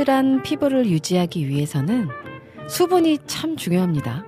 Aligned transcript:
보들보들한 0.00 0.42
피부를 0.42 0.86
유지하기 0.86 1.48
위해서는 1.48 2.08
수분이 2.68 3.18
참 3.26 3.56
중요합니다. 3.56 4.24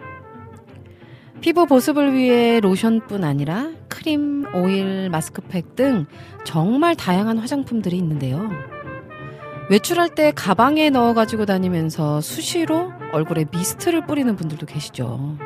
피부 1.41 1.67
보습을 1.67 2.15
위해 2.15 2.61
로션뿐 2.61 3.25
아니라 3.25 3.71
크림, 3.89 4.45
오일, 4.55 5.09
마스크팩 5.11 5.75
등 5.75 6.07
정말 6.45 6.95
다양한 6.95 7.39
화장품들이 7.39 7.97
있는데요. 7.97 8.51
외출할 9.71 10.15
때 10.15 10.33
가방에 10.35 10.91
넣어 10.91 11.15
가지고 11.15 11.47
다니면서 11.47 12.21
수시로 12.21 12.93
얼굴에 13.13 13.47
미스트를 13.51 14.07
뿌리는 14.07 14.35
분들도 14.37 14.67
계시죠. 14.67 15.37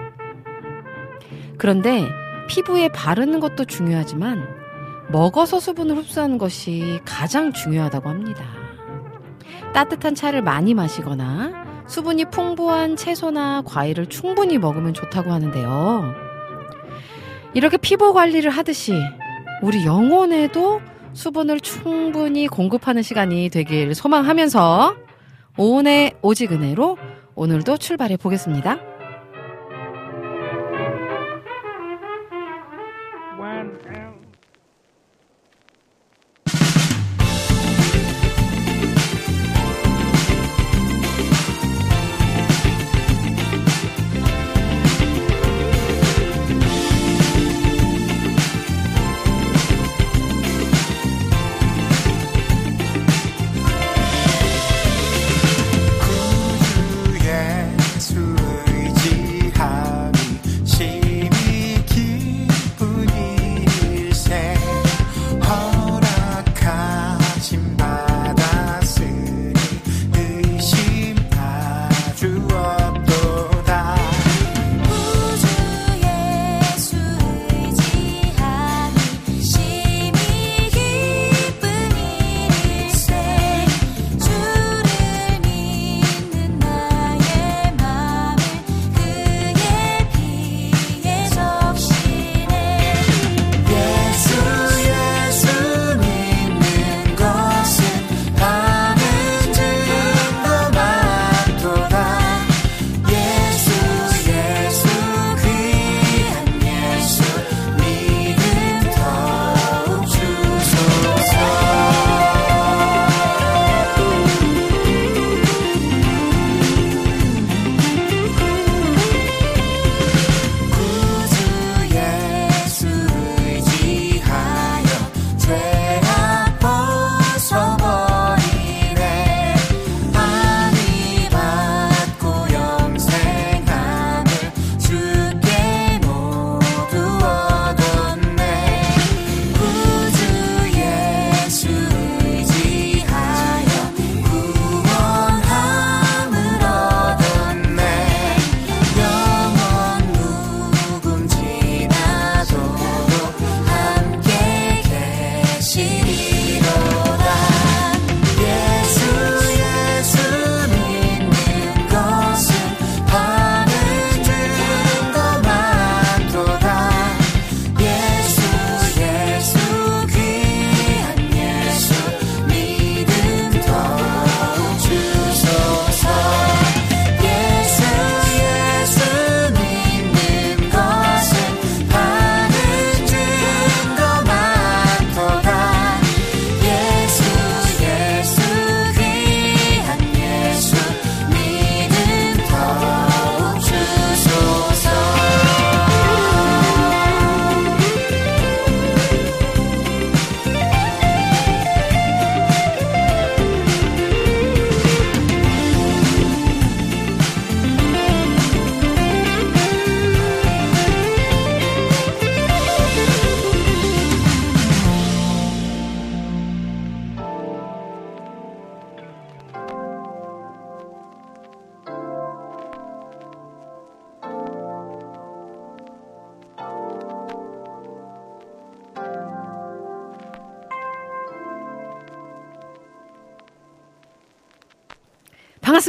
그런데 1.58 2.04
피부에 2.48 2.88
바르는 2.88 3.40
것도 3.40 3.64
중요하지만 3.64 4.46
먹어서 5.10 5.60
수분을 5.60 5.96
흡수하는 5.96 6.38
것이 6.38 7.00
가장 7.04 7.52
중요하다고 7.52 8.08
합니다. 8.08 8.55
따뜻한 9.72 10.14
차를 10.14 10.42
많이 10.42 10.74
마시거나 10.74 11.84
수분이 11.86 12.26
풍부한 12.26 12.96
채소나 12.96 13.62
과일을 13.64 14.06
충분히 14.06 14.58
먹으면 14.58 14.94
좋다고 14.94 15.32
하는데요. 15.32 16.14
이렇게 17.54 17.76
피부 17.76 18.12
관리를 18.12 18.50
하듯이 18.50 18.92
우리 19.62 19.86
영혼에도 19.86 20.80
수분을 21.12 21.60
충분히 21.60 22.46
공급하는 22.46 23.02
시간이 23.02 23.48
되길 23.48 23.94
소망하면서 23.94 24.96
오은의 25.56 26.14
은혜로 26.22 26.98
오늘도 27.34 27.78
출발해 27.78 28.16
보겠습니다. 28.16 28.95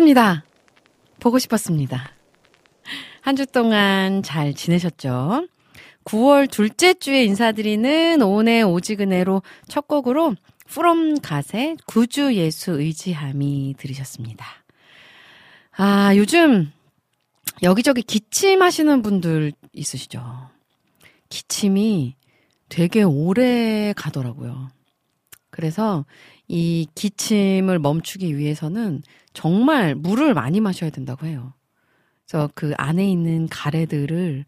반갑습니다. 0.08 0.44
보고 1.20 1.38
싶었습니다. 1.40 2.12
한 3.22 3.36
주 3.36 3.46
동안 3.46 4.24
잘 4.24 4.54
지내셨죠? 4.54 5.48
9월 6.06 6.50
둘째 6.50 6.94
주에 6.94 7.26
인사드리는 7.26 8.22
오은의 8.22 8.64
오지근해로 8.64 9.42
첫 9.68 9.88
곡으로 9.88 10.36
프롬 10.68 11.20
갓의 11.20 11.78
구주 11.86 12.36
예수 12.36 12.80
의지함이 12.80 13.76
들으셨습니다. 13.78 14.46
아, 15.76 16.16
요즘 16.16 16.72
여기저기 17.64 18.02
기침하시는 18.02 19.02
분들 19.02 19.52
있으시죠? 19.74 20.50
기침이 21.30 22.16
되게 22.70 23.04
오래 23.04 23.94
가더라고요. 23.98 24.70
그래서 25.50 26.06
이 26.48 26.88
기침을 26.96 27.80
멈추기 27.80 28.38
위해서는 28.38 29.04
정말 29.34 29.96
물을 29.96 30.34
많이 30.34 30.60
마셔야 30.62 30.90
된다고 30.90 31.26
해요. 31.26 31.54
그래서 32.26 32.50
그 32.56 32.74
안에 32.78 33.10
있는 33.10 33.48
가래들을 33.48 34.46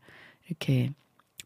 이렇게 0.48 0.92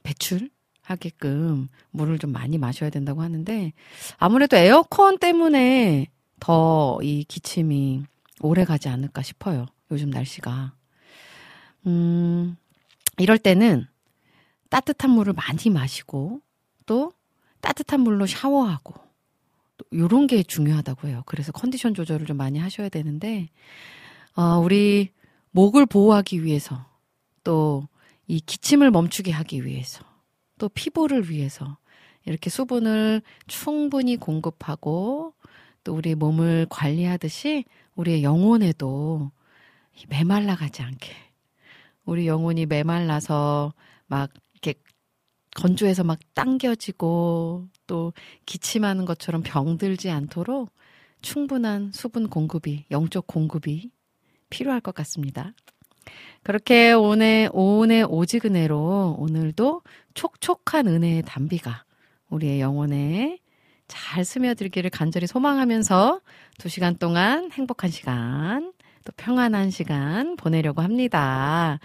배출하게끔 0.04 1.70
물을 1.92 2.20
좀 2.20 2.32
많이 2.32 2.58
마셔야 2.58 2.90
된다고 2.90 3.22
하는데 3.22 3.74
아무래도 4.18 4.58
에어컨 4.58 5.18
때문에 5.18 6.08
더 6.40 7.00
이 7.02 7.24
기침이 7.24 8.04
오래 8.42 8.66
가지 8.66 8.90
않을까 8.90 9.22
싶어요. 9.22 9.66
요즘 9.92 10.10
날씨가. 10.10 10.74
음, 11.88 12.56
이럴 13.18 13.38
때는 13.38 13.88
따뜻한 14.70 15.12
물을 15.12 15.34
많이 15.34 15.70
마시고 15.70 16.42
또 16.86 17.14
따뜻한 17.62 18.02
물로 18.02 18.26
샤워하고 18.26 18.96
요런 19.94 20.27
게 20.27 20.44
중요하다고 20.44 21.07
해요. 21.07 21.24
그래서 21.25 21.51
컨디션 21.51 21.94
조절을 21.94 22.25
좀 22.25 22.38
많이 22.38 22.59
하셔야 22.59 22.89
되는데 22.89 23.50
어, 24.35 24.59
우리 24.59 25.09
목을 25.51 25.85
보호하기 25.85 26.44
위해서 26.44 26.85
또 27.44 27.88
이 28.27 28.39
기침을 28.39 28.91
멈추게 28.91 29.31
하기 29.31 29.65
위해서 29.65 30.03
또 30.57 30.69
피부를 30.69 31.30
위해서 31.30 31.77
이렇게 32.25 32.50
수분을 32.50 33.21
충분히 33.47 34.15
공급하고 34.15 35.33
또 35.83 35.94
우리 35.94 36.15
몸을 36.15 36.68
관리하듯이 36.69 37.65
우리의 37.95 38.24
영혼에도 38.24 39.31
메말라 40.07 40.56
가지 40.56 40.81
않게 40.81 41.12
우리 42.06 42.27
영혼이 42.27 42.65
메말라서 42.65 43.74
막 44.07 44.31
이렇게 44.53 44.80
건조해서 45.56 46.03
막 46.03 46.19
당겨지고 46.33 47.68
또 47.94 48.12
기침하는 48.48 49.06
것처럼 49.06 49.44
병들지 49.44 50.10
않도록 50.10 50.72
충분한 51.22 51.92
수분 51.94 52.28
공급이, 52.28 52.86
영적 52.90 53.28
공급이 53.28 53.92
필요할 54.50 54.81
것 54.81 54.95
같습니다. 54.95 55.54
그렇게 56.42 56.92
오늘, 56.92 57.51
오늘 57.54 58.07
오지근해로 58.10 59.18
오늘도 59.19 59.84
촉촉한 60.16 60.88
은혜의 60.88 61.22
담비가 61.22 61.84
우리의 62.30 62.62
영혼에 62.62 63.38
잘 63.88 64.25
스며들기를 64.25 64.90
간절히 64.90 65.28
소망하면서 65.28 66.19
두 66.57 66.69
시간 66.69 66.98
동안 66.98 67.51
행복한 67.51 67.92
시간, 67.92 68.74
또 69.06 69.12
평안한 69.18 69.69
시간 69.69 70.36
보내려고 70.36 70.81
합니다. 70.81 71.80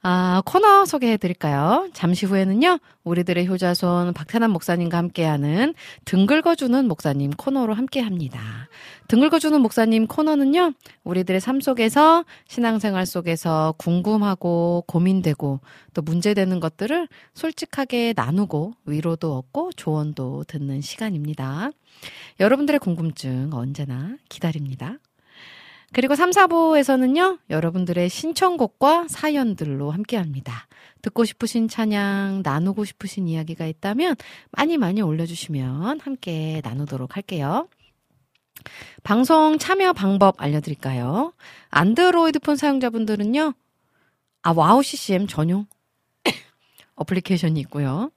아, 0.00 0.42
코너 0.46 0.84
소개해 0.84 1.16
드릴까요? 1.16 1.88
잠시 1.92 2.24
후에는요, 2.24 2.78
우리들의 3.02 3.48
효자손 3.48 4.12
박태남 4.12 4.52
목사님과 4.52 4.96
함께하는 4.96 5.74
등 6.04 6.26
긁어주는 6.26 6.86
목사님 6.86 7.32
코너로 7.32 7.74
함께 7.74 8.00
합니다. 8.00 8.40
등 9.08 9.18
긁어주는 9.20 9.60
목사님 9.60 10.06
코너는요, 10.06 10.72
우리들의 11.02 11.40
삶 11.40 11.60
속에서, 11.60 12.24
신앙생활 12.46 13.06
속에서 13.06 13.74
궁금하고 13.76 14.84
고민되고 14.86 15.60
또 15.94 16.02
문제되는 16.02 16.60
것들을 16.60 17.08
솔직하게 17.34 18.14
나누고 18.14 18.74
위로도 18.86 19.36
얻고 19.36 19.72
조언도 19.72 20.44
듣는 20.46 20.80
시간입니다. 20.80 21.70
여러분들의 22.38 22.78
궁금증 22.78 23.50
언제나 23.52 24.16
기다립니다. 24.28 24.98
그리고 25.92 26.14
3, 26.14 26.30
4부에서는요, 26.30 27.38
여러분들의 27.48 28.08
신청곡과 28.08 29.06
사연들로 29.08 29.90
함께 29.90 30.16
합니다. 30.16 30.66
듣고 31.00 31.24
싶으신 31.24 31.68
찬양, 31.68 32.42
나누고 32.44 32.84
싶으신 32.84 33.28
이야기가 33.28 33.66
있다면 33.66 34.16
많이 34.50 34.76
많이 34.76 35.00
올려주시면 35.00 36.00
함께 36.00 36.60
나누도록 36.64 37.16
할게요. 37.16 37.68
방송 39.02 39.56
참여 39.58 39.92
방법 39.92 40.42
알려드릴까요? 40.42 41.32
안드로이드 41.70 42.40
폰 42.40 42.56
사용자분들은요, 42.56 43.54
아, 44.42 44.52
와우 44.52 44.82
CCM 44.82 45.26
전용 45.26 45.66
어플리케이션이 46.96 47.60
있고요. 47.60 48.10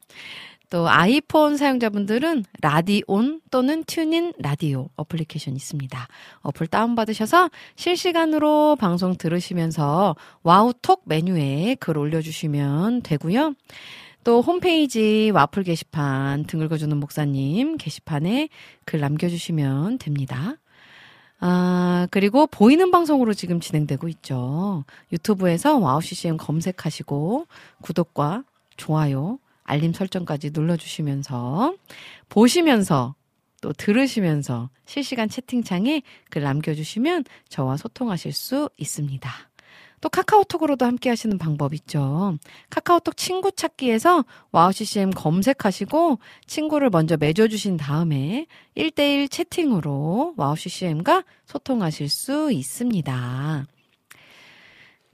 또 0.71 0.87
아이폰 0.87 1.57
사용자분들은 1.57 2.45
라디온 2.61 3.41
또는 3.51 3.83
TuneIn 3.83 4.31
라디오 4.39 4.87
어플리케이션 4.95 5.57
있습니다. 5.57 6.07
어플 6.39 6.67
다운받으셔서 6.67 7.49
실시간으로 7.75 8.77
방송 8.77 9.17
들으시면서 9.17 10.15
와우톡 10.43 11.01
메뉴에 11.03 11.75
글 11.81 11.97
올려주시면 11.97 13.01
되고요. 13.01 13.53
또 14.23 14.41
홈페이지 14.41 15.29
와플 15.33 15.63
게시판 15.63 16.45
등 16.45 16.59
긁어주는 16.59 16.95
목사님 16.97 17.75
게시판에 17.75 18.47
글 18.85 19.01
남겨주시면 19.01 19.97
됩니다. 19.97 20.55
아, 21.41 22.07
그리고 22.11 22.47
보이는 22.47 22.91
방송으로 22.91 23.33
지금 23.33 23.59
진행되고 23.59 24.07
있죠. 24.07 24.85
유튜브에서 25.11 25.79
와우 25.79 26.01
CCM 26.01 26.37
검색하시고 26.37 27.47
구독과 27.81 28.45
좋아요 28.77 29.37
알림 29.71 29.93
설정까지 29.93 30.51
눌러주시면서 30.53 31.75
보시면서 32.27 33.15
또 33.61 33.71
들으시면서 33.71 34.69
실시간 34.85 35.29
채팅창에 35.29 36.01
글 36.29 36.41
남겨주시면 36.41 37.23
저와 37.47 37.77
소통하실 37.77 38.33
수 38.33 38.69
있습니다. 38.75 39.31
또 40.01 40.09
카카오톡으로도 40.09 40.85
함께 40.85 41.09
하시는 41.09 41.37
방법 41.37 41.73
있죠. 41.75 42.37
카카오톡 42.69 43.15
친구 43.15 43.51
찾기에서 43.51 44.25
와우 44.51 44.73
CCM 44.73 45.11
검색하시고 45.11 46.19
친구를 46.47 46.89
먼저 46.89 47.15
맺어주신 47.15 47.77
다음에 47.77 48.47
1대1 48.75 49.31
채팅으로 49.31 50.33
와우 50.35 50.57
CCM과 50.57 51.23
소통하실 51.45 52.09
수 52.09 52.51
있습니다. 52.51 53.67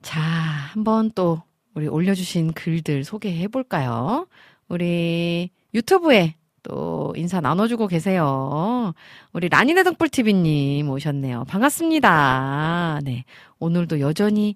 자, 0.02 0.22
한번 0.22 1.12
또 1.14 1.44
우리 1.78 1.88
올려주신 1.88 2.54
글들 2.54 3.04
소개해 3.04 3.50
볼까요? 3.50 4.26
우리 4.68 5.50
유튜브에 5.74 6.36
또 6.64 7.14
인사 7.16 7.40
나눠주고 7.40 7.88
계세요. 7.88 8.94
우리 9.32 9.48
라니네 9.48 9.84
등불TV님 9.84 10.90
오셨네요. 10.90 11.46
반갑습니다. 11.46 13.00
네. 13.04 13.24
오늘도 13.60 14.00
여전히 14.02 14.56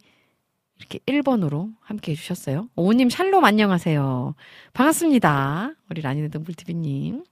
이렇게 0.77 0.99
1번으로 1.07 1.71
함께 1.79 2.11
해주셨어요. 2.11 2.67
오님 2.75 3.09
샬롬 3.09 3.45
안녕하세요. 3.45 4.35
반갑습니다. 4.73 5.73
우리 5.89 6.01
라니네 6.01 6.29
등불TV님. 6.29 7.23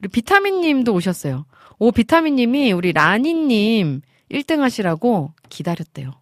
우리 0.00 0.08
비타민님도 0.08 0.92
오셨어요. 0.92 1.46
오, 1.78 1.92
비타민님이 1.92 2.72
우리 2.72 2.92
라니님 2.92 4.00
1등 4.30 4.58
하시라고 4.58 5.32
기다렸대요. 5.48 6.12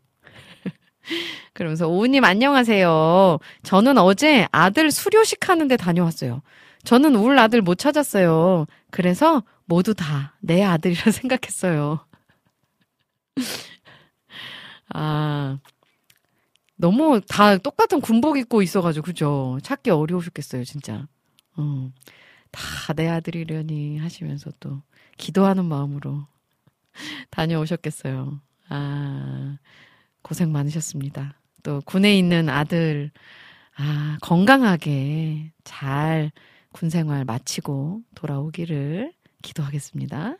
그러면서 1.53 1.89
오우님 1.89 2.25
안녕하세요. 2.25 3.39
저는 3.63 3.99
어제 3.99 4.47
아들 4.53 4.91
수료식 4.91 5.49
하는데 5.49 5.77
다녀왔어요. 5.77 6.43
저는 6.85 7.17
울 7.17 7.39
아들 7.39 7.63
못 7.63 7.77
찾았어요. 7.77 8.67
그래서 8.91 9.43
모두 9.67 9.95
다 9.95 10.35
내 10.41 10.63
아들이라 10.63 11.11
생각했어요. 11.13 12.05
아, 14.93 15.59
너무 16.77 17.21
다 17.27 17.57
똑같은 17.59 18.01
군복 18.01 18.39
입고 18.39 18.63
있어가지고, 18.63 19.05
그죠? 19.07 19.59
찾기 19.63 19.91
어려우셨겠어요, 19.91 20.65
진짜. 20.65 21.07
어, 21.57 21.91
다 22.51 22.95
내 22.95 23.09
아들이려니 23.09 23.99
하시면서 23.99 24.51
또 24.61 24.83
기도하는 25.17 25.65
마음으로 25.65 26.27
다녀오셨겠어요. 27.31 28.41
아, 28.69 29.59
고생 30.25 30.51
많으셨습니다. 30.51 31.35
또 31.63 31.81
군에 31.85 32.19
있는 32.19 32.49
아들 32.49 33.11
아, 33.77 34.17
건강하게 34.23 35.53
잘 35.63 36.33
군생활 36.73 37.25
마치고 37.25 38.01
돌아오기를 38.15 39.13
기도하겠습니다. 39.43 40.37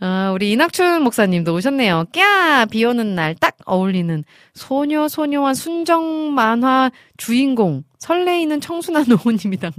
아, 0.00 0.30
우리 0.34 0.52
이낙춘 0.52 1.02
목사님도 1.02 1.54
오셨네요. 1.54 2.06
꺄! 2.12 2.66
비 2.70 2.84
오는 2.84 3.14
날 3.14 3.34
딱 3.34 3.56
어울리는 3.66 4.22
소녀, 4.54 5.08
소녀와 5.08 5.54
순정 5.54 6.34
만화 6.34 6.90
주인공, 7.16 7.84
설레이는 7.98 8.60
청순한 8.60 9.04
노호님이다. 9.08 9.70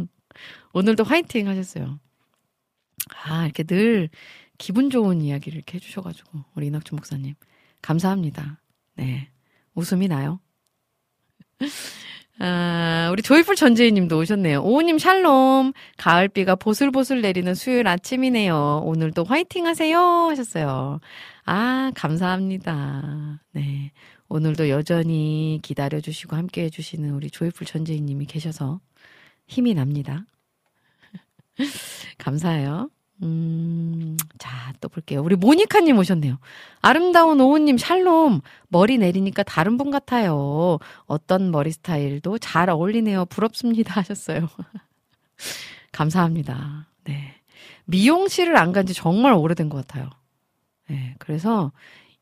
오늘도 0.74 1.04
화이팅 1.04 1.48
하셨어요. 1.48 2.00
아, 3.26 3.46
이렇게 3.46 3.64
늘 3.64 4.10
기분 4.58 4.90
좋은 4.90 5.22
이야기를 5.22 5.58
이렇게 5.58 5.76
해주셔가지고, 5.76 6.46
우리 6.56 6.68
이낙춘 6.68 6.96
목사님. 6.96 7.36
감사합니다. 7.82 8.61
네. 8.96 9.30
웃음이 9.76 10.08
나요. 10.08 10.40
아, 12.40 13.10
우리 13.12 13.22
조이풀 13.22 13.56
전재희 13.56 13.92
님도 13.92 14.18
오셨네요. 14.18 14.64
오우님 14.64 14.98
샬롬. 14.98 15.74
가을비가 15.98 16.56
보슬보슬 16.56 17.22
내리는 17.22 17.54
수요일 17.54 17.88
아침이네요. 17.88 18.82
오늘도 18.84 19.26
화이팅 19.26 19.68
하세요. 19.68 20.00
하셨어요. 20.00 21.00
아, 21.46 21.92
감사합니다. 21.96 23.42
네. 23.52 23.92
오늘도 24.28 24.70
여전히 24.70 25.60
기다려주시고 25.62 26.36
함께 26.36 26.64
해주시는 26.64 27.12
우리 27.12 27.30
조이풀 27.30 27.68
전재희 27.68 28.02
님이 28.02 28.26
계셔서 28.26 28.80
힘이 29.46 29.74
납니다. 29.74 30.26
감사해요. 32.18 32.90
음, 33.24 34.18
자, 34.40 34.74
또 34.82 34.90
볼게요. 34.90 35.22
우리 35.24 35.36
모니카님 35.36 35.98
오셨네요. 35.98 36.40
아름다운 36.82 37.40
오우님, 37.40 37.78
샬롬. 37.78 38.42
머리 38.70 38.98
내리니까 38.98 39.44
다른 39.44 39.78
분 39.78 39.92
같아요. 39.92 40.80
어떤 41.06 41.52
머리 41.52 41.72
스타일도 41.72 42.40
잘 42.40 42.70
어울리네요. 42.70 43.26
부럽습니다. 43.26 43.96
하셨어요. 44.02 44.50
감사합니다. 45.92 46.88
네. 47.06 47.36
미용실을 47.86 48.58
안 48.58 48.72
간 48.74 48.86
지 48.86 48.94
정말 48.94 49.34
오래된 49.34 49.70
것 49.70 49.86
같아요. 49.86 50.10
네. 50.90 51.16
그래서 51.20 51.72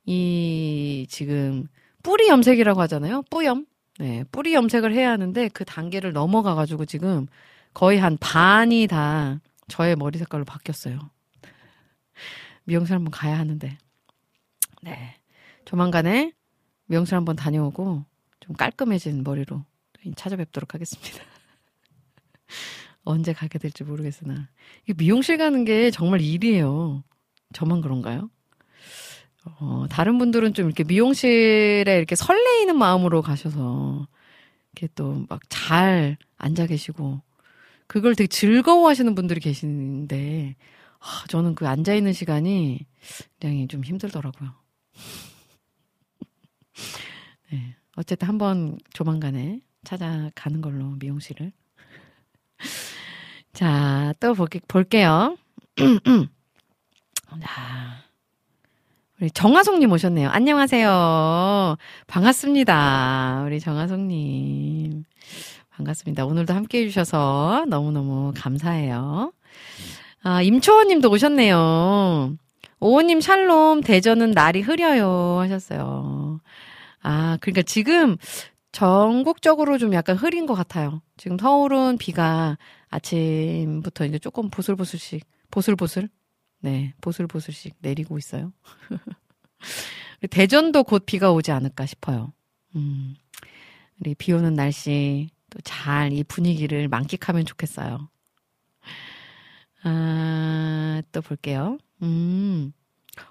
이 0.06 1.06
지금 1.10 1.68
뿌리 2.03 2.27
염색이라고 2.29 2.82
하잖아요. 2.82 3.24
뿌염. 3.29 3.65
네. 4.00 4.24
뿌리 4.32 4.53
염색을 4.53 4.94
해야 4.94 5.12
하는데 5.12 5.50
그 5.50 5.65
단계를 5.65 6.13
넘어가가지고 6.13 6.86
지금 6.86 7.27
거의 7.74 8.00
한 8.00 8.18
반이 8.20 8.88
다 8.88 9.39
저의 9.69 9.95
머리 9.95 10.17
색깔로 10.19 10.45
바뀌었어요. 10.45 10.99
미용실 12.65 12.95
한번 12.95 13.11
가야 13.11 13.38
하는데. 13.38 13.77
네. 14.81 15.15
조만간에 15.65 16.33
미용실 16.85 17.15
한번 17.15 17.35
다녀오고 17.35 18.05
좀 18.39 18.55
깔끔해진 18.55 19.23
머리로 19.23 19.63
찾아뵙도록 20.15 20.73
하겠습니다. 20.73 21.23
언제 23.03 23.33
가게 23.33 23.59
될지 23.59 23.83
모르겠으나. 23.83 24.49
이 24.88 24.93
미용실 24.97 25.38
가는 25.38 25.65
게 25.65 25.91
정말 25.91 26.21
일이에요. 26.21 27.03
저만 27.53 27.81
그런가요? 27.81 28.29
어, 29.59 29.85
다른 29.89 30.17
분들은 30.17 30.53
좀 30.53 30.65
이렇게 30.65 30.83
미용실에 30.83 31.85
이렇게 31.97 32.15
설레이는 32.15 32.77
마음으로 32.77 33.21
가셔서 33.21 34.07
이렇게 34.73 34.93
또 34.95 35.25
막 35.29 35.39
잘 35.49 36.17
앉아 36.38 36.67
계시고 36.67 37.21
그걸 37.89 38.15
되게 38.15 38.27
즐거워하시는 38.27 39.15
분들이 39.15 39.39
계시는데 39.39 40.55
아, 41.00 41.24
저는 41.27 41.55
그 41.55 41.67
앉아 41.67 41.96
있는 41.96 42.13
시간이 42.13 42.86
굉장히 43.39 43.67
좀 43.67 43.84
힘들더라고요. 43.84 44.53
네, 47.51 47.75
어쨌든 47.96 48.27
한번 48.27 48.77
조만간에 48.93 49.62
찾아가는 49.84 50.62
걸로 50.62 50.86
미용실을. 51.00 51.51
자, 53.53 54.13
또 54.19 54.36
볼게, 54.36 54.60
볼게요. 54.67 55.36
자, 57.41 58.03
우리 59.19 59.31
정화송님 59.31 59.91
오셨네요. 59.91 60.29
안녕하세요. 60.29 61.75
반갑습니다. 62.05 63.46
우리 63.48 63.60
정화송님. 63.60 65.05
반갑습니다. 65.79 66.25
오늘도 66.25 66.53
함께 66.53 66.81
해주셔서 66.81 67.65
너무너무 67.69 68.33
감사해요. 68.36 69.31
아, 70.24 70.41
임초원 70.41 70.89
님도 70.89 71.09
오셨네요. 71.09 72.36
오호님 72.81 73.21
샬롬, 73.21 73.81
대전은 73.81 74.31
날이 74.31 74.62
흐려요. 74.62 75.39
하셨어요. 75.39 76.41
아, 77.01 77.38
그러니까 77.39 77.62
지금 77.62 78.17
전국적으로 78.74 79.77
좀 79.77 79.93
약간 79.93 80.17
흐린 80.17 80.45
것 80.45 80.53
같아요. 80.53 81.01
지금 81.15 81.38
서울은 81.38 81.98
비가 81.98 82.57
아침부터 82.89 84.05
이제 84.05 84.19
조금 84.19 84.50
보슬보슬씩, 84.50 85.25
보슬보슬? 85.50 86.09
네, 86.59 86.93
보슬보슬씩 87.00 87.75
내리고 87.79 88.17
있어요. 88.17 88.51
대전도 90.29 90.83
곧 90.83 91.03
비가 91.05 91.31
오지 91.31 91.51
않을까 91.51 91.86
싶어요. 91.86 92.33
음, 92.75 93.15
우리 94.01 94.13
비 94.15 94.33
오는 94.33 94.53
날씨 94.53 95.29
또 95.50 95.60
잘 95.63 96.12
이 96.13 96.24
분위기를 96.24 96.88
만끽하면 96.88 97.46
좋겠어요. 97.46 98.10
아, 99.84 101.01
또 101.12 101.22
볼게요. 101.22 101.77
음. 102.01 102.74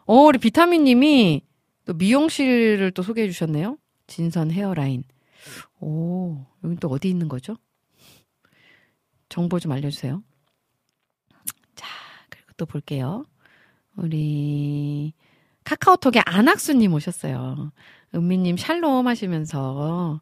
어, 0.07 0.15
우리 0.15 0.39
비타민 0.39 0.85
님이 0.85 1.43
또 1.85 1.95
미용실을 1.95 2.93
또 2.93 3.03
소개해 3.03 3.29
주셨네요. 3.31 3.79
진선 4.07 4.51
헤어라인. 4.51 5.05
오, 5.81 6.45
여기 6.65 6.77
또 6.77 6.89
어디 6.89 7.09
있는 7.09 7.29
거죠? 7.29 7.57
정보 9.29 9.59
좀 9.61 9.73
알려주세요. 9.73 10.23
자, 11.75 11.87
그리고 12.31 12.49
또 12.57 12.67
볼게요. 12.67 13.25
우리 13.97 15.13
카카오톡에 15.65 16.21
안학수님 16.25 16.93
오셨어요. 16.95 17.73
은미님 18.15 18.57
샬롬 18.57 19.07
하시면서 19.07 20.21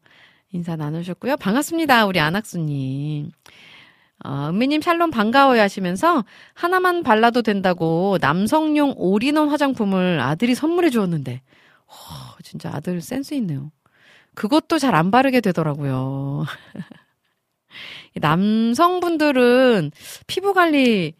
인사 0.52 0.76
나누셨고요. 0.76 1.36
반갑습니다. 1.36 2.06
우리 2.06 2.20
안학수님. 2.20 3.30
어, 4.24 4.48
은미님 4.50 4.80
샬롬 4.80 5.10
반가워요 5.10 5.60
하시면서 5.60 6.24
하나만 6.54 7.02
발라도 7.02 7.42
된다고 7.42 8.16
남성용 8.20 8.94
올인원 8.96 9.50
화장품을 9.50 10.20
아들이 10.20 10.54
선물해 10.54 10.90
주었는데, 10.90 11.42
어, 11.86 11.92
진짜 12.42 12.70
아들 12.74 13.00
센스 13.00 13.34
있네요. 13.34 13.70
그것도 14.34 14.78
잘 14.78 14.94
안 14.94 15.10
바르게 15.10 15.40
되더라고요. 15.40 16.44
남성분들은 18.14 19.90
피부 20.26 20.54
관리 20.54 21.14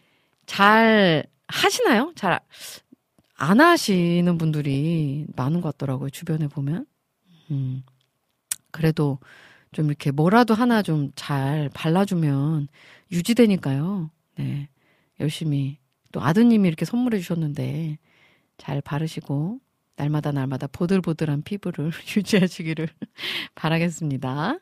잘 0.46 1.24
하시나요? 1.48 2.12
잘 2.16 2.40
안 3.38 3.60
하시는 3.60 4.38
분들이 4.38 5.26
많은 5.36 5.60
것 5.60 5.76
같더라고요. 5.76 6.08
주변에 6.10 6.48
보면. 6.48 6.86
음. 7.50 7.82
그래도 8.76 9.18
좀 9.72 9.86
이렇게 9.86 10.10
뭐라도 10.10 10.54
하나 10.54 10.82
좀 10.82 11.12
잘 11.16 11.70
발라주면 11.74 12.68
유지되니까요. 13.10 14.10
네. 14.36 14.68
열심히 15.20 15.78
또 16.12 16.22
아드님이 16.22 16.68
이렇게 16.68 16.84
선물해 16.84 17.18
주셨는데 17.20 17.98
잘 18.58 18.80
바르시고 18.82 19.58
날마다 19.96 20.30
날마다 20.32 20.66
보들보들한 20.66 21.42
피부를 21.42 21.90
유지하시기를 22.16 22.88
바라겠습니다. 23.54 24.58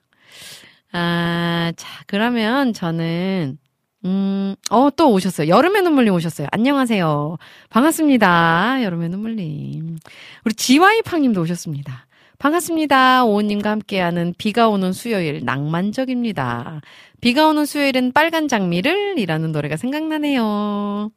아, 0.93 1.73
자, 1.77 2.05
그러면 2.07 2.73
저는 2.73 3.59
음, 4.05 4.55
어, 4.71 4.91
또 4.91 5.11
오셨어요. 5.13 5.49
여름의 5.49 5.83
눈물님 5.83 6.13
오셨어요. 6.15 6.47
안녕하세요. 6.53 7.37
반갑습니다. 7.71 8.83
여름의 8.85 9.09
눈물님. 9.09 9.99
우리 10.45 10.55
지와이팡님도 10.55 11.41
오셨습니다. 11.41 12.07
반갑습니다. 12.49 13.25
오은님과 13.25 13.71
함께하는 13.71 14.35
비가 14.37 14.69
오는 14.69 14.93
수요일 14.93 15.43
낭만적입니다. 15.47 16.83
비가 17.23 17.49
오는 17.49 17.65
수요일은 17.65 18.13
빨간 18.13 18.49
장미를 18.49 19.19
이라는 19.19 19.51
노래가 19.51 19.79
생각나네요. 19.79 21.11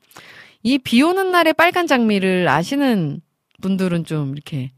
이 0.63 0.77
비 0.77 1.01
오는 1.01 1.29
날에 1.31 1.51
빨간 1.51 1.85
장미를 1.85 2.47
아시는 2.47 3.19
분들은 3.61 4.05
좀 4.05 4.31
이렇게 4.31 4.71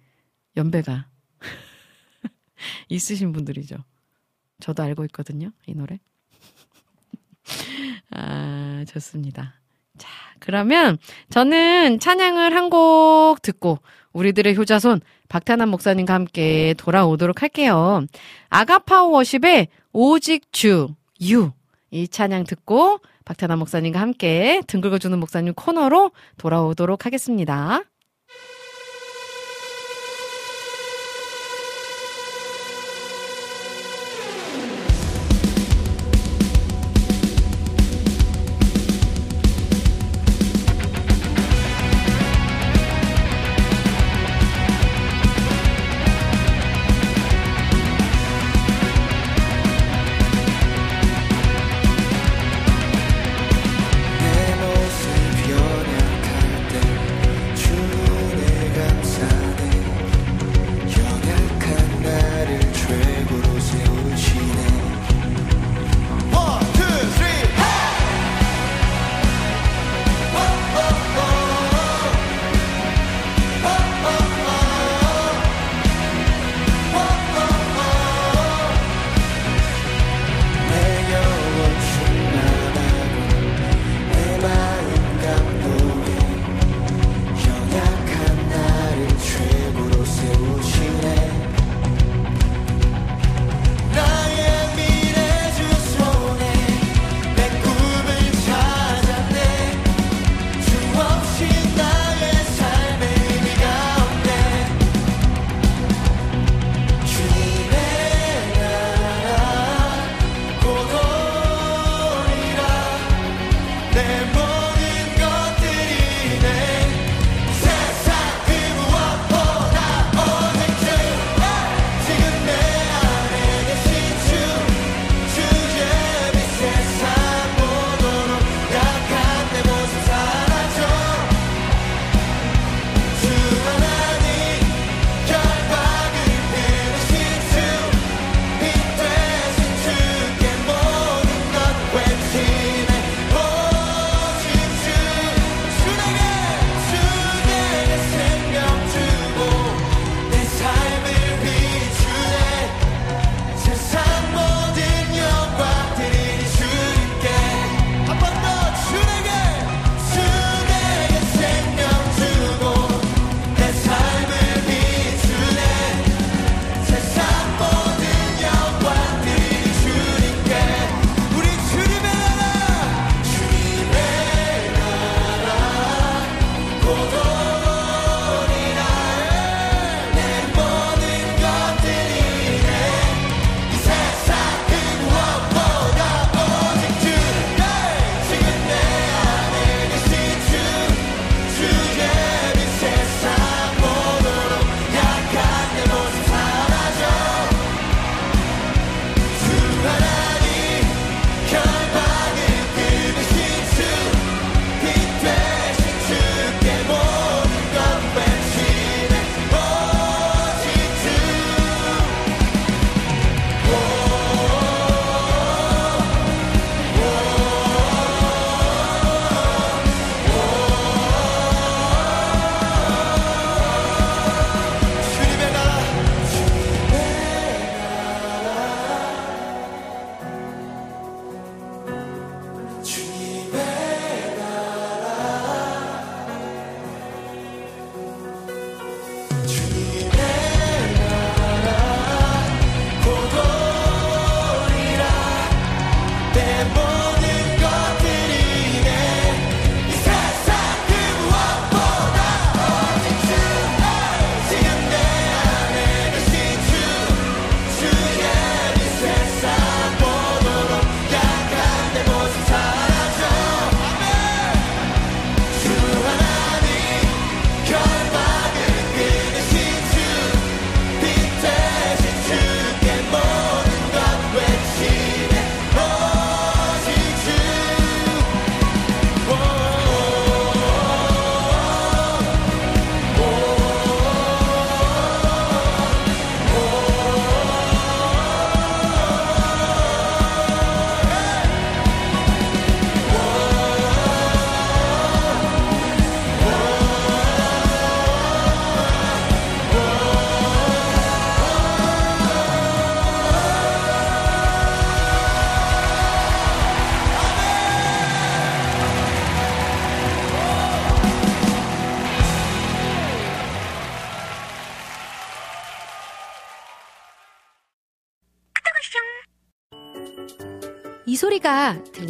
연배가 0.58 1.06
있으신 2.89 3.32
분들이죠. 3.32 3.75
저도 4.60 4.82
알고 4.82 5.06
있거든요. 5.06 5.51
이 5.68 5.75
노래. 5.75 6.00
아, 8.10 8.84
좋습니다. 8.88 9.53
자, 10.00 10.10
그러면 10.39 10.98
저는 11.29 12.00
찬양을 12.00 12.56
한 12.56 12.72
곡 12.72 13.44
듣고 13.44 13.77
우리들의 14.13 14.58
효자손 14.58 15.01
박태남 15.29 15.69
목사님과 15.69 16.13
함께 16.13 16.74
돌아오도록 16.77 17.41
할게요. 17.41 18.05
아가파워 18.50 19.09
워십의 19.09 19.69
오직 19.93 20.51
주, 20.51 20.89
유. 21.21 21.51
이 21.91 22.07
찬양 22.07 22.43
듣고 22.43 23.00
박태남 23.25 23.59
목사님과 23.59 24.00
함께 24.00 24.62
등 24.67 24.81
긁어주는 24.81 25.17
목사님 25.19 25.53
코너로 25.53 26.12
돌아오도록 26.38 27.05
하겠습니다. 27.05 27.81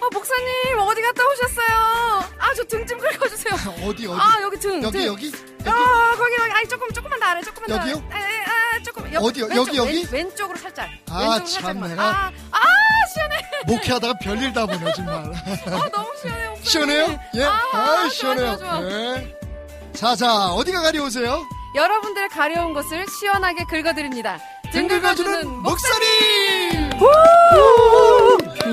아, 0.00 0.08
목사님, 0.12 0.78
어디 0.80 1.00
갔다 1.02 1.22
오셨어요? 1.24 2.24
아, 2.38 2.54
저 2.54 2.64
등 2.64 2.86
좀 2.86 2.98
긁어주세요. 2.98 3.54
어디 3.86 4.06
어디? 4.06 4.20
아, 4.20 4.42
여기 4.42 4.58
등. 4.58 4.82
여기 4.82 4.98
등. 4.98 5.06
여기 5.06 5.26
여기 5.26 5.32
아, 5.68 6.14
거기, 6.16 6.36
거기. 6.36 6.52
아니, 6.52 6.68
조금, 6.68 6.88
조금만 6.92 7.20
더 7.20 7.26
아래, 7.26 7.40
조금만 7.42 7.68
더. 7.68 7.76
여기요? 7.88 8.08
아래. 8.10 8.24
아, 8.44 8.82
조금. 8.84 9.12
옆, 9.12 9.22
어디요? 9.22 9.44
왼쪽, 9.46 9.56
여기, 9.68 9.76
여기? 9.78 10.06
왼, 10.10 10.24
왼쪽으로 10.26 10.58
살짝. 10.58 10.88
아, 11.08 11.18
왼쪽으로 11.20 11.38
참, 11.46 11.46
살짝만. 11.62 11.90
내가- 11.90 12.02
아, 12.02 12.32
아, 12.50 12.60
시원해. 13.14 13.36
목회하다가 13.66 14.14
별일 14.20 14.52
다 14.52 14.66
보네 14.66 14.92
정말. 14.94 15.14
아, 15.66 15.88
너무 15.92 16.08
시원해, 16.20 16.48
목사님. 16.48 16.64
시원해요? 16.64 17.20
예? 17.36 17.44
아, 17.44 17.62
아, 17.72 17.84
좋아, 18.00 18.08
시원해요. 18.08 18.56
좋아, 18.58 18.80
좋아. 18.80 18.90
예. 18.90 19.36
자, 19.94 20.16
자, 20.16 20.46
어디가 20.52 20.82
가려오세요? 20.82 21.42
여러분들의 21.74 22.28
가려운 22.28 22.74
곳을 22.74 23.06
시원하게 23.08 23.64
긁어드립니다. 23.64 24.38
등 24.72 24.88
긁어주는 24.88 25.48
목소리! 25.62 26.06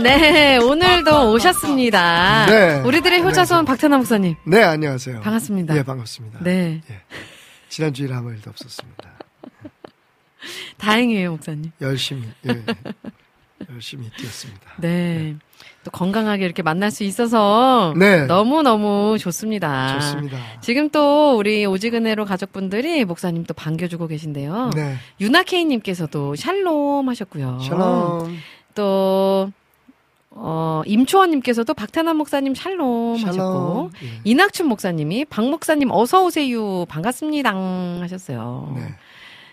네, 0.04 0.58
오늘도 0.58 1.32
오셨습니다. 1.32 2.46
네. 2.48 2.82
우리들의 2.82 3.22
효자손 3.24 3.66
박태나 3.66 3.98
목사님. 3.98 4.36
네, 4.46 4.64
안녕하세요. 4.64 5.22
반갑습니다. 5.22 5.76
예, 5.78 5.84
반갑습니다. 5.84 6.40
네. 6.44 6.82
지난주일에 7.70 8.14
아무 8.14 8.32
일도 8.32 8.50
없었습니다. 8.50 9.10
다행이에요, 10.78 11.32
목사님. 11.32 11.72
열심히, 11.82 12.28
예. 12.48 12.64
열심히 13.72 14.10
뛰었습니다. 14.18 14.72
네. 14.78 15.36
또 15.84 15.92
건강하게 15.92 16.44
이렇게 16.44 16.62
만날 16.62 16.92
수 16.92 17.04
있어서 17.04 17.94
네. 17.98 18.26
너무너무 18.26 19.18
좋습니다. 19.18 19.94
좋습니다. 20.00 20.38
지금 20.62 20.90
또 20.90 21.38
우리 21.38 21.66
오지근해로 21.66 22.26
가족분들이 22.26 23.06
목사님 23.06 23.46
또 23.46 23.54
반겨주고 23.54 24.08
계신데요. 24.08 24.72
네. 24.76 24.96
유나케이님께서도 25.22 26.36
샬롬 26.36 27.08
하셨고요. 27.08 27.60
샬롬. 27.62 28.38
또, 28.76 29.52
어, 30.32 30.82
임초원님께서도 30.86 31.74
박태남 31.74 32.18
목사님 32.18 32.56
샬롬, 32.56 33.16
하셨고. 33.16 33.32
샬롬. 33.34 33.90
예. 34.04 34.22
이낙춘 34.26 34.68
목사님이 34.68 35.26
박 35.26 35.50
목사님 35.50 35.90
어서 35.92 36.24
오세요 36.24 36.86
반갑습니다 36.86 37.54
하셨어요. 38.02 38.74
네. 38.76 38.82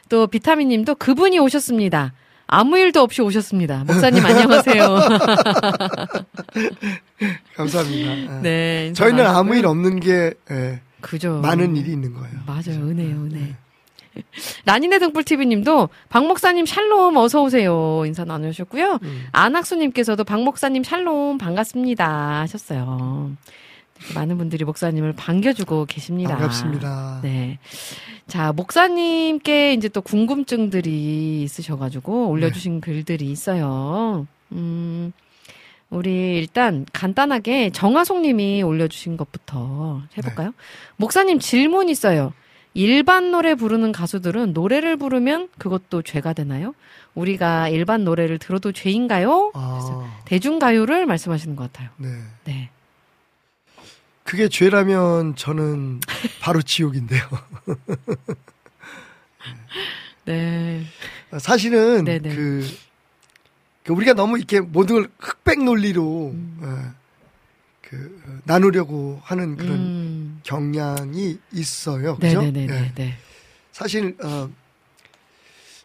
또 0.09 0.27
비타민 0.27 0.69
님도 0.69 0.97
그분이 0.97 1.39
오셨습니다. 1.39 2.12
아무 2.49 2.79
일도 2.79 3.01
없이 3.01 3.23
오셨습니다. 3.23 3.85
목사님 3.85 4.25
안녕하세요. 4.25 4.99
감사합니다. 7.57 8.37
예. 8.37 8.41
네. 8.43 8.93
저희는. 8.95 9.27
아무 9.27 9.57
일 9.57 9.67
없는 9.67 10.01
게 10.01 10.33
예, 10.51 10.81
그죠. 11.01 11.41
많은 11.41 11.77
일이 11.77 11.93
있는 11.93 12.15
거예요. 12.15 12.35
맞아요. 12.47 12.87
은혜요, 12.89 13.17
은혜. 13.17 13.57
라니네 14.65 14.99
등불 14.99 15.25
TV 15.25 15.45
님도 15.47 15.89
박 16.09 16.27
목사님 16.27 16.65
샬롬 16.67 17.17
어서 17.17 17.43
오세요. 17.43 18.03
인사 18.07 18.25
나누셨고요. 18.25 19.01
음. 19.03 19.27
안학수 19.33 19.77
님께서도 19.77 20.25
박 20.25 20.43
목사님 20.43 20.85
샬롬 20.85 21.39
반갑습니다 21.39 22.41
하셨어요. 22.41 23.33
많은 24.15 24.39
분들이 24.39 24.65
목사님을 24.65 25.15
반겨주고 25.15 25.87
계십니다. 25.87 26.37
반갑습니다. 26.37 27.21
네. 27.23 27.59
자, 28.27 28.53
목사님께 28.53 29.75
이제 29.75 29.89
또 29.89 30.01
궁금증들이 30.01 31.43
있으셔가지고 31.43 32.29
올려주신 32.29 32.81
글들이 32.81 33.31
있어요. 33.31 34.27
음, 34.53 35.13
우리 35.91 36.37
일단 36.37 36.85
간단하게 36.93 37.71
정하송 37.71 38.23
님이 38.23 38.63
올려주신 38.63 39.17
것부터 39.17 40.03
해볼까요? 40.19 40.53
목사님 40.97 41.39
질문 41.39 41.89
있어요. 41.89 42.33
일반 42.75 43.31
노래 43.31 43.55
부르는 43.55 43.91
가수들은 43.93 44.53
노래를 44.53 44.97
부르면 44.97 45.49
그것도 45.57 46.03
죄가 46.03 46.35
되나요? 46.35 46.75
우리가 47.15 47.71
일반 47.71 48.05
노래를 48.05 48.39
들어도 48.39 48.73
죄인가요? 48.73 49.53
아, 49.55 50.21
대중가요를 50.27 51.07
말씀하시는 51.07 51.57
것 51.57 51.73
같아요. 51.73 51.89
네. 51.97 52.09
네. 52.45 52.71
그게 54.27 54.49
죄라면 54.49 55.37
저는 55.37 56.01
바로 56.41 56.61
지옥인데요. 56.61 57.23
네. 60.27 60.85
사실은 61.39 62.05
네네. 62.05 62.35
그, 62.35 62.69
그 63.85 63.93
우리가 63.93 64.15
너무 64.15 64.37
이렇게 64.37 64.61
모든 64.61 64.97
걸 64.97 65.11
흑백 65.21 65.62
논리로 65.62 66.33
음. 66.35 66.59
어, 66.61 66.95
그 67.83 68.21
어, 68.27 68.39
나누려고 68.45 69.21
하는 69.23 69.57
그런 69.57 69.73
음. 69.73 70.41
경향이 70.43 71.39
있어요. 71.53 72.17
그죠? 72.17 72.43
네네네네. 72.43 72.75
예. 72.75 72.93
네. 72.97 73.17
사실 73.71 74.17
어, 74.25 74.51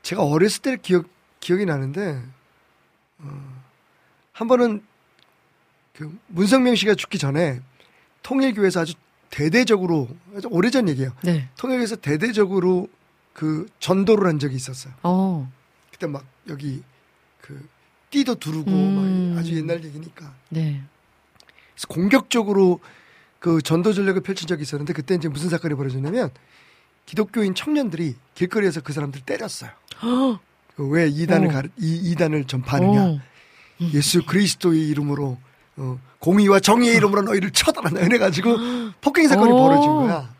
제가 0.01 0.23
어렸을 0.23 0.63
때 0.63 0.77
기억 0.81 1.05
기억이 1.41 1.65
나는데 1.65 2.19
어, 3.19 3.61
한 4.31 4.47
번은 4.47 4.83
그 5.93 6.17
문성명 6.25 6.73
씨가 6.73 6.95
죽기 6.95 7.19
전에 7.19 7.61
통일교에서 8.23 8.81
아주 8.81 8.93
대대적으로 9.29 10.09
아주 10.35 10.47
오래전 10.49 10.89
얘기예요. 10.89 11.11
네. 11.23 11.49
통일교에서 11.57 11.95
대대적으로 11.95 12.87
그 13.33 13.65
전도를 13.79 14.27
한 14.27 14.39
적이 14.39 14.55
있었어요. 14.55 14.93
어. 15.03 15.51
그때 15.91 16.07
막 16.07 16.25
여기 16.49 16.83
그 17.39 17.67
띠도 18.09 18.35
두르고 18.35 18.69
음. 18.71 19.33
막 19.33 19.39
아주 19.39 19.55
옛날 19.55 19.83
얘기니까 19.83 20.33
네. 20.49 20.81
그래서 21.73 21.87
공격적으로 21.87 22.79
그 23.39 23.61
전도 23.61 23.93
전략을 23.93 24.21
펼친 24.21 24.47
적이 24.47 24.63
있었는데 24.63 24.93
그때 24.93 25.15
이제 25.15 25.27
무슨 25.27 25.49
사건이 25.49 25.75
벌어졌냐면 25.75 26.29
기독교인 27.05 27.55
청년들이 27.55 28.15
길거리에서 28.35 28.81
그 28.81 28.93
사람들 28.93 29.21
때렸어요. 29.21 29.71
헉! 30.03 30.39
그왜 30.75 31.09
이단을 31.09 31.47
어. 31.47 31.51
가르, 31.51 31.69
이 31.77 32.11
이단을 32.11 32.45
전파하느냐? 32.45 33.03
어. 33.03 33.19
예수 33.93 34.23
그리스도의 34.25 34.87
이름으로 34.89 35.37
어, 35.77 35.99
공의와 36.19 36.59
정의의 36.59 36.95
이름으로 36.97 37.21
너희를 37.23 37.51
처단한다. 37.51 38.01
이래가지고 38.01 38.57
폭행 39.01 39.27
사건이 39.27 39.51
오. 39.51 39.55
벌어진 39.57 39.89
거야. 39.91 40.33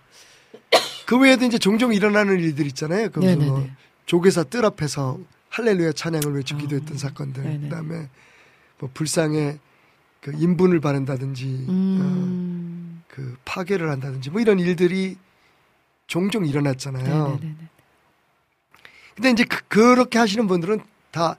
그 1.06 1.17
외에도 1.17 1.46
이제 1.46 1.58
종종 1.58 1.94
일어나는 1.94 2.39
일들 2.39 2.65
있잖아요. 2.67 3.10
그 3.10 3.20
무슨 3.20 3.46
뭐. 3.46 3.67
조계사 4.06 4.44
뜰 4.44 4.65
앞에서 4.65 5.20
할렐루야 5.50 5.94
찬양을 5.94 6.36
외치고 6.36 6.60
아, 6.60 6.62
기도 6.62 6.76
했던 6.76 6.98
사건들. 6.98 7.44
네네. 7.44 7.60
그다음에 7.70 8.10
뭐 8.80 8.89
불상에 8.94 9.58
그 10.22 10.32
인분을 10.34 10.80
바른다든지 10.80 11.65
어, 11.67 11.72
음. 11.72 13.04
그 13.08 13.36
파괴를 13.44 13.89
한다든지 13.89 14.30
뭐 14.30 14.39
이런 14.39 14.60
일들이 14.60 15.17
종종 16.08 16.46
일어났잖아요. 16.46 17.28
네네네. 17.41 17.56
근데 19.15 19.32
이제 19.32 19.46
그, 19.67 19.80
렇게 19.80 20.17
하시는 20.20 20.48
분들은 20.48 20.82
다 21.12 21.38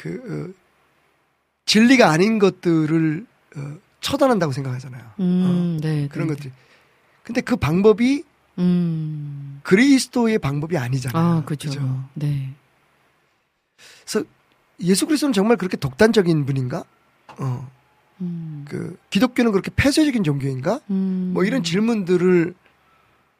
그 0.00 0.54
진리가 1.70 2.10
아닌 2.10 2.40
것들을 2.40 3.24
어, 3.54 3.76
처단한다고 4.00 4.50
생각하잖아요. 4.50 5.04
음, 5.20 5.78
네. 5.80 6.06
어, 6.06 6.08
그런 6.10 6.26
네, 6.26 6.34
것들이. 6.34 6.52
근데 7.22 7.40
그 7.42 7.54
방법이 7.54 8.24
네. 8.24 8.62
음. 8.62 9.60
그리스도의 9.62 10.40
방법이 10.40 10.76
아니잖아요. 10.76 11.24
아, 11.24 11.44
그죠. 11.44 11.68
그죠? 11.68 12.04
네. 12.14 12.52
그래서 14.04 14.26
예수 14.80 15.06
그리스도는 15.06 15.32
정말 15.32 15.56
그렇게 15.56 15.76
독단적인 15.76 16.44
분인가? 16.44 16.82
어, 17.38 17.70
음. 18.20 18.64
그 18.68 18.98
기독교는 19.10 19.52
그렇게 19.52 19.70
폐쇄적인 19.76 20.24
종교인가? 20.24 20.80
음. 20.90 21.30
뭐 21.32 21.44
이런 21.44 21.62
질문들을 21.62 22.52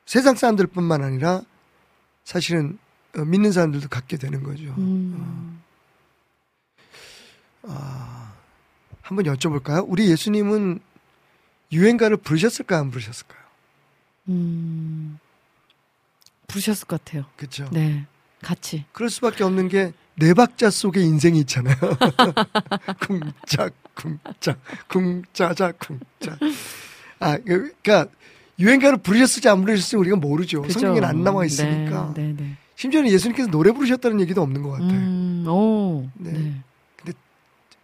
세상 0.07 0.37
사람들뿐만 0.37 1.03
아니라 1.03 1.43
사실은 2.23 2.79
어, 3.17 3.25
믿는 3.25 3.51
사람들도 3.51 3.89
갖게 3.89 4.19
되는 4.19 4.45
거죠. 4.45 4.73
음. 4.79 5.61
아, 7.65 8.20
한번 9.11 9.25
여쭤볼까요? 9.27 9.85
우리 9.87 10.11
예수님은 10.11 10.81
유행가를 11.73 12.17
부르셨을까요? 12.17 12.81
안 12.81 12.91
부르셨을까요? 12.91 13.41
음. 14.29 15.19
부르셨을 16.47 16.87
것 16.89 17.05
같아요. 17.05 17.27
그렇죠. 17.37 17.69
네. 17.71 18.07
같이. 18.43 18.85
그럴 18.93 19.11
수밖에 19.11 19.45
없는 19.45 19.69
게 19.69 19.93
네 20.21 20.35
박자 20.35 20.69
속에 20.69 21.01
인생이 21.01 21.39
있잖아요. 21.41 21.75
쿵짝 23.01 23.73
쿵짝 23.95 24.59
쿵짜자 24.87 25.73
쿵짝. 25.73 26.39
아, 27.19 27.39
그러니까 27.39 28.07
유행가를 28.59 28.99
부르셨을지 28.99 29.49
안 29.49 29.63
부르셨을지 29.63 29.97
우리가 29.97 30.17
모르죠. 30.17 30.61
그죠? 30.61 30.79
성경에는 30.79 31.09
안 31.09 31.25
남아 31.25 31.47
있으니까. 31.47 32.13
네, 32.15 32.23
네, 32.25 32.35
네. 32.37 32.57
심지어는 32.77 33.11
예수님께서 33.11 33.49
노래 33.51 33.73
부르셨다는 33.73 34.21
얘기도 34.21 34.43
없는 34.43 34.63
것 34.63 34.73
같아요. 34.73 34.91
음, 34.91 35.45
오. 35.49 36.07
네. 36.15 36.33
네. 36.33 36.63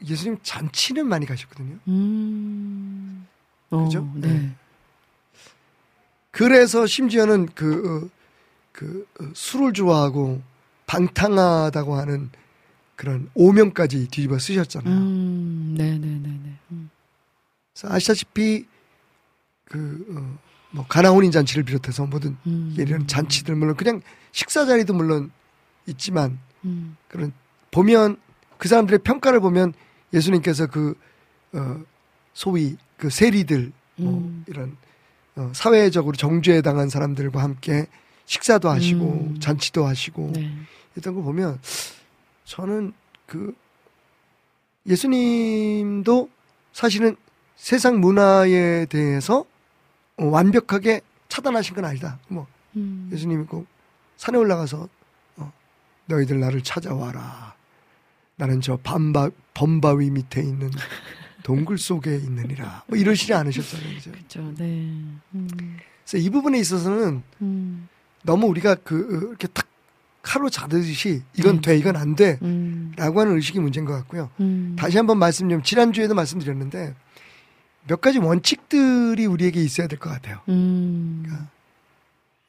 예수님 0.05 0.39
잔치는 0.43 1.07
많이 1.07 1.27
가셨거든요. 1.27 1.77
음. 1.89 3.27
어, 3.71 3.85
그죠? 3.85 4.11
네. 4.15 4.29
네. 4.29 4.55
그래서 6.31 6.87
심지어는 6.87 7.47
그, 7.55 8.05
어, 8.05 8.11
그 8.73 9.07
어, 9.21 9.31
술을 9.35 9.73
좋아하고 9.73 10.43
방탕하다고 10.87 11.97
하는 11.97 12.31
그런 12.95 13.31
오명까지 13.35 14.09
뒤집어 14.09 14.39
쓰셨잖아요. 14.39 14.95
음, 14.95 15.75
네, 15.77 15.99
네, 15.99 16.07
네, 16.07 16.29
네. 16.29 16.59
음. 16.71 16.91
그래서 17.73 17.95
아시다시피 17.95 18.67
그, 19.65 20.07
어, 20.11 20.39
뭐, 20.71 20.87
가나혼인 20.87 21.31
잔치를 21.31 21.65
비롯해서 21.65 22.07
모든 22.07 22.37
음. 22.47 22.75
이런 22.79 23.07
잔치들, 23.07 23.55
물론 23.55 23.77
그냥 23.77 24.03
식사 24.33 24.67
자리도 24.67 24.95
물론 24.95 25.31
있지만 25.87 26.39
음. 26.65 26.97
그런 27.09 27.33
보면 27.71 28.17
그 28.59 28.69
사람들의 28.69 29.01
평가를 29.01 29.41
보면 29.41 29.73
예수님께서 30.17 30.67
그, 30.67 30.99
어, 31.53 31.81
소위 32.33 32.77
그 32.97 33.11
세리들, 33.11 33.73
뭐 33.97 34.19
음. 34.19 34.45
이런 34.47 34.77
어, 35.37 35.51
사회적으로 35.55 36.17
정죄에 36.17 36.63
당한 36.63 36.89
사람들과 36.89 37.43
함께 37.43 37.87
식사도 38.25 38.69
하시고 38.69 39.05
음. 39.05 39.41
잔치도 39.41 39.87
하시고 39.87 40.33
네. 40.35 40.51
이런 40.97 41.15
걸 41.15 41.25
보면 41.25 41.61
저는 42.45 42.93
그 43.27 43.55
예수님도 44.87 46.31
사실은 46.73 47.17
세상 47.57 48.01
문화에 48.01 48.87
대해서 48.87 49.45
어, 50.17 50.25
완벽하게 50.25 51.03
차단하신 51.29 51.75
건 51.75 51.85
아니다. 51.85 52.19
뭐 52.29 52.47
음. 52.77 53.11
예수님이 53.13 53.45
꼭 53.45 53.67
산에 54.17 54.39
올라가서 54.39 54.89
어, 55.37 55.53
너희들 56.07 56.41
나를 56.41 56.63
찾아와라. 56.63 57.56
나는 58.37 58.61
저 58.61 58.77
밤바, 58.77 59.31
범바위 59.55 60.11
밑에 60.11 60.43
있는 60.43 60.71
동굴 61.43 61.79
속에 61.79 62.17
있느니라. 62.17 62.85
뭐 62.87 62.99
이러시지 62.99 63.33
않으셨잖아요. 63.33 63.95
그죠? 63.95 64.13
그렇죠. 64.13 64.55
네. 64.59 64.65
음. 65.35 65.49
그래서 66.05 66.25
이 66.25 66.31
부분에 66.31 66.59
있어서는 66.59 67.23
음. 67.41 67.89
너무 68.23 68.47
우리가 68.49 68.75
그 68.77 68.97
어, 69.01 69.29
이렇게 69.29 69.47
탁 69.49 69.67
칼로 70.23 70.51
자듯이 70.51 71.23
이건 71.39 71.57
음. 71.57 71.61
돼 71.61 71.79
이건 71.79 71.97
안 71.97 72.15
돼. 72.17 72.39
음. 72.43 72.93
라고 72.97 73.21
하는 73.21 73.37
의식이 73.37 73.61
문제인 73.61 73.87
것 73.87 73.93
같고요. 73.95 74.29
음. 74.41 74.77
다시 74.79 74.97
한번 74.97 75.19
말씀 75.19 75.49
좀 75.49 75.63
지난 75.63 75.93
주에도 75.93 76.15
말씀드렸는데 76.15 76.95
몇 77.87 78.01
가지 78.01 78.19
원칙들이 78.19 79.25
우리에게 79.27 79.63
있어야 79.63 79.87
될 79.87 79.99
것 79.99 80.11
같아요. 80.11 80.41
음. 80.49 81.25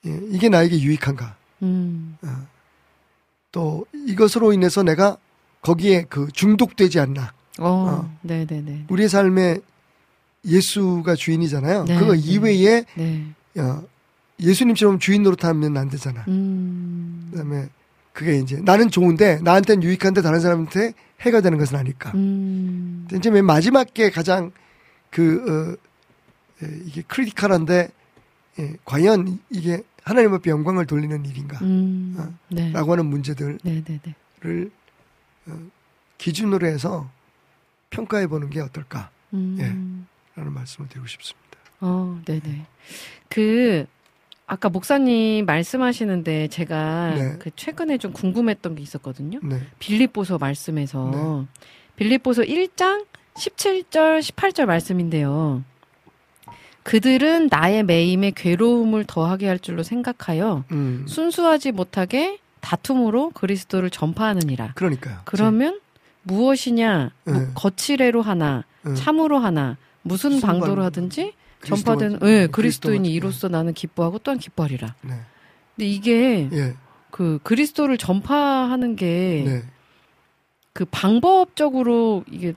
예, 0.05 0.19
이게 0.31 0.49
나에게 0.49 0.81
유익한가? 0.81 1.35
음. 1.61 2.17
어. 2.23 2.47
또 3.51 3.85
이것으로 3.93 4.53
인해서 4.53 4.81
내가 4.83 5.17
거기에 5.61 6.05
그 6.09 6.27
중독되지 6.31 6.99
않나? 6.99 7.33
어. 7.59 7.67
어. 7.67 8.17
네, 8.21 8.45
네, 8.45 8.61
네. 8.61 8.85
우리의 8.89 9.09
삶에 9.09 9.59
예수가 10.45 11.15
주인이잖아요. 11.15 11.85
네, 11.85 11.99
그거 11.99 12.13
네. 12.13 12.19
이외에 12.19 12.85
네. 12.95 13.25
어, 13.57 13.83
예수님처럼 14.39 14.99
주인 14.99 15.23
노릇하면 15.23 15.75
안 15.77 15.89
되잖아. 15.89 16.23
음. 16.27 17.29
그다음에 17.31 17.69
그게 18.13 18.37
이제 18.37 18.57
나는 18.63 18.89
좋은데 18.89 19.39
나한테는 19.43 19.83
유익한데 19.83 20.21
다른 20.21 20.39
사람한테 20.39 20.93
해가 21.21 21.41
되는 21.41 21.57
것은 21.57 21.77
아닐까. 21.77 22.11
음. 22.15 23.07
이제 23.13 23.29
맨 23.29 23.45
마지막 23.45 23.93
게 23.93 24.09
가장 24.09 24.51
그 25.09 25.77
어, 25.81 25.87
예, 26.63 26.79
이게 26.85 27.03
크리티컬한데 27.07 27.89
예, 28.59 28.73
과연 28.85 29.39
이게 29.49 29.83
하나님 30.03 30.33
앞에 30.33 30.49
영광을 30.49 30.85
돌리는 30.85 31.25
일인가라고 31.25 31.65
음. 31.65 32.15
어. 32.17 32.33
네. 32.49 32.71
하는 32.71 33.05
문제들을 33.05 33.59
네, 33.63 33.83
네, 33.85 33.99
네. 34.03 34.15
어, 34.43 34.69
기준으로 36.17 36.67
해서 36.67 37.09
평가해 37.89 38.27
보는 38.27 38.49
게 38.49 38.59
어떨까라는 38.61 39.09
음. 39.33 40.07
말씀을 40.35 40.89
드리고 40.89 41.07
싶습니다. 41.07 41.57
어, 41.79 42.19
네네. 42.25 42.65
그, 43.29 43.85
아까 44.45 44.69
목사님 44.69 45.45
말씀하시는데 45.45 46.47
제가 46.47 47.15
네. 47.15 47.35
그 47.39 47.51
최근에 47.55 47.97
좀 47.97 48.13
궁금했던 48.13 48.75
게 48.75 48.81
있었거든요. 48.81 49.39
네, 49.43 49.61
빌립보서 49.79 50.37
말씀에서. 50.37 51.45
빌립보서 51.97 52.43
1장 52.43 53.05
17절, 53.37 54.19
18절 54.19 54.65
말씀인데요. 54.65 55.63
그들은 56.83 57.49
나의 57.51 57.83
매임에 57.83 58.31
괴로움을 58.31 59.03
더하게 59.05 59.47
할 59.47 59.59
줄로 59.59 59.83
생각하여 59.83 60.63
음, 60.71 61.05
순수하지 61.07 61.73
못하게 61.73 62.39
다툼으로 62.67 63.29
그리스도를 63.29 63.89
전파하느니라. 63.89 64.73
그러니까요. 64.75 65.19
그러면 65.23 65.79
무엇이냐, 66.23 67.11
뭐 67.23 67.33
네. 67.33 67.47
거칠애로 67.53 68.21
하나, 68.21 68.65
응. 68.85 68.93
참으로 68.95 69.37
하나, 69.39 69.77
무슨 70.01 70.31
무슨 70.33 70.45
방도로 70.47 70.75
방- 70.75 70.85
하든지 70.85 71.33
전파되는 71.65 72.19
예, 72.23 72.47
그리스도인이 72.51 73.09
이로써 73.13 73.47
나는 73.47 73.73
기뻐하고 73.73 74.19
또한 74.19 74.37
기뻐하리라. 74.37 74.95
네, 75.01 75.13
근데 75.75 75.87
이게 75.87 76.49
예, 76.51 76.75
그 77.09 77.39
그리스도를 77.43 77.97
전파하는 77.97 78.95
게그 78.97 79.49
네. 79.49 80.85
방법적으로 80.91 82.23
이게 82.29 82.53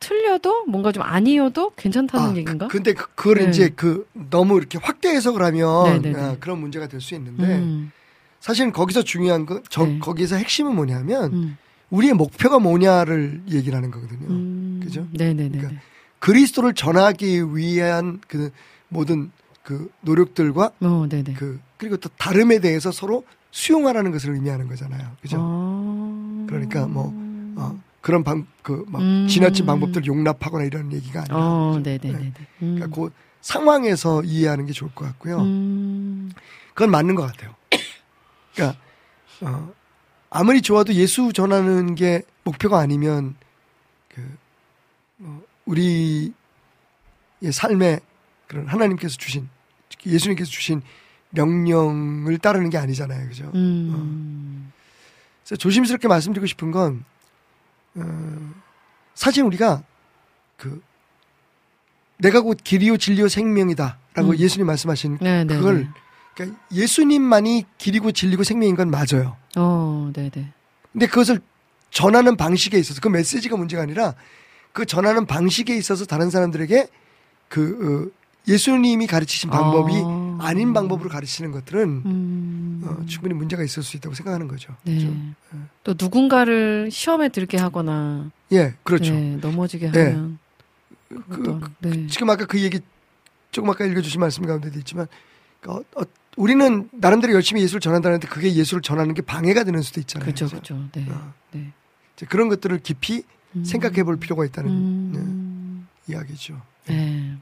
틀려도 0.00 0.64
뭔가 0.66 0.90
좀 0.92 1.02
아니어도 1.04 1.72
괜찮다는 1.76 2.26
아, 2.26 2.36
얘기인가? 2.36 2.66
그, 2.68 2.76
근데 2.78 2.92
그, 2.92 3.06
그걸 3.14 3.36
네. 3.44 3.50
이제 3.50 3.68
그 3.68 4.08
너무 4.30 4.56
이렇게 4.58 4.78
확대 4.82 5.10
해석을 5.10 5.42
하면. 5.42 6.14
아, 6.16 6.36
그런 6.40 6.58
문제가 6.58 6.88
될 6.88 7.00
수 7.00 7.14
있는데 7.14 7.44
음, 7.58 7.92
사실은 8.42 8.72
거기서 8.72 9.02
중요한 9.02 9.46
건 9.46 9.62
저, 9.70 9.86
네. 9.86 10.00
거기서 10.00 10.34
핵심은 10.34 10.74
뭐냐면 10.74 11.32
음, 11.32 11.56
우리의 11.90 12.12
목표가 12.14 12.58
뭐냐를 12.58 13.40
얘기를 13.48 13.76
하는 13.76 13.92
거거든요. 13.92 14.26
음, 14.28 14.80
그죠? 14.82 15.06
네네네. 15.12 15.58
그러니까 15.58 15.80
그리스도를 16.18 16.74
전하기 16.74 17.54
위한 17.54 18.20
그 18.26 18.50
모든 18.88 19.30
그 19.62 19.88
노력들과 20.00 20.72
어. 20.80 21.08
그 21.36 21.60
그리고 21.76 21.96
또 21.98 22.08
다름에 22.18 22.58
대해서 22.58 22.90
서로 22.90 23.24
수용하라는 23.52 24.10
것을 24.10 24.34
의미하는 24.34 24.66
거잖아요. 24.66 25.08
그죠? 25.20 25.36
아, 25.40 26.46
그러니까 26.48 26.86
뭐, 26.88 27.12
어, 27.56 27.78
그런 28.00 28.24
방, 28.24 28.46
그, 28.62 28.84
막, 28.88 29.02
음. 29.02 29.28
지나친 29.28 29.66
방법들을 29.66 30.04
용납하거나 30.04 30.64
이런 30.64 30.92
얘기가 30.92 31.20
아니라. 31.20 31.36
어, 31.38 31.72
그죠? 31.76 31.82
네네 31.82 32.12
네. 32.18 32.32
음. 32.62 32.74
그러니까 32.74 32.88
그 32.88 33.10
상황에서 33.40 34.24
이해하는 34.24 34.66
게 34.66 34.72
좋을 34.72 34.90
것 34.94 35.04
같고요. 35.04 35.38
음, 35.42 36.32
그건 36.74 36.90
맞는 36.90 37.14
것 37.14 37.22
같아요. 37.22 37.54
그러니까, 38.54 38.78
어, 39.40 39.72
아무리 40.30 40.62
좋아도 40.62 40.92
예수 40.94 41.32
전하는 41.32 41.94
게 41.94 42.22
목표가 42.44 42.78
아니면, 42.78 43.36
그, 44.08 44.38
어, 45.20 45.42
우리의 45.66 46.32
삶에 47.50 48.00
그런 48.46 48.66
하나님께서 48.66 49.16
주신, 49.16 49.48
예수님께서 50.04 50.50
주신 50.50 50.82
명령을 51.30 52.38
따르는 52.38 52.70
게 52.70 52.78
아니잖아요. 52.78 53.28
그죠? 53.28 53.50
음, 53.54 54.72
그래서 55.42 55.56
조심스럽게 55.56 56.08
말씀드리고 56.08 56.46
싶은 56.46 56.70
건, 56.70 57.04
어, 57.94 58.52
사실 59.14 59.42
우리가 59.44 59.82
그, 60.56 60.82
내가 62.18 62.40
곧 62.40 62.58
길이요 62.62 62.98
진리요 62.98 63.28
생명이다. 63.28 63.98
라고 64.14 64.30
음. 64.30 64.36
예수님 64.36 64.66
말씀하신 64.66 65.18
네네. 65.18 65.56
그걸, 65.56 65.88
그러니까 66.34 66.58
예수님만이 66.72 67.64
길이고 67.78 68.12
진리고 68.12 68.44
생명인 68.44 68.76
건 68.76 68.90
맞아요. 68.90 69.36
어, 69.56 70.10
네 70.14 70.30
네. 70.30 70.52
근데 70.92 71.06
그것을 71.06 71.40
전하는 71.90 72.36
방식에 72.36 72.78
있어서 72.78 73.00
그 73.00 73.08
메시지가 73.08 73.56
문제가 73.56 73.82
아니라 73.82 74.14
그 74.72 74.86
전하는 74.86 75.26
방식에 75.26 75.76
있어서 75.76 76.04
다른 76.06 76.30
사람들에게 76.30 76.88
그, 77.48 78.10
어, 78.10 78.22
예수님이 78.48 79.06
가르치신 79.06 79.50
방법이 79.50 79.92
아. 80.04 80.38
아닌 80.40 80.72
방법으로 80.72 81.08
가르치는 81.08 81.52
것들은 81.52 82.02
음, 82.04 82.82
어, 82.84 83.06
충분히 83.06 83.34
문제가 83.34 83.62
있을 83.62 83.84
수 83.84 83.96
있다고 83.96 84.16
생각하는 84.16 84.48
거죠. 84.48 84.74
네. 84.82 84.94
그죠? 84.94 85.14
또 85.84 85.94
누군가를 85.96 86.88
시험에 86.90 87.28
들게 87.28 87.56
하거나 87.56 88.30
예, 88.50 88.74
그렇죠. 88.82 89.12
네, 89.12 89.36
넘어지게 89.36 89.92
네. 89.92 90.04
하면 90.06 90.38
그, 91.08 91.22
그것도 91.28 91.60
네. 91.80 92.06
지금 92.08 92.30
아까 92.30 92.46
그 92.46 92.60
얘기 92.60 92.80
조금 93.52 93.70
아까 93.70 93.84
읽어주신 93.84 94.18
말씀 94.20 94.44
가운데도 94.44 94.76
있지만 94.80 95.06
그 95.60 95.70
어, 95.70 95.84
어, 95.94 96.02
우리는 96.36 96.88
나름대로 96.92 97.34
열심히 97.34 97.62
예술을 97.62 97.80
전한다는데 97.80 98.28
그게 98.28 98.54
예술을 98.54 98.82
전하는 98.82 99.14
게 99.14 99.22
방해가 99.22 99.64
되는 99.64 99.82
수도 99.82 100.00
있잖아요. 100.00 100.24
그렇죠? 100.24 100.48
그렇죠. 100.48 100.88
네. 100.92 101.06
어. 101.10 101.32
네. 101.52 101.72
이제 102.16 102.26
그런 102.26 102.48
것들을 102.48 102.78
깊이 102.78 103.24
음. 103.54 103.64
생각해 103.64 104.02
볼 104.02 104.18
필요가 104.18 104.44
있다는 104.44 104.70
음. 104.70 105.88
이야기죠. 106.08 106.60
네. 106.86 107.36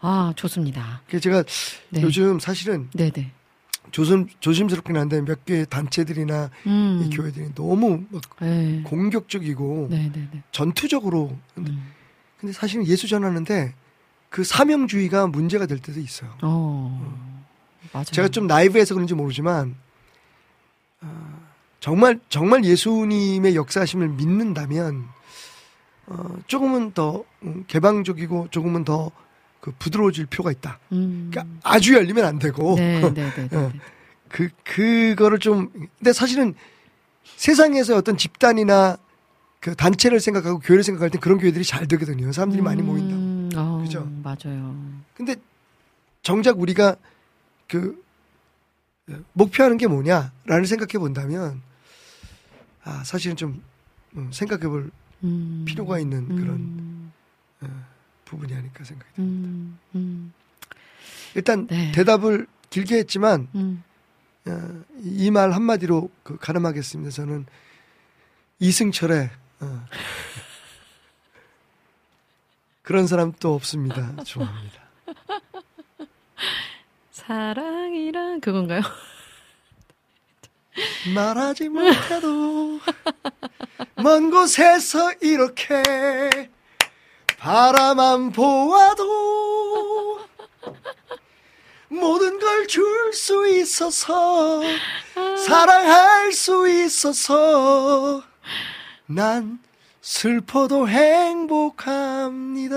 아, 0.00 0.32
좋습니다. 0.36 1.02
제가 1.20 1.44
네. 1.90 2.02
요즘 2.02 2.38
사실은 2.38 2.88
네, 2.94 3.10
네. 3.10 3.32
조심, 3.90 4.28
조심스럽긴 4.40 4.96
한데 4.96 5.20
몇개 5.20 5.64
단체들이나 5.64 6.50
음. 6.66 7.02
이 7.04 7.16
교회들이 7.16 7.54
너무 7.54 8.04
막 8.10 8.22
네. 8.40 8.82
공격적이고 8.84 9.88
네, 9.90 10.10
네, 10.12 10.28
네. 10.32 10.42
전투적으로 10.52 11.36
음. 11.58 11.92
근데 12.38 12.52
사실은 12.52 12.86
예수 12.86 13.08
전하는데 13.08 13.74
그 14.28 14.44
사명주의가 14.44 15.26
문제가 15.26 15.66
될 15.66 15.78
때도 15.78 16.00
있어요. 16.00 16.34
어. 16.42 17.31
맞아요. 17.92 18.04
제가 18.04 18.28
좀 18.28 18.46
나이브해서 18.46 18.94
그런지 18.94 19.14
모르지만 19.14 19.74
어, 21.00 21.40
정말 21.80 22.20
정말 22.28 22.64
예수님의 22.64 23.54
역사하심을 23.56 24.08
믿는다면 24.08 25.04
어, 26.06 26.36
조금은 26.46 26.92
더 26.92 27.24
음, 27.42 27.64
개방적이고 27.66 28.48
조금은 28.50 28.84
더 28.84 29.10
그 29.62 29.72
부드러워질 29.78 30.26
필요가 30.26 30.50
있다. 30.50 30.80
음. 30.90 31.30
그러니까 31.30 31.56
아주 31.62 31.94
열리면 31.94 32.24
안 32.24 32.40
되고 32.40 32.74
네, 32.74 33.00
네, 33.14 33.30
네. 33.30 33.56
어. 33.56 33.70
네. 33.72 33.80
그 34.28 34.48
그거를 34.64 35.38
좀 35.38 35.70
근데 35.98 36.12
사실은 36.12 36.54
세상에서 37.36 37.96
어떤 37.96 38.16
집단이나 38.16 38.96
그 39.60 39.76
단체를 39.76 40.18
생각하고 40.18 40.58
교회를 40.58 40.82
생각할 40.82 41.10
때 41.10 41.18
그런 41.20 41.38
교회들이 41.38 41.62
잘 41.64 41.86
되거든요. 41.86 42.32
사람들이 42.32 42.60
많이 42.60 42.82
모인다. 42.82 43.14
음, 43.14 43.50
어, 43.54 43.80
그죠? 43.84 44.10
맞아요. 44.24 44.74
근데 45.14 45.36
정작 46.22 46.58
우리가 46.58 46.96
그 47.72 48.04
목표하는 49.32 49.78
게 49.78 49.86
뭐냐라는 49.86 50.66
생각해 50.66 50.98
본다면 50.98 51.62
아 52.84 53.02
사실은 53.02 53.34
좀 53.34 53.62
음, 54.14 54.30
생각해 54.30 54.68
볼 54.68 54.90
음. 55.24 55.64
필요가 55.66 55.98
있는 55.98 56.36
그런 56.36 56.56
음. 56.56 57.12
부분이 58.26 58.54
아닐까 58.54 58.84
생각이 58.84 59.10
듭니다. 59.14 59.48
음. 59.48 59.78
음. 59.94 60.32
일단 61.34 61.66
네. 61.66 61.92
대답을 61.92 62.46
길게 62.68 62.96
했지만 62.98 63.48
음. 63.54 63.82
이말 65.02 65.52
한마디로 65.52 66.10
그 66.22 66.36
가름하겠습니다. 66.36 67.10
저는 67.10 67.46
이승철의 68.58 69.30
어, 69.60 69.86
그런 72.82 73.06
사람 73.06 73.32
또 73.40 73.54
없습니다. 73.54 74.14
좋아합니다. 74.24 74.82
사랑이란 77.32 78.42
그건가요? 78.42 78.82
말하지 81.14 81.70
못해도 81.70 82.78
먼 83.96 84.30
곳에서 84.30 85.12
이렇게 85.22 85.82
바라만 87.38 88.32
보아도 88.32 90.20
모든 91.88 92.38
걸 92.38 92.66
줄 92.66 93.14
수 93.14 93.48
있어서 93.48 94.60
사랑할 95.46 96.32
수 96.32 96.68
있어서 96.68 98.22
난 99.06 99.58
슬퍼도 100.02 100.86
행복합니다. 100.86 102.70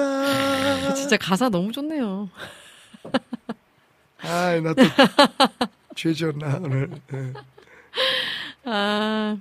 진짜 0.93 1.17
가사 1.17 1.49
너무 1.49 1.73
좋네요. 1.73 2.29
아이 4.27 4.61
나또 4.61 4.81
죄졌나 5.95 6.59
오늘. 6.61 6.89
예. 7.13 7.33
아, 8.65 9.37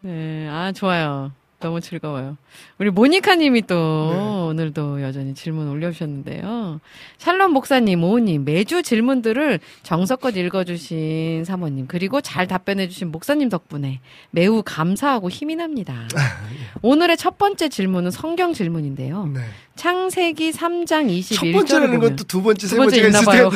네, 0.00 0.48
아 0.48 0.72
좋아요. 0.72 1.32
너무 1.60 1.80
즐거워요. 1.80 2.36
우리 2.78 2.90
모니카 2.90 3.34
님이 3.34 3.62
또 3.62 4.10
네. 4.12 4.18
오늘도 4.18 5.02
여전히 5.02 5.34
질문 5.34 5.68
올려주셨는데요. 5.68 6.80
샬롬 7.18 7.52
목사님, 7.52 8.04
오우님, 8.04 8.44
매주 8.44 8.82
질문들을 8.84 9.58
정석껏 9.82 10.36
읽어주신 10.36 11.44
사모님, 11.44 11.88
그리고 11.88 12.20
잘 12.20 12.46
답변해주신 12.46 13.10
목사님 13.10 13.48
덕분에 13.48 14.00
매우 14.30 14.62
감사하고 14.64 15.30
힘이 15.30 15.56
납니다. 15.56 16.06
오늘의 16.82 17.16
첫 17.16 17.38
번째 17.38 17.68
질문은 17.68 18.12
성경 18.12 18.52
질문인데요. 18.52 19.26
네. 19.26 19.40
창세기 19.78 20.50
3장 20.50 21.08
21절. 21.08 21.34
첫 21.36 21.52
번째라는 21.52 22.00
것도 22.00 22.24
두 22.24 22.42
번째, 22.42 22.66
세두 22.66 22.82
번째 22.82 23.00
번째가 23.00 23.06
있나 23.06 23.20
있을 23.20 23.32
봐요. 23.32 23.48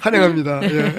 환영합니다. 0.00 0.60
예. 0.64 0.92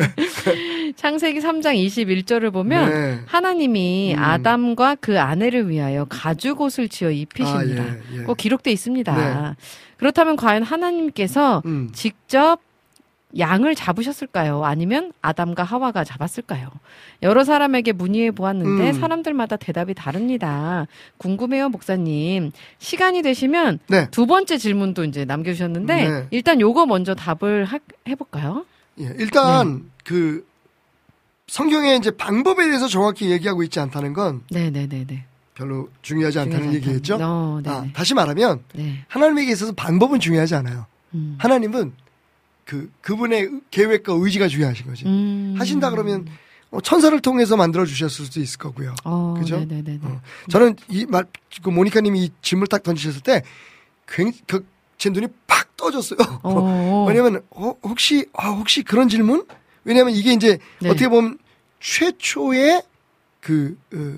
창세기 0.95 1.41
3장 1.41 1.75
21절을 1.75 2.53
보면 2.53 2.89
네. 2.89 3.19
하나님이 3.25 4.15
음. 4.15 4.23
아담과 4.23 4.95
그 4.95 5.19
아내를 5.19 5.69
위하여 5.69 6.05
가죽 6.05 6.61
옷을 6.61 6.87
지어 6.87 7.11
입히십니다. 7.11 7.83
아, 7.83 7.97
예, 8.13 8.19
예. 8.19 8.23
꼭 8.23 8.37
기록돼 8.37 8.71
있습니다. 8.71 9.13
네. 9.13 9.55
그렇다면 9.97 10.37
과연 10.37 10.63
하나님께서 10.63 11.61
음. 11.65 11.89
직접 11.93 12.61
양을 13.37 13.75
잡으셨을까요? 13.75 14.65
아니면 14.65 15.11
아담과 15.21 15.63
하와가 15.63 16.03
잡았을까요? 16.03 16.69
여러 17.21 17.43
사람에게 17.43 17.91
문의해 17.93 18.31
보았는데 18.31 18.89
음. 18.91 18.93
사람들마다 18.99 19.55
대답이 19.57 19.93
다릅니다. 19.93 20.87
궁금해요, 21.17 21.69
목사님. 21.69 22.51
시간이 22.79 23.21
되시면 23.21 23.79
네. 23.87 24.09
두 24.11 24.25
번째 24.25 24.57
질문도 24.57 25.05
이제 25.05 25.25
남겨주셨는데 25.25 26.09
네. 26.09 26.27
일단 26.31 26.59
요거 26.59 26.85
먼저 26.85 27.15
답을 27.15 27.65
하- 27.65 27.79
해볼까요? 28.07 28.65
예, 28.99 29.13
일단 29.17 29.77
네. 29.77 29.83
그 30.03 30.45
성경에 31.47 31.95
이제 31.95 32.11
방법에 32.11 32.63
대해서 32.65 32.87
정확히 32.87 33.29
얘기하고 33.31 33.63
있지 33.63 33.79
않다는 33.79 34.13
건 34.13 34.41
네네네네. 34.51 35.25
별로 35.53 35.89
중요하지 36.01 36.39
않다는 36.39 36.73
얘기겠죠. 36.75 37.17
어. 37.21 37.61
아, 37.65 37.85
다시 37.93 38.13
말하면 38.13 38.63
네. 38.73 39.03
하나님에게 39.07 39.51
있어서 39.51 39.73
방법은 39.73 40.19
중요하지 40.19 40.55
않아요. 40.55 40.85
음. 41.13 41.35
하나님은 41.39 41.93
그 42.65 42.91
그분의 43.01 43.41
의- 43.43 43.61
계획과 43.71 44.13
의지가 44.13 44.47
중요하신 44.47 44.85
거지. 44.87 45.05
음. 45.05 45.55
하신다 45.57 45.89
그러면 45.89 46.25
어, 46.69 46.79
천사를 46.79 47.19
통해서 47.19 47.57
만들어 47.57 47.85
주셨을 47.85 48.25
수도 48.25 48.39
있을 48.39 48.57
거고요. 48.57 48.95
어, 49.03 49.35
그죠? 49.37 49.57
네네네. 49.59 49.99
어. 50.03 50.21
저는 50.49 50.75
이 50.87 51.05
말, 51.05 51.25
그 51.61 51.69
모니카님이 51.69 52.23
이 52.23 52.29
질문을 52.41 52.67
딱 52.67 52.81
던지셨을 52.81 53.21
때, 53.23 53.43
굉, 54.07 54.31
그, 54.47 54.65
제 54.97 55.09
눈이 55.09 55.27
팍 55.47 55.75
떠졌어요. 55.75 56.17
어. 56.43 57.05
왜냐면, 57.09 57.41
어, 57.49 57.73
혹시, 57.83 58.25
아, 58.31 58.51
혹시 58.51 58.83
그런 58.83 59.09
질문? 59.09 59.45
왜냐면 59.83 60.13
이게 60.15 60.31
이제, 60.31 60.59
네. 60.79 60.89
어떻게 60.89 61.09
보면, 61.09 61.39
최초의 61.81 62.83
그, 63.41 63.77
어, 63.93 64.15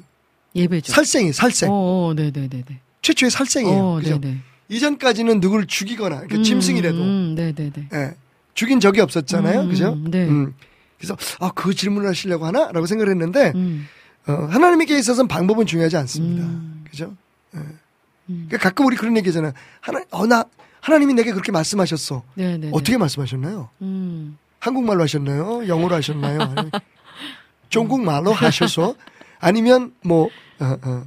예배죠. 0.55 0.91
살생이, 0.93 1.33
살생. 1.33 1.71
어, 1.71 2.09
어, 2.09 2.13
네네 2.15 2.49
네 2.49 2.63
네. 2.67 2.79
최초의 3.01 3.31
살생이에요. 3.31 3.83
어, 3.83 3.95
그죠? 3.95 4.19
네네. 4.21 4.37
이전까지는 4.69 5.39
누굴 5.39 5.65
죽이거나, 5.65 6.17
그러니까 6.17 6.35
음, 6.37 6.43
짐승이라도, 6.43 6.97
음, 7.01 7.33
네 7.35 7.51
네 7.53 7.71
네. 7.71 7.89
예, 7.93 8.13
죽인 8.53 8.79
적이 8.79 9.01
없었잖아요. 9.01 9.61
음, 9.61 9.69
그죠? 9.69 9.93
음, 9.93 10.11
네. 10.11 10.27
음. 10.27 10.53
그래서, 10.97 11.17
아, 11.39 11.51
그 11.53 11.73
질문을 11.73 12.07
하시려고 12.07 12.45
하나? 12.45 12.71
라고 12.71 12.85
생각을 12.85 13.11
했는데, 13.11 13.51
음, 13.55 13.87
어, 14.27 14.31
하나님에게 14.31 14.97
있어서는 14.97 15.27
방법은 15.27 15.65
중요하지 15.65 15.97
않습니다. 15.97 16.45
음. 16.45 16.85
그죠? 16.89 17.15
예. 17.55 17.59
음. 17.59 18.45
그러니까 18.47 18.57
가끔 18.57 18.85
우리 18.85 18.95
그런 18.95 19.17
얘기 19.17 19.29
하잖아요. 19.29 19.53
하나, 19.81 20.01
어, 20.11 20.25
나, 20.25 20.45
하나님이 20.81 21.13
내게 21.13 21.31
그렇게 21.31 21.51
말씀하셨어. 21.51 22.23
네네네. 22.35 22.71
어떻게 22.73 22.97
말씀하셨나요? 22.97 23.69
음, 23.81 24.37
한국말로 24.59 25.03
하셨나요? 25.03 25.67
영어로 25.67 25.95
하셨나요? 25.95 26.39
중국말로 27.69 28.31
하셔서? 28.33 28.95
아니면 29.39 29.93
뭐, 30.03 30.29
어, 30.59 30.77
어, 30.83 31.05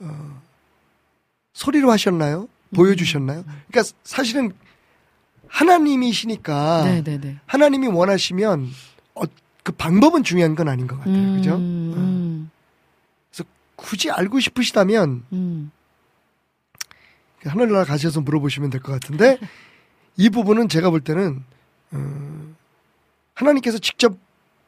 어, 0.00 0.42
소리로 1.52 1.90
하셨나요? 1.90 2.48
보여주셨나요? 2.74 3.44
그러니까 3.68 3.94
사실은 4.02 4.52
하나님이시니까 5.54 6.84
네네네. 6.84 7.38
하나님이 7.46 7.86
원하시면 7.86 8.68
어, 9.14 9.22
그 9.62 9.72
방법은 9.72 10.24
중요한 10.24 10.54
건 10.54 10.68
아닌 10.68 10.86
것 10.86 10.98
같아요. 10.98 11.14
음, 11.14 11.36
그죠? 11.36 11.52
어. 11.54 11.56
음, 11.58 12.50
굳이 13.76 14.10
알고 14.10 14.38
싶으시다면 14.40 15.24
음. 15.32 15.70
하늘나라 17.44 17.84
가셔서 17.84 18.20
물어보시면 18.20 18.70
될 18.70 18.80
것 18.80 18.92
같은데 18.92 19.38
이 20.16 20.30
부분은 20.30 20.68
제가 20.68 20.90
볼 20.90 21.00
때는 21.00 21.42
어, 21.90 22.54
하나님께서 23.34 23.78
직접 23.78 24.16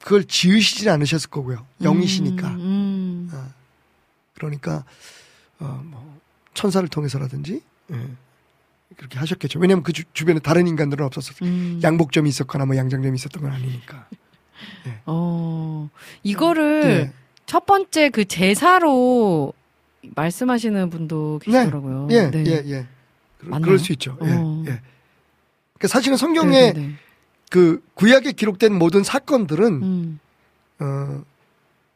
그걸 0.02 0.24
지으시진 0.24 0.88
않으셨을 0.90 1.30
거고요. 1.30 1.66
영이시니까. 1.82 2.48
음, 2.48 3.30
어, 3.32 3.48
그러니까 4.34 4.84
어, 5.60 5.80
뭐 5.84 6.20
천사를 6.52 6.86
통해서라든지 6.88 7.62
예, 7.92 8.08
그렇게 8.96 9.18
하셨겠죠. 9.18 9.58
왜냐하면 9.58 9.82
그 9.82 9.92
주, 9.92 10.04
주변에 10.12 10.38
다른 10.38 10.66
인간들은 10.68 11.04
없었어요. 11.04 11.36
음. 11.42 11.80
양복점이 11.82 12.28
있었거나 12.28 12.66
뭐 12.66 12.76
양장점이 12.76 13.16
있었던 13.16 13.42
건 13.42 13.52
아니니까. 13.52 14.08
어, 15.06 15.90
이거를 16.22 16.84
예. 16.84 17.12
첫 17.46 17.66
번째 17.66 18.10
그 18.10 18.24
제사로 18.24 19.52
말씀하시는 20.14 20.90
분도 20.90 21.40
계시더라고요. 21.42 22.08
예, 22.10 22.30
예, 22.34 22.62
예. 22.66 22.86
그럴, 23.38 23.50
맞나요? 23.50 23.62
그럴 23.62 23.78
수 23.78 23.92
있죠. 23.92 24.16
예, 24.22 24.30
어. 24.30 24.64
예. 24.66 24.80
그러니까 25.74 25.88
사실은 25.88 26.16
성경에 26.16 26.72
네네네. 26.72 26.94
그 27.50 27.82
구약에 27.94 28.32
기록된 28.32 28.72
모든 28.72 29.02
사건들은 29.02 29.82
음. 29.82 30.20
어, 30.78 31.22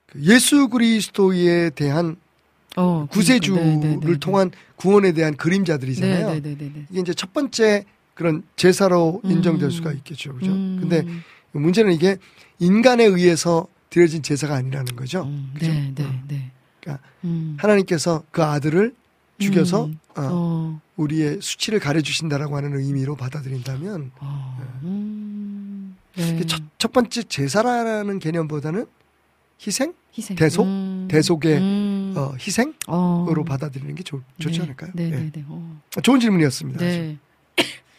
그 0.07 0.23
예수 0.23 0.69
그리스도에 0.69 1.71
대한 1.71 2.17
어, 2.77 3.07
구세주를. 3.11 3.63
네, 3.63 3.77
네, 3.77 3.99
네, 4.01 4.17
통한 4.19 4.51
구원에 4.77 5.13
대한 5.13 5.33
네, 5.33 5.37
그림자들이잖아요. 5.37 6.27
네, 6.29 6.41
네, 6.41 6.57
네, 6.57 6.73
네. 6.75 6.87
이게 6.91 7.01
이제 7.01 7.15
첫 7.15 7.33
번째 7.33 7.85
그런 8.15 8.43
제사로 8.57 9.21
음. 9.25 9.31
인정될 9.31 9.71
수가 9.71 9.93
있겠죠. 9.93 10.35
그죠? 10.35 10.53
음. 10.53 10.79
근데 10.81 11.05
문제는 11.53 11.93
이게 11.93 12.17
인간에 12.59 13.05
의해서 13.05 13.67
드려진 13.89 14.23
제사가 14.23 14.55
아니라는 14.55 14.95
거죠. 14.95 15.25
음, 15.25 15.51
그죠? 15.55 15.73
네, 15.73 15.93
네, 15.95 16.05
어. 16.05 16.13
네. 16.29 16.51
그러니까 16.81 17.05
음. 17.25 17.57
하나님께서 17.59 18.23
그 18.31 18.43
아들을 18.43 18.95
죽여서 19.39 19.87
음. 19.87 19.99
어, 20.17 20.29
어. 20.31 20.81
우리의 20.97 21.39
수치를 21.41 21.81
가려주신다라고 21.81 22.57
하는 22.57 22.79
의미로 22.79 23.17
받아들인다면 23.17 24.13
어. 24.21 24.59
음. 24.83 25.97
네. 26.15 26.45
첫, 26.47 26.63
첫 26.79 26.93
번째 26.93 27.23
제사라는 27.23 28.19
개념보다는 28.19 28.87
희생, 29.67 29.95
희생. 30.13 30.37
대속? 30.37 30.67
음. 30.67 31.09
대속의 31.11 31.59
음. 32.11 32.17
어, 32.17 32.35
희생으로 32.35 32.75
어. 32.87 33.45
받아들이는 33.47 33.95
게 33.95 34.03
좋, 34.03 34.23
좋지 34.39 34.59
네. 34.59 34.65
않을까요? 34.65 34.91
네, 34.95 35.05
예. 35.05 35.11
네, 35.11 35.31
네. 35.33 35.45
어. 35.49 35.81
좋은 36.03 36.21
질문이었습니다. 36.21 36.81
네. 36.81 37.17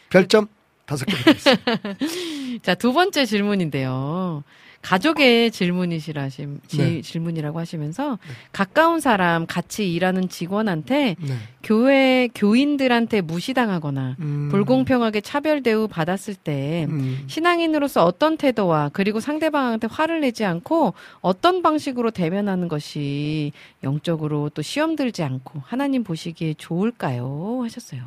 별점 0.09 0.47
다섯 0.85 1.05
개 1.05 1.13
드리겠습니다. 1.15 1.63
자, 2.63 2.75
두 2.75 2.93
번째 2.93 3.25
질문인데요. 3.25 4.43
가족의 4.81 5.51
질문이시라 5.51 6.23
하심, 6.23 6.59
지- 6.67 6.77
네. 6.77 7.01
질문이라고 7.01 7.59
하시면서 7.59 8.17
가까운 8.51 8.99
사람, 8.99 9.45
같이 9.45 9.93
일하는 9.93 10.27
직원한테 10.27 11.15
네. 11.19 11.33
교회 11.63 12.27
교인들한테 12.33 13.21
무시당하거나 13.21 14.15
음, 14.19 14.49
불공평하게 14.51 15.21
차별 15.21 15.61
대우 15.61 15.87
받았을 15.87 16.33
때 16.33 16.87
음, 16.89 17.23
신앙인으로서 17.27 18.03
어떤 18.03 18.37
태도와 18.37 18.89
그리고 18.91 19.19
상대방한테 19.19 19.87
화를 19.89 20.21
내지 20.21 20.45
않고 20.45 20.95
어떤 21.21 21.61
방식으로 21.61 22.09
대면하는 22.11 22.67
것이 22.67 23.51
영적으로 23.83 24.49
또 24.49 24.61
시험 24.63 24.95
들지 24.95 25.21
않고 25.21 25.61
하나님 25.63 26.03
보시기에 26.03 26.55
좋을까요? 26.57 27.59
하셨어요. 27.63 28.01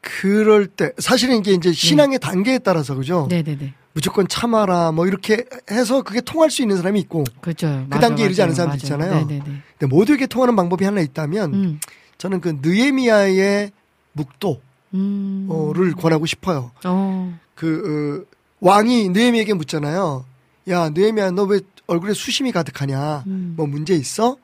그럴 0.00 0.66
때 0.66 0.92
사실은 0.98 1.38
이게 1.38 1.52
이제 1.52 1.72
신앙의 1.72 2.18
단계에 2.18 2.58
따라서 2.58 2.94
그죠? 2.94 3.26
네네네. 3.30 3.72
무조건 3.94 4.26
참아라 4.28 4.92
뭐 4.92 5.06
이렇게 5.06 5.44
해서 5.70 6.02
그게 6.02 6.20
통할 6.20 6.50
수 6.50 6.62
있는 6.62 6.76
사람이 6.76 6.98
있고 7.00 7.24
그죠. 7.40 7.86
그 7.88 7.98
단계에 8.00 8.26
이르지 8.26 8.42
않은 8.42 8.54
사람도 8.54 8.76
있잖아요. 8.78 9.14
네네네. 9.26 9.44
근데 9.78 9.86
모두에게 9.94 10.26
통하는 10.26 10.56
방법이 10.56 10.84
하나 10.84 11.00
있다면 11.00 11.54
음. 11.54 11.80
저는 12.18 12.40
그 12.40 12.58
느에미아의 12.60 13.70
묵도를 14.12 14.60
음. 14.94 15.92
권하고 15.96 16.26
싶어요. 16.26 16.72
어. 16.84 17.38
그 17.54 18.26
어, 18.28 18.34
왕이 18.60 19.10
느에미에게 19.10 19.54
묻잖아요. 19.54 20.24
야 20.68 20.88
느에미야 20.90 21.30
너 21.30 21.44
왜 21.46 21.60
얼굴에 21.86 22.14
수심이 22.14 22.50
가득하냐? 22.50 23.24
음. 23.26 23.54
뭐 23.56 23.66
문제 23.66 23.94
있어? 23.94 24.38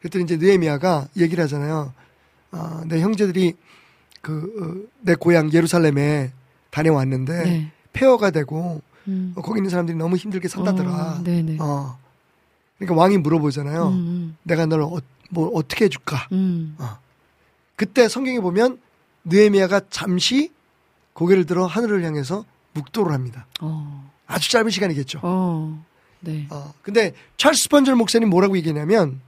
그랬더니 0.00 0.24
이제 0.24 0.36
느에미아가 0.36 1.08
얘기를 1.16 1.42
하잖아요. 1.44 1.92
아, 2.50 2.84
내 2.86 3.00
형제들이 3.00 3.54
그 4.20 4.86
내 5.00 5.14
고향 5.14 5.52
예루살렘에 5.52 6.32
다녀왔는데 6.70 7.42
네. 7.44 7.72
폐허가 7.96 8.30
되고 8.30 8.82
음. 9.08 9.32
어, 9.36 9.42
거기 9.42 9.58
있는 9.58 9.70
사람들이 9.70 9.96
너무 9.96 10.16
힘들게 10.16 10.48
산다더라. 10.48 10.90
어, 10.90 11.22
네네. 11.22 11.56
어. 11.60 11.98
그러니까 12.78 13.00
왕이 13.00 13.18
물어보잖아요. 13.18 13.88
음, 13.88 14.36
내가 14.42 14.66
널 14.66 14.82
어, 14.82 14.98
뭐 15.30 15.48
어떻게 15.54 15.86
해줄까? 15.86 16.28
음. 16.32 16.76
어. 16.78 16.98
그때 17.74 18.08
성경에 18.08 18.40
보면 18.40 18.78
느에미아가 19.24 19.80
잠시 19.90 20.52
고개를 21.14 21.46
들어 21.46 21.66
하늘을 21.66 22.04
향해서 22.04 22.44
묵도를 22.74 23.12
합니다. 23.12 23.46
어. 23.60 24.10
아주 24.26 24.50
짧은 24.50 24.70
시간이겠죠. 24.70 25.20
어. 25.22 25.82
네. 26.20 26.46
어, 26.50 26.74
근데 26.82 27.14
찰스 27.38 27.70
펀절 27.70 27.94
목사님 27.94 28.28
뭐라고 28.28 28.56
얘기냐면 28.58 29.20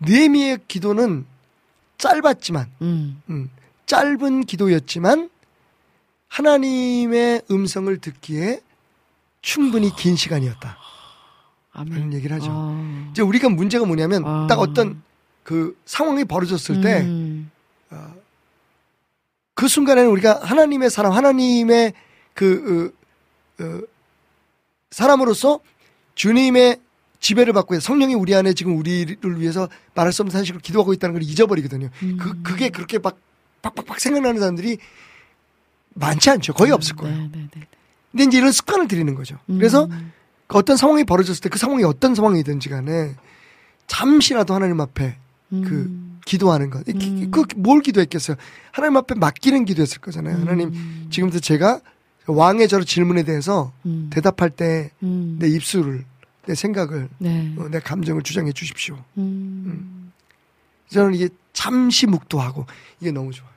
느에미의 0.00 0.58
기도는 0.68 1.24
짧았지만 1.96 2.66
음. 2.82 3.22
음, 3.30 3.50
짧은 3.86 4.44
기도였지만 4.44 5.30
하나님의 6.34 7.42
음성을 7.48 7.96
듣기에 7.98 8.60
충분히 9.40 9.94
긴 9.94 10.16
시간이었다. 10.16 10.76
아멘. 11.72 11.92
라는 11.92 12.12
얘기를 12.12 12.34
하죠. 12.36 12.46
어. 12.50 13.08
이제 13.12 13.22
우리가 13.22 13.48
문제가 13.48 13.84
뭐냐면 13.84 14.24
아. 14.24 14.46
딱 14.48 14.58
어떤 14.58 15.00
그 15.44 15.78
상황이 15.84 16.24
벌어졌을 16.24 16.80
때그 16.80 17.06
음. 17.06 17.50
순간에는 19.68 20.10
우리가 20.10 20.40
하나님의 20.42 20.90
사람, 20.90 21.12
하나님의 21.12 21.92
그 22.32 22.92
어, 23.60 23.64
어, 23.64 23.80
사람으로서 24.90 25.60
주님의 26.16 26.80
지배를 27.20 27.52
받고 27.52 27.78
성령이 27.78 28.14
우리 28.14 28.34
안에 28.34 28.54
지금 28.54 28.76
우리를 28.76 29.40
위해서 29.40 29.68
말할 29.94 30.12
수 30.12 30.22
없는 30.22 30.32
산식으로 30.32 30.60
기도하고 30.60 30.92
있다는 30.94 31.14
걸 31.14 31.22
잊어버리거든요. 31.22 31.90
음. 32.02 32.16
그 32.20 32.42
그게 32.42 32.70
그렇게 32.70 32.98
막 32.98 33.18
팍팍팍 33.62 34.00
생각나는 34.00 34.40
사람들이 34.40 34.78
많지 35.94 36.30
않죠. 36.30 36.52
거의 36.52 36.72
없을 36.72 36.96
거예요. 36.96 37.16
네, 37.16 37.28
네, 37.32 37.48
네. 37.54 37.60
근데 38.10 38.24
이제 38.24 38.38
이런 38.38 38.52
습관을 38.52 38.88
들이는 38.88 39.14
거죠. 39.14 39.38
음. 39.48 39.58
그래서 39.58 39.88
그 40.46 40.58
어떤 40.58 40.76
상황이 40.76 41.04
벌어졌을 41.04 41.40
때 41.40 41.48
그 41.48 41.58
상황이 41.58 41.82
어떤 41.84 42.14
상황이든지 42.14 42.68
간에 42.68 43.14
잠시라도 43.86 44.54
하나님 44.54 44.80
앞에 44.80 45.16
그 45.50 45.56
음. 45.56 46.20
기도하는 46.24 46.70
것. 46.70 46.86
음. 46.88 47.30
그뭘 47.30 47.80
기도했겠어요? 47.82 48.36
하나님 48.72 48.96
앞에 48.96 49.14
맡기는 49.14 49.64
기도했을 49.64 50.00
거잖아요. 50.00 50.36
하나님 50.38 50.68
음. 50.68 51.06
지금부터 51.10 51.40
제가 51.40 51.80
왕의 52.26 52.68
저런 52.68 52.86
질문에 52.86 53.22
대해서 53.24 53.72
음. 53.86 54.08
대답할 54.12 54.50
때내 54.50 54.90
음. 55.02 55.38
입술을 55.42 56.04
내 56.46 56.54
생각을 56.54 57.08
네. 57.18 57.54
어, 57.58 57.68
내 57.70 57.80
감정을 57.80 58.22
주장해 58.22 58.52
주십시오. 58.52 58.98
음. 59.18 60.12
저는 60.88 61.14
이게 61.14 61.28
잠시 61.52 62.06
묵도하고 62.06 62.66
이게 63.00 63.10
너무 63.12 63.32
좋아요. 63.32 63.50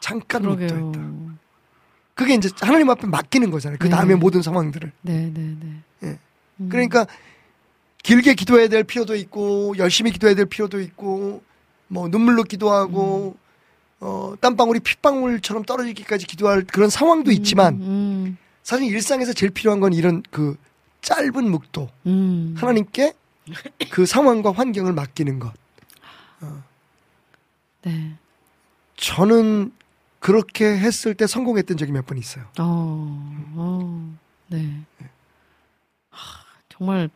잠깐 0.00 0.42
묵도했다. 0.42 1.00
그게 2.20 2.34
이제 2.34 2.50
하나님 2.60 2.90
앞에 2.90 3.06
맡기는 3.06 3.50
거잖아요. 3.50 3.78
그 3.80 3.88
다음에 3.88 4.12
네. 4.12 4.14
모든 4.20 4.42
상황들을. 4.42 4.92
네, 5.00 5.32
네, 5.32 5.56
네. 5.58 5.82
예. 6.02 6.18
음. 6.60 6.68
그러니까 6.68 7.06
길게 8.02 8.34
기도해야 8.34 8.68
될 8.68 8.84
필요도 8.84 9.14
있고 9.16 9.72
열심히 9.78 10.10
기도해야 10.10 10.36
될 10.36 10.44
필요도 10.44 10.82
있고 10.82 11.42
뭐 11.88 12.08
눈물로 12.08 12.42
기도하고 12.42 13.36
음. 13.38 13.40
어 14.00 14.34
땀방울이 14.38 14.80
핏방울처럼 14.80 15.62
떨어지기까지 15.62 16.26
기도할 16.26 16.64
그런 16.64 16.90
상황도 16.90 17.30
있지만 17.30 17.76
음. 17.76 18.36
사실 18.62 18.88
일상에서 18.88 19.32
제일 19.32 19.50
필요한 19.50 19.80
건 19.80 19.94
이런 19.94 20.22
그 20.30 20.58
짧은 21.00 21.50
묵도 21.50 21.88
음. 22.04 22.54
하나님께 22.58 23.14
그 23.90 24.04
상황과 24.04 24.52
환경을 24.52 24.92
맡기는 24.92 25.38
것 25.38 25.54
네. 27.80 28.12
저는 28.96 29.72
그렇게 30.20 30.64
했을 30.78 31.14
때 31.14 31.26
성공했던 31.26 31.76
적이 31.76 31.92
몇 31.92 32.06
번 32.06 32.18
있어요. 32.18 32.44
어, 32.58 33.44
어, 33.56 34.16
네. 34.48 34.80
하, 36.10 36.44
정말 36.68 37.08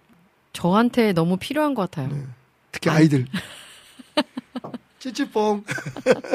저한테 0.52 1.12
너무 1.12 1.36
필요한 1.36 1.74
것 1.74 1.90
같아요. 1.90 2.09
네. 2.14 2.24
특히 2.72 2.90
아이들. 2.90 3.26
찌찌뽕. 4.98 5.64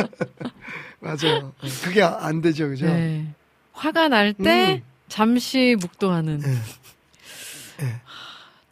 맞아요. 1.02 1.54
그게 1.84 2.04
안 2.04 2.42
되죠, 2.42 2.68
그죠? 2.70 2.86
네. 2.86 3.34
화가 3.74 4.10
날때 4.10 4.76
음. 4.76 4.84
잠시 5.08 5.76
묵도하는. 5.80 6.40
네. 6.40 6.56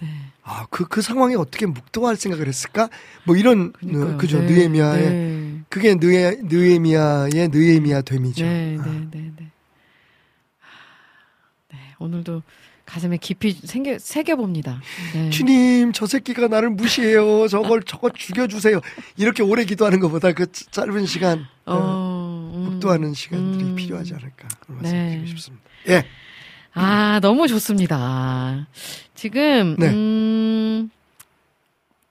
네. 0.01 0.26
네. 0.47 0.53
아, 0.53 0.65
그, 0.69 0.87
그 0.87 1.01
상황에 1.01 1.35
어떻게 1.35 1.65
묵도할 1.65 2.15
생각을 2.15 2.47
했을까? 2.47 2.89
뭐 3.25 3.35
이런, 3.35 3.73
그러니까요. 3.73 4.15
어, 4.15 4.17
그죠. 4.17 4.39
네, 4.39 4.47
느에미아의, 4.47 5.09
네. 5.09 5.61
그게 5.69 5.95
느에, 5.95 6.37
느에미아의 6.43 7.49
느에미아 7.51 8.01
됨이죠. 8.01 8.45
네, 8.45 8.77
아. 8.79 8.83
네, 8.85 9.07
네, 9.11 9.31
네. 9.37 9.51
하, 10.59 10.69
네, 11.71 11.77
오늘도 11.99 12.43
가슴에 12.85 13.17
깊이 13.17 13.51
새겨, 13.51 13.97
새겨봅니다. 13.99 14.79
네. 15.13 15.29
주님, 15.31 15.91
저 15.91 16.05
새끼가 16.05 16.47
나를 16.47 16.69
무시해요. 16.69 17.49
저걸, 17.49 17.83
저거 17.83 18.09
죽여주세요. 18.09 18.79
이렇게 19.17 19.43
오래 19.43 19.65
기도하는 19.65 19.99
것보다 19.99 20.31
그 20.31 20.49
짜- 20.49 20.71
짧은 20.71 21.05
시간, 21.05 21.39
어, 21.65 21.75
어, 21.75 22.51
음. 22.55 22.61
묵도하는 22.75 23.13
시간들이 23.13 23.71
음. 23.71 23.75
필요하지 23.75 24.13
않을까. 24.13 24.47
그런 24.61 24.81
네. 24.83 24.91
말씀 24.93 25.09
드리고 25.09 25.27
싶습니다. 25.27 25.65
예. 25.89 26.05
아, 26.77 27.19
너무 27.21 27.47
좋습니다. 27.47 28.67
지금, 29.15 29.75
네. 29.79 29.87
음, 29.87 30.89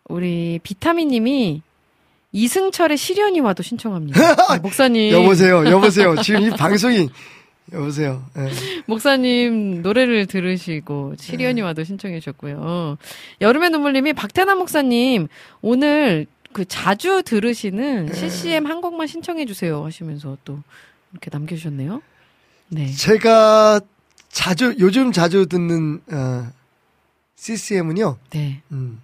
우리 0.08 0.58
비타민 0.62 1.08
님이 1.08 1.62
이승철의 2.32 2.96
시련이 2.96 3.40
와도 3.40 3.62
신청합니다. 3.62 4.20
네, 4.54 4.58
목사님. 4.58 5.12
여보세요, 5.12 5.64
여보세요. 5.66 6.16
지금 6.22 6.42
이 6.42 6.50
방송이, 6.50 7.08
여보세요. 7.72 8.24
예. 8.36 8.50
목사님 8.86 9.82
노래를 9.82 10.26
들으시고 10.26 11.14
시련이 11.18 11.54
네. 11.54 11.62
와도 11.62 11.82
신청해 11.84 12.20
주셨고요. 12.20 12.98
여름의 13.40 13.70
눈물님이 13.70 14.12
박태남 14.12 14.58
목사님 14.58 15.28
오늘 15.62 16.26
그 16.52 16.64
자주 16.64 17.22
들으시는 17.24 18.06
네. 18.06 18.14
CCM 18.14 18.66
한 18.66 18.80
곡만 18.80 19.08
신청해 19.08 19.46
주세요 19.46 19.84
하시면서 19.84 20.38
또 20.44 20.60
이렇게 21.12 21.28
남겨주셨네요. 21.32 22.02
네. 22.68 22.90
제가 22.92 23.80
자주 24.36 24.76
요즘 24.78 25.12
자주 25.12 25.46
듣는 25.46 26.02
어, 26.12 26.52
CCM은요. 27.36 28.18
네. 28.30 28.60
음. 28.70 29.00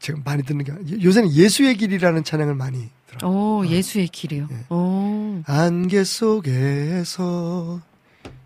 제가 0.00 0.20
많이 0.24 0.42
듣는 0.42 0.64
게 0.64 0.72
요새는 1.04 1.30
예수의 1.30 1.76
길이라는 1.76 2.24
찬양을 2.24 2.54
많이 2.54 2.88
들어요. 3.06 3.30
오, 3.30 3.66
예수의 3.66 4.08
길이요. 4.08 4.48
예. 4.50 4.64
오. 4.74 5.42
안개 5.44 6.02
속에서 6.04 7.82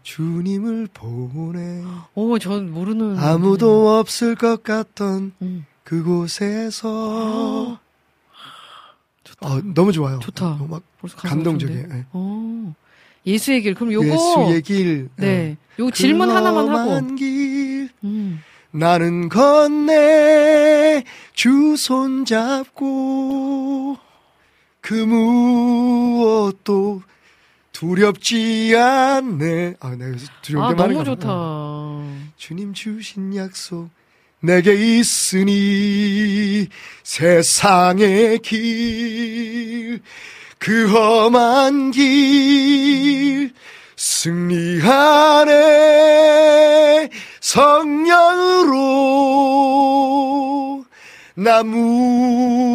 주님을 0.03 0.89
보내 0.93 1.85
오, 2.17 2.37
전 2.41 2.73
모르는. 2.73 3.17
아무도 3.21 3.97
없을 4.01 4.35
것 4.35 4.65
같던 4.65 5.33
음. 5.43 5.65
그곳에서 5.85 6.89
좋다. 9.23 9.49
어, 9.49 9.63
너무 9.75 9.93
좋아요. 9.93 10.19
좋다. 10.19 10.55
어, 10.61 10.67
막 10.69 10.83
감동적이에요. 11.19 12.05
오. 12.15 12.75
예수의 13.27 13.63
길. 13.63 13.75
그럼 13.75 13.93
요거. 13.93 14.07
예수의 14.07 14.63
길. 14.63 15.09
네. 15.17 15.27
예. 15.27 15.57
요거 15.79 15.91
질문 15.93 16.31
하나만 16.31 16.69
하고. 16.69 17.15
길 17.15 17.89
음. 18.05 18.43
나는 18.73 19.29
건네 19.29 21.05
주 21.35 21.77
손 21.77 22.25
잡고 22.25 23.97
그 24.81 24.95
무엇도 24.95 27.03
두렵지 27.73 28.75
않네. 28.77 29.75
아, 29.81 29.91
내가 29.91 30.09
여기서 30.11 30.27
두려운 30.43 30.65
아, 30.65 30.69
게 30.71 30.75
많은가 30.75 31.05
너무 31.05 31.05
봐. 31.05 31.05
좋다. 31.05 32.33
주님 32.37 32.73
주신 32.75 33.35
약속 33.37 33.89
내게 34.41 34.75
있으니 34.99 36.67
세상의 37.03 38.39
길, 38.41 40.01
그 40.63 40.89
험한 40.89 41.91
길, 41.91 43.53
승리하네 43.97 45.51
성령으로. 47.41 48.79
나 51.35 51.65
무엇도 51.65 52.67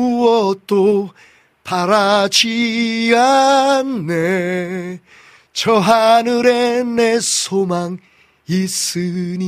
바라지 1.64 3.14
않네. 3.16 5.00
저 5.54 5.78
하늘에 5.78 6.84
내 6.84 7.22
소망 7.22 8.00
있으니 8.50 9.48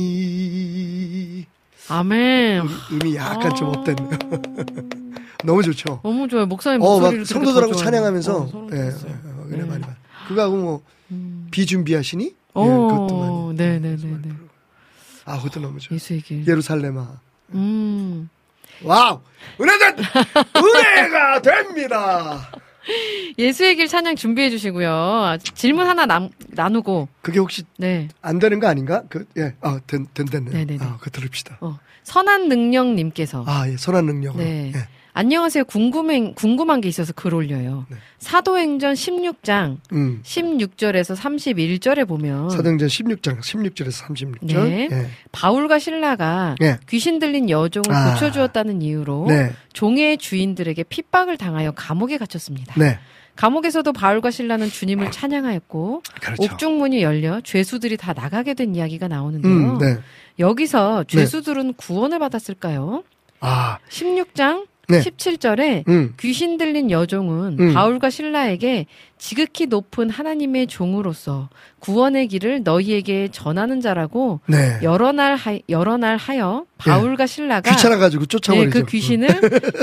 아멘. 1.88 2.62
음이 2.92 3.16
약간 3.16 3.54
좀 3.54 3.68
아. 3.68 3.70
업됐네요. 3.78 4.10
너무 5.44 5.62
좋죠. 5.62 6.00
너무 6.02 6.28
좋아요. 6.28 6.46
목사님 6.46 6.82
어, 6.82 7.00
막 7.00 7.12
성도들하고. 7.24 7.74
찬양하면서 7.74 8.36
어, 8.38 8.68
예, 8.72 8.76
예. 8.76 8.88
어, 8.90 9.44
그래 9.48 9.62
네. 9.62 9.64
많이 9.64 9.80
봐. 9.80 9.94
그거하고 10.28 10.56
뭐 10.56 10.82
음. 11.10 11.48
비준비하시니? 11.50 12.24
예, 12.24 12.34
오, 12.54 12.88
그것도 12.88 13.16
많이. 13.18 13.56
네 13.56 13.78
네 13.78 13.96
네 13.96 14.16
네. 14.22 14.30
아, 15.24 15.36
그것도 15.38 15.60
너무 15.60 15.78
좋아. 15.78 15.94
예수의 15.94 16.20
길. 16.22 16.46
예루살렘아. 16.46 17.06
음. 17.54 18.28
와우! 18.82 19.20
은혜된 19.60 19.96
은혜가 20.56 21.42
됩니다. 21.42 22.50
예수의 23.38 23.76
길 23.76 23.88
찬양 23.88 24.16
준비해 24.16 24.50
주시고요. 24.50 24.90
아, 24.90 25.38
질문 25.38 25.86
하나 25.86 26.06
남, 26.06 26.30
나누고. 26.48 27.08
그게 27.22 27.38
혹시 27.38 27.62
네. 27.78 28.08
안 28.22 28.38
되는 28.38 28.60
거 28.60 28.66
아닌가? 28.68 29.02
그 29.08 29.26
예, 29.36 29.54
아, 29.60 29.80
된, 29.86 30.06
된다네. 30.14 30.50
네네네. 30.50 30.78
아, 30.84 30.96
그거 30.98 31.10
들읍시다. 31.10 31.58
어. 31.60 31.78
선한 32.04 32.48
능력님께서. 32.48 33.44
아, 33.46 33.68
예, 33.68 33.76
선한 33.76 34.06
능력으로. 34.06 34.42
네. 34.42 34.72
예. 34.74 34.88
안녕하세요. 35.12 35.64
궁금한, 35.64 36.34
궁금한 36.34 36.80
게 36.80 36.88
있어서 36.88 37.12
글 37.12 37.34
올려요. 37.34 37.86
네. 37.90 37.96
사도행전 38.18 38.94
16장 38.94 39.78
음. 39.92 40.20
16절에서 40.22 41.16
31절에 41.16 42.06
보면 42.06 42.50
사도행전 42.50 42.88
16장 42.88 43.40
16절에서 43.40 44.04
36절. 44.04 44.56
어. 44.56 44.64
네. 44.64 44.88
예. 44.90 45.06
바울과 45.32 45.78
신라가 45.78 46.54
예. 46.62 46.78
귀신 46.88 47.18
들린 47.18 47.50
여종을 47.50 47.92
아. 47.92 48.12
고쳐주었다는 48.14 48.82
이유로 48.82 49.26
네. 49.28 49.52
종의 49.72 50.18
주인들에게 50.18 50.84
핍박을 50.84 51.36
당하여 51.36 51.72
감옥에 51.72 52.16
갇혔습니다. 52.18 52.74
네. 52.78 52.98
감옥에서도 53.36 53.90
바울과 53.92 54.30
신라는 54.30 54.68
주님을 54.68 55.10
찬양하였고 55.10 56.02
그렇죠. 56.20 56.42
옥중문이 56.42 57.02
열려 57.02 57.40
죄수들이 57.40 57.96
다 57.96 58.12
나가게 58.12 58.54
된 58.54 58.74
이야기가 58.74 59.08
나오는데요. 59.08 59.52
음, 59.52 59.78
네. 59.78 59.96
여기서 60.38 61.04
죄수들은 61.04 61.74
구원을 61.74 62.18
받았을까요? 62.18 63.02
아, 63.40 63.78
16장 63.88 64.66
네. 64.90 65.00
17절에 65.00 65.88
음. 65.88 66.14
귀신 66.18 66.58
들린 66.58 66.90
여종은 66.90 67.56
음. 67.58 67.74
바울과 67.74 68.10
신라에게 68.10 68.86
지극히 69.18 69.66
높은 69.66 70.10
하나님의 70.10 70.66
종으로서 70.66 71.48
구원의 71.80 72.28
길을 72.28 72.62
너희에게 72.62 73.28
전하는 73.32 73.80
자라고 73.80 74.40
네. 74.46 74.78
여러 74.82 75.12
날 75.12 75.36
하, 75.36 75.58
여러 75.68 75.96
날 75.96 76.16
하여 76.16 76.64
바울과 76.78 77.26
신라가 77.26 77.70
귀찮아 77.70 77.96
가지고 77.98 78.24
네, 78.24 78.28
쫓아버리죠. 78.28 78.70
그 78.70 78.86
귀신을 78.86 79.28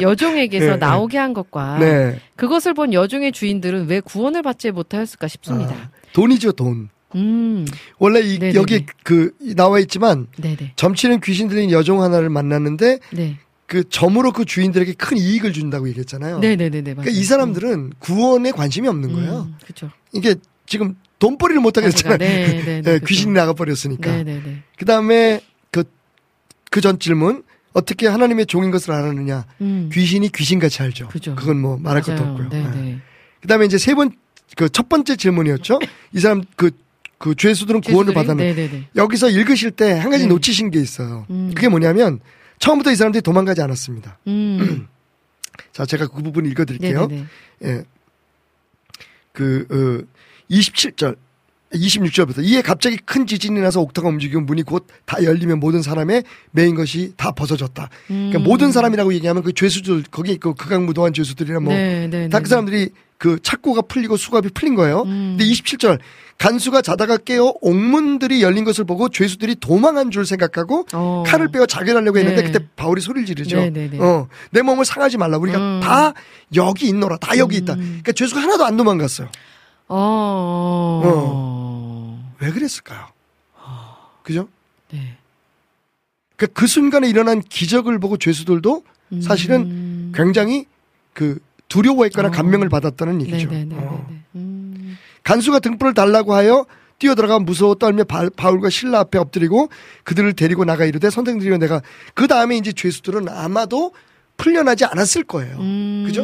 여종에게서 0.02 0.66
네, 0.66 0.72
네. 0.74 0.78
나오게 0.78 1.18
한 1.18 1.34
것과 1.34 1.80
네. 1.80 2.20
그것을 2.36 2.74
본 2.74 2.94
여종의 2.94 3.32
주인들은 3.32 3.88
왜 3.88 4.00
구원을 4.00 4.42
받지 4.42 4.72
못하였을까 4.72 5.28
싶습니다. 5.28 5.74
아, 5.74 5.90
돈이죠, 6.14 6.54
돈. 6.54 6.90
음, 7.16 7.66
원래 8.00 8.20
이, 8.20 8.38
네네네. 8.38 8.60
여기 8.60 8.86
그 9.04 9.32
나와 9.56 9.80
있지만 9.80 10.28
네네, 10.38 10.74
점치는 10.76 11.22
귀신 11.22 11.48
들린 11.48 11.72
여종 11.72 12.04
하나를 12.04 12.30
만났는데 12.30 13.00
네, 13.12 13.38
그 13.68 13.88
점으로 13.90 14.32
그 14.32 14.46
주인들에게 14.46 14.94
큰 14.94 15.18
이익을 15.18 15.54
준다고 15.54 15.88
얘기했잖아요. 15.90 16.40
네네네네. 16.40 16.94
그러니까 16.96 17.10
이 17.12 17.24
사람들은 17.24 17.94
구원에 18.00 18.52
관심이 18.52 18.88
없는 18.88 19.14
거예요. 19.14 19.50
그렇죠. 19.64 19.92
이게 20.14 20.36
지금 20.66 20.96
돈벌이를 21.20 21.62
못 21.62 21.78
하겠잖아요. 21.78 22.18
네, 22.18 22.64
네, 22.64 22.82
네, 22.82 22.92
예, 22.94 23.00
귀신이 23.06 23.34
나가 23.34 23.54
버렸으니까. 23.54 24.10
네네네. 24.10 24.64
그 24.78 24.86
다음에 24.86 25.42
그 25.72 25.84
그 26.72 26.82
전 26.82 26.98
질문 27.00 27.44
어떻게 27.74 28.08
하나님의 28.08 28.46
종인 28.46 28.72
것을 28.72 28.92
알았느냐? 28.92 29.46
음, 29.62 29.90
귀신이 29.94 30.30
귀신같이 30.32 30.82
알죠. 30.82 31.08
그죠. 31.10 31.36
건뭐 31.36 31.78
말할 31.82 32.02
것도 32.04 32.22
맞아요. 32.24 32.32
없고요. 32.34 32.50
네네. 32.50 32.90
예. 32.92 32.98
그다음에 33.42 33.66
이제 33.66 33.78
세 33.78 33.94
번 33.94 34.12
그 34.56 34.70
첫 34.70 34.88
번째 34.90 35.16
질문이었죠. 35.18 35.80
이 36.14 36.20
사람 36.20 36.44
그 36.56 36.72
그 37.20 37.34
죄수들은 37.36 37.82
구원을 37.82 38.14
죄수들이? 38.14 38.14
받았는 38.14 38.46
네네네. 38.56 38.90
여기서 38.96 39.30
읽으실 39.30 39.72
때 39.72 39.92
한 39.92 40.12
가지 40.12 40.24
네. 40.26 40.30
놓치신 40.30 40.70
게 40.72 40.80
있어요. 40.80 41.26
음. 41.32 41.52
그게 41.56 41.68
뭐냐면 41.68 42.20
처음부터 42.60 42.92
이 42.92 42.96
사람들이 42.96 43.22
도망가지 43.22 43.62
않았습니다. 43.62 44.18
음, 44.28 44.88
자, 45.72 45.86
제가 45.86 46.08
그 46.08 46.22
부분 46.22 46.46
읽어드릴게요. 46.46 47.08
네네네. 47.08 47.26
예. 47.66 47.84
그, 49.32 49.68
어, 49.70 50.08
27절, 50.50 51.18
26절부터. 51.74 52.44
이에 52.44 52.62
갑자기 52.62 52.98
큰 52.98 53.28
지진이 53.28 53.60
나서 53.60 53.82
옥터가 53.82 54.08
움직이고 54.08 54.42
문이 54.42 54.64
곧 54.64 54.88
다 55.06 55.24
열리면 55.24 55.60
모든 55.60 55.82
사람의 55.82 56.24
매인 56.52 56.76
것이 56.76 57.14
다 57.18 57.32
벗어졌다. 57.32 57.90
그러니까 58.08 58.40
음. 58.40 58.44
모든 58.44 58.72
사람이라고 58.72 59.14
얘기하면 59.14 59.44
그 59.44 59.54
죄수들, 59.54 60.04
거기 60.12 60.38
그 60.38 60.54
극악무도한 60.54 61.14
죄수들이나 61.14 61.60
뭐, 61.60 61.74
네네네. 61.74 62.30
다 62.30 62.37
그 62.37 62.48
사람들이 62.50 62.90
그 63.18 63.40
착고가 63.42 63.82
풀리고 63.84 64.18
수갑이 64.18 64.50
풀린 64.54 64.76
거예요. 64.76 65.02
음. 65.04 65.36
근데 65.38 65.46
27절, 65.46 66.00
간수가 66.38 66.82
자다가 66.84 67.18
깨어 67.18 67.54
옥문들이 67.62 68.44
열린 68.44 68.64
것을 68.64 68.84
보고 68.84 69.10
죄수들이 69.10 69.56
도망한 69.56 70.12
줄 70.12 70.26
생각하고 70.26 70.86
어. 70.94 71.24
칼을 71.26 71.48
빼어 71.52 71.66
자결하려고 71.66 72.18
했는데 72.20 72.44
네. 72.44 72.52
그때 72.52 72.66
바울이 72.76 73.02
소리를 73.02 73.26
지르죠. 73.26 73.58
네네네. 73.58 73.98
어, 74.00 74.28
내 74.52 74.62
몸을 74.62 74.86
상하지 74.86 75.18
말라. 75.18 75.38
우리가 75.38 75.58
음. 75.58 75.80
다 75.82 76.14
여기 76.56 76.88
있노라. 76.90 77.18
다 77.18 77.38
여기 77.38 77.58
있다. 77.58 77.74
음. 77.74 77.80
그러니까 77.80 78.12
죄수가 78.12 78.40
하나도 78.42 78.66
안 78.66 78.78
도망갔어요. 78.78 79.30
어. 79.88 81.02
어. 81.06 82.34
왜 82.40 82.52
그랬을까요? 82.52 83.08
그죠? 84.24 84.50
네. 84.92 85.18
그러니까 86.36 86.60
그 86.60 86.68
순간에 86.68 87.10
일어난 87.10 87.42
기적을 87.42 88.00
보고 88.00 88.18
죄수들도 88.18 88.84
사실은 89.22 89.62
음. 89.62 90.12
굉장히 90.14 90.66
그 91.14 91.40
두려워했거나 91.70 92.28
어. 92.28 92.32
감명을 92.32 92.70
받았다는 92.70 93.22
얘기죠. 93.22 93.50
네네네네. 93.50 93.82
어. 93.82 94.08
음. 94.36 94.98
간수가 95.24 95.60
등불을 95.60 95.94
달라고 95.94 96.34
하여 96.34 96.66
뛰어들어가 97.00 97.40
무서워 97.40 97.76
떨며 97.76 98.04
바, 98.04 98.28
바울과 98.36 98.70
신라 98.70 99.00
앞에 99.00 99.18
엎드리고 99.18 99.70
그들을 100.04 100.34
데리고 100.34 100.66
나가 100.66 100.86
이르되 100.86 101.10
선생들이여 101.10 101.58
내가 101.58 101.82
그 102.14 102.28
다음에 102.28 102.58
이제 102.58 102.74
죄수들은 102.74 103.30
아마도 103.30 103.94
풀려나지 104.38 104.86
않았을 104.86 105.24
거예요. 105.24 105.58
음. 105.58 106.04
그죠? 106.06 106.22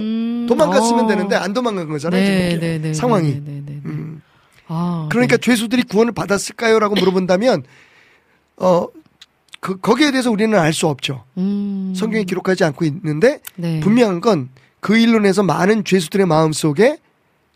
도망갔으면 0.48 1.06
어. 1.06 1.08
되는데 1.08 1.36
안 1.36 1.54
도망간 1.54 1.90
거잖아요. 1.90 2.24
지금 2.24 2.38
이게. 2.40 2.60
네네 2.60 2.78
네. 2.80 2.94
상황이. 2.94 3.32
네네네. 3.32 3.82
음. 3.86 4.22
아, 4.68 5.08
그러니까 5.12 5.38
네. 5.38 5.42
죄수들이 5.42 5.84
구원을 5.84 6.14
받았을까요라고 6.14 6.96
물어본다면 6.96 7.64
어 8.58 8.88
그, 9.60 9.78
거기에 9.78 10.12
대해서 10.12 10.30
우리는 10.30 10.58
알 10.58 10.74
수 10.74 10.88
없죠. 10.88 11.24
음. 11.38 11.94
성경에 11.96 12.24
기록하지 12.24 12.64
않고 12.66 12.86
있는데 12.86 13.40
네. 13.56 13.80
분명한 13.80 14.22
건그 14.22 14.98
인해서 14.98 15.44
많은 15.44 15.84
죄수들의 15.84 16.26
마음 16.26 16.52
속에 16.54 16.98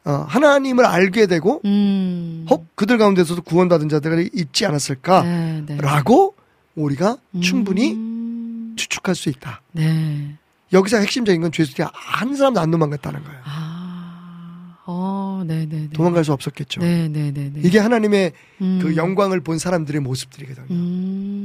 어, 0.06 0.26
하나님을 0.28 0.86
알게 0.86 1.28
되고 1.28 1.62
음. 1.66 2.46
혹 2.50 2.74
그들 2.76 2.98
가운데서도 2.98 3.42
구원받은 3.42 3.90
자들이 3.90 4.30
있지 4.34 4.66
않았을까라고 4.66 5.26
네, 5.66 5.76
네. 5.76 6.82
우리가 6.82 7.18
충분히 7.42 7.92
음. 7.94 8.74
추측할 8.78 9.16
수 9.16 9.28
있다. 9.30 9.62
네. 9.74 10.38
여기서 10.74 10.98
핵심적인 10.98 11.42
건 11.42 11.52
죄수들이 11.52 11.88
한 11.94 12.36
사람도 12.36 12.60
안 12.60 12.72
도망갔다는 12.72 13.24
거예요. 13.24 13.40
아. 13.44 14.78
어, 14.90 15.44
네네네. 15.46 15.90
도망갈 15.94 16.24
수 16.24 16.32
없었겠죠. 16.32 16.80
네네네네. 16.80 17.62
이게 17.64 17.78
하나님의 17.78 18.32
음. 18.62 18.80
그 18.82 18.96
영광을 18.96 19.42
본 19.42 19.60
사람들의 19.60 20.00
모습들이거든요. 20.02 20.68
음. 20.72 21.37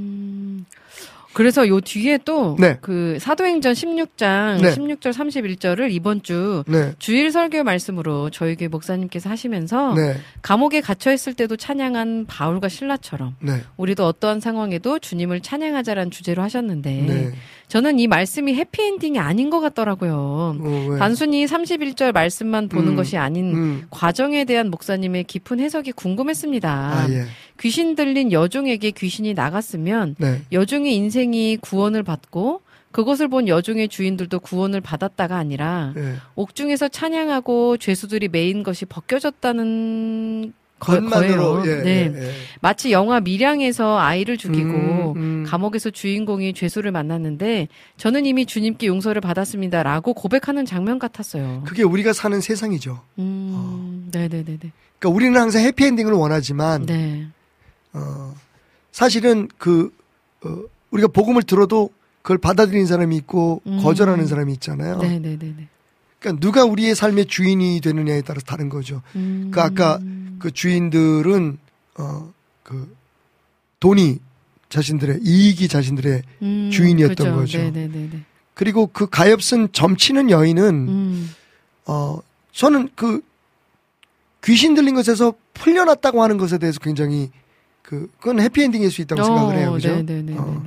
그래서 1.33 1.67
요 1.69 1.81
뒤에 1.81 2.19
또 2.25 2.57
네. 2.59 2.79
그 2.81 3.19
사도행전 3.21 3.73
16장 3.73 4.61
네. 4.63 4.75
16절 4.75 5.13
31절을 5.13 5.91
이번 5.91 6.23
주 6.23 6.65
네. 6.67 6.93
주일 6.99 7.31
설교 7.33 7.65
말씀으로 7.65 8.31
저희 8.31 8.57
교회 8.57 8.69
목사님께서 8.69 9.31
하시면서 9.31 9.95
네. 9.95 10.17
감옥에 10.43 10.81
갇혀 10.81 11.13
있을 11.13 11.35
때도 11.35 11.57
찬양한 11.57 12.27
바울과 12.27 12.69
신라처럼 12.69 13.37
네. 13.41 13.61
우리도 13.77 14.05
어떠한 14.07 14.41
상황에도 14.41 14.99
주님을 14.99 15.41
찬양하자라는 15.41 16.11
주제로 16.11 16.43
하셨는데 16.43 16.91
네. 17.07 17.33
저는 17.73 17.99
이 17.99 18.07
말씀이 18.07 18.55
해피엔딩이 18.55 19.19
아닌 19.19 19.49
것 19.49 19.61
같더라고요. 19.61 20.59
어, 20.61 20.87
왜? 20.91 20.99
단순히 20.99 21.47
31절 21.47 22.13
말씀만 22.13 22.69
보는 22.69 22.91
음. 22.91 22.97
것이 22.97 23.17
아닌 23.17 23.55
음. 23.55 23.87
과정에 23.89 24.45
대한 24.45 24.71
목사님의 24.71 25.25
깊은 25.25 25.59
해석이 25.59 25.93
궁금했습니다. 25.93 26.71
아, 26.71 27.07
예. 27.09 27.25
귀신 27.63 27.95
들린 27.95 28.33
여종에게 28.33 28.91
귀신이 28.91 29.35
나갔으면 29.35 30.17
네. 30.19 30.43
여종의 30.51 30.97
인생이 30.97 31.59
구원을 31.61 32.03
받고 32.03 32.61
그것을 32.91 33.29
본 33.29 33.47
여종의 33.47 33.89
주인들도 33.89 34.41
구원을 34.41 34.81
받았다가 34.81 35.37
아니라 35.37 35.95
예. 35.97 36.17
옥중에서 36.35 36.89
찬양하고 36.89 37.79
죄수들이 37.79 38.29
메인 38.29 38.65
것이 38.65 38.85
벗겨졌다는 38.85 40.53
거, 40.81 40.95
것만으로. 40.95 41.63
예, 41.67 41.77
네. 41.77 42.13
예, 42.13 42.21
예. 42.21 42.33
마치 42.61 42.91
영화 42.91 43.21
미량에서 43.21 43.97
아이를 43.97 44.37
죽이고 44.37 45.13
음, 45.13 45.17
음. 45.17 45.45
감옥에서 45.47 45.91
주인공이 45.91 46.55
죄수를 46.55 46.91
만났는데 46.91 47.69
저는 47.97 48.27
이미 48.27 48.45
주님께 48.45 48.89
용서를 48.89 49.21
받았습니다라고 49.21 50.15
고백하는 50.15 50.67
장면 50.67 50.99
같았어요. 50.99 51.63
그게 51.65 51.85
우리가 51.85 52.13
사는 52.13 52.41
세상이죠. 52.41 53.01
음, 53.21 54.09
네네네네. 54.13 54.59
그러니까 54.99 55.09
우리는 55.17 55.41
항상 55.41 55.63
해피엔딩을 55.63 56.13
원하지만 56.13 56.87
네. 56.87 57.29
어, 57.93 58.35
사실은 58.91 59.49
그 59.59 59.93
어, 60.45 60.63
우리가 60.91 61.09
복음을 61.09 61.43
들어도 61.43 61.91
그걸 62.23 62.39
받아들이는 62.39 62.87
사람이 62.87 63.17
있고 63.17 63.63
음. 63.67 63.81
거절하는 63.83 64.27
사람이 64.27 64.53
있잖아요. 64.55 64.99
네네네네. 64.99 65.69
그러니까 66.19 66.41
누가 66.41 66.65
우리의 66.65 66.95
삶의 66.95 67.27
주인이 67.27 67.81
되느냐에 67.81 68.23
따라서 68.23 68.45
다른 68.47 68.69
거죠. 68.69 69.03
음. 69.17 69.51
그 69.53 69.61
아까 69.61 69.99
그 70.39 70.51
주인들은 70.51 71.59
어 71.99 72.33
그 72.73 72.97
돈이 73.81 74.19
자신들의 74.69 75.21
이익이 75.23 75.69
자신들의 75.69 76.23
음, 76.43 76.71
주인이었던 76.73 77.17
그죠. 77.17 77.35
거죠. 77.35 77.59
네네네네. 77.59 78.23
그리고 78.55 78.87
그 78.87 79.07
가엾은 79.09 79.73
점치는 79.73 80.31
여인은 80.31 80.75
음. 80.89 81.31
어 81.87 82.21
저는 82.53 82.89
그 82.95 83.21
귀신 84.45 84.75
들린 84.75 84.95
것에서 84.95 85.35
풀려났다고 85.55 86.23
하는 86.23 86.39
것에 86.39 86.59
대해서 86.59 86.81
굉장히 86.81 87.31
그 87.93 88.09
그건 88.19 88.41
해피엔딩일 88.41 88.91
수 88.91 89.03
있다고 89.03 89.23
생각을 89.23 89.59
해요. 89.59 89.73
그죠? 89.73 89.89
네네네네. 89.97 90.35
어. 90.39 90.65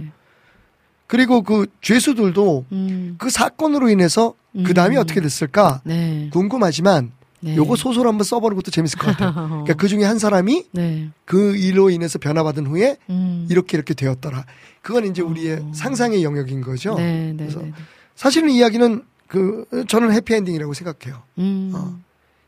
그리고 1.08 1.42
그 1.42 1.66
죄수들도 1.82 2.66
음. 2.72 3.16
그 3.18 3.32
사건으로 3.32 3.90
인해서 3.90 4.36
그 4.64 4.76
다음이 4.76 4.96
음. 4.96 5.02
어떻게 5.02 5.22
됐을까 5.22 5.82
네. 5.86 6.30
궁금하지만 6.32 7.12
네. 7.40 7.56
요거 7.56 7.78
소설 7.78 8.08
한번 8.08 8.26
써보는 8.26 8.56
것도 8.56 8.70
재밌을 8.70 9.00
것 9.00 9.08
같아요. 9.08 9.34
그러니까 9.50 9.74
그 9.74 9.88
중에 9.88 10.04
한 10.04 10.20
사람이 10.20 10.66
네. 10.74 11.10
그 11.26 11.56
일로 11.56 11.90
인해서 11.90 12.20
변화받은 12.20 12.68
후에 12.68 12.98
음. 13.10 13.48
이렇게 13.50 13.76
이렇게 13.76 13.96
되었더라. 13.96 14.46
그건 14.84 15.06
이제 15.06 15.24
우리의 15.24 15.62
어. 15.64 15.72
상상의 15.74 16.24
영역인 16.24 16.62
거죠. 16.62 16.94
네, 16.94 17.32
네, 17.32 17.38
그래서 17.38 17.60
네. 17.60 17.66
네. 17.66 17.74
사실은 18.14 18.52
이야기는 18.52 19.02
그 19.26 19.66
저는 19.88 20.12
해피엔딩이라고 20.12 20.76
생각해요. 20.76 21.24
음. 21.40 21.72
어. 21.74 21.98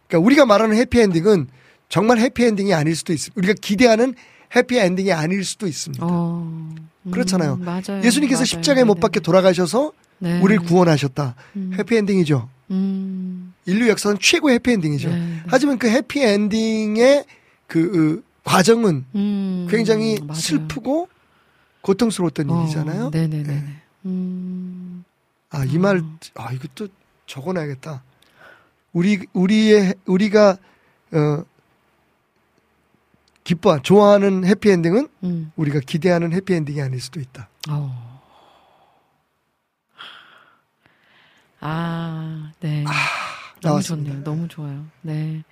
그러니까 0.07 0.23
우리가 0.23 0.45
말하는 0.45 0.77
해피엔딩은 0.77 1.47
정말 1.89 2.19
해피엔딩이 2.19 2.75
아닐 2.75 2.95
수도 2.95 3.11
있습니다. 3.11 3.39
우리가 3.39 3.55
기대하는 3.59 4.13
해피 4.55 4.77
엔딩이 4.77 5.11
아닐 5.11 5.43
수도 5.43 5.67
있습니다. 5.67 6.05
어. 6.05 6.41
음, 6.43 7.11
그렇잖아요. 7.11 7.57
맞아요. 7.57 8.01
예수님께서 8.03 8.39
맞아요. 8.39 8.45
십자가에 8.45 8.83
못 8.83 8.95
네네. 8.95 9.01
박혀 9.01 9.19
돌아가셔서 9.19 9.91
네. 10.19 10.39
우리를 10.41 10.63
구원하셨다. 10.63 11.35
음. 11.55 11.71
해피 11.77 11.95
엔딩이죠. 11.97 12.49
음. 12.71 13.53
인류 13.65 13.87
역사는 13.89 14.17
최고의 14.19 14.55
해피 14.55 14.71
엔딩이죠. 14.71 15.09
네, 15.09 15.15
네. 15.15 15.43
하지만 15.47 15.77
그 15.77 15.89
해피 15.89 16.21
엔딩의 16.21 17.25
그 17.67 18.23
어, 18.23 18.27
과정은 18.43 19.05
음. 19.15 19.67
굉장히 19.69 20.19
맞아요. 20.21 20.39
슬프고 20.39 21.09
고통스러웠던 21.81 22.49
어, 22.49 22.63
일이잖아요. 22.63 23.09
네네네. 23.11 23.43
네. 23.43 23.63
음. 24.05 25.03
아, 25.49 25.63
이 25.63 25.77
말, 25.77 26.01
아, 26.35 26.51
이것도 26.51 26.89
적어놔야겠다. 27.25 28.03
우리, 28.91 29.19
우리의, 29.33 29.95
우리가, 30.05 30.57
어, 31.11 31.43
기뻐, 33.47 33.79
좋아하는 33.81 34.43
해피엔딩은 34.45 35.07
음. 35.23 35.51
우리가 35.55 35.79
기대하는 35.79 36.33
해피엔딩이 36.33 36.81
아닐 36.81 36.99
수도 36.99 37.21
있다. 37.21 37.47
어. 37.69 38.19
아, 41.61 42.51
네. 42.59 42.83
너무 42.83 43.75
나왔습니다. 43.75 44.09
좋네요. 44.11 44.23
너무 44.25 44.47
좋아요. 44.49 44.83
네. 45.01 45.43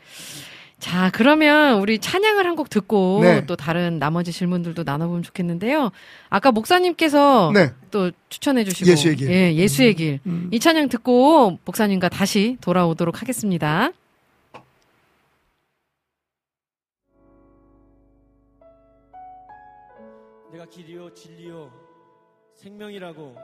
자, 0.78 1.10
그러면 1.14 1.80
우리 1.80 1.98
찬양을 2.00 2.46
한 2.46 2.56
곡 2.58 2.70
듣고 2.70 3.20
네. 3.24 3.46
또 3.46 3.56
다른 3.56 3.98
나머지 3.98 4.34
질문들도 4.34 4.84
나눠보면 4.84 5.24
좋겠는데요. 5.24 5.92
아까 6.30 6.52
목사님께서 6.52 7.52
네. 7.54 7.72
또 7.92 8.12
추천해 8.28 8.66
주시고 8.66 8.92
예수의 8.92 9.16
길. 9.16 9.32
예, 9.32 9.56
예수의 9.56 9.94
길. 9.96 10.20
음. 10.26 10.50
이 10.52 10.60
찬양 10.60 10.90
듣고 10.90 11.60
목사님과 11.64 12.10
다시 12.10 12.58
돌아오도록 12.60 13.22
하겠습니다. 13.22 13.92
내가 20.66 20.66
길이요 20.66 21.14
진리요 21.14 21.72
생명이라고 22.56 23.36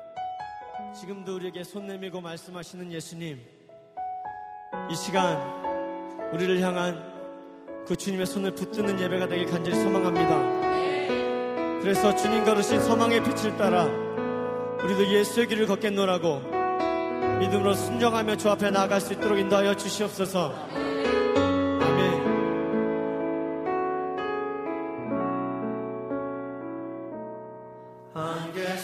지금도 1.00 1.36
우리에게 1.36 1.64
손 1.64 1.88
내밀고 1.88 2.20
말씀하시는 2.22 2.92
예수님 2.92 3.40
이 4.90 4.96
시간 4.96 5.38
우리를 6.34 6.60
향한 6.62 7.12
그 7.86 7.96
주님의 7.96 8.26
손을 8.26 8.56
붙드는 8.56 9.00
예배가 9.00 9.28
되길 9.28 9.48
간절히 9.48 9.78
소망합니다. 9.78 11.82
그래서 11.82 12.16
주님 12.16 12.46
걸으신 12.46 12.82
소망의 12.82 13.24
빛을 13.24 13.58
따라 13.58 13.86
우리도 14.84 15.08
예수의 15.08 15.48
길을 15.48 15.68
걷겠노라고 15.68 16.42
믿음으로 17.40 17.74
순종하며 17.74 18.38
주 18.38 18.50
앞에 18.50 18.72
나아갈 18.72 19.02
수 19.02 19.14
있도록 19.14 19.40
인도하여 19.40 19.76
주시옵소서 19.76 20.91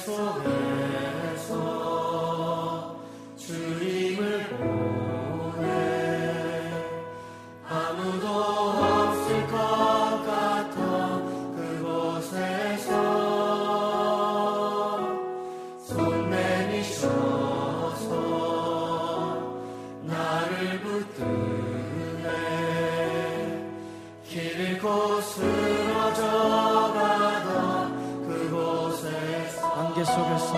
안개 0.10 0.47
속에서. 30.18 30.58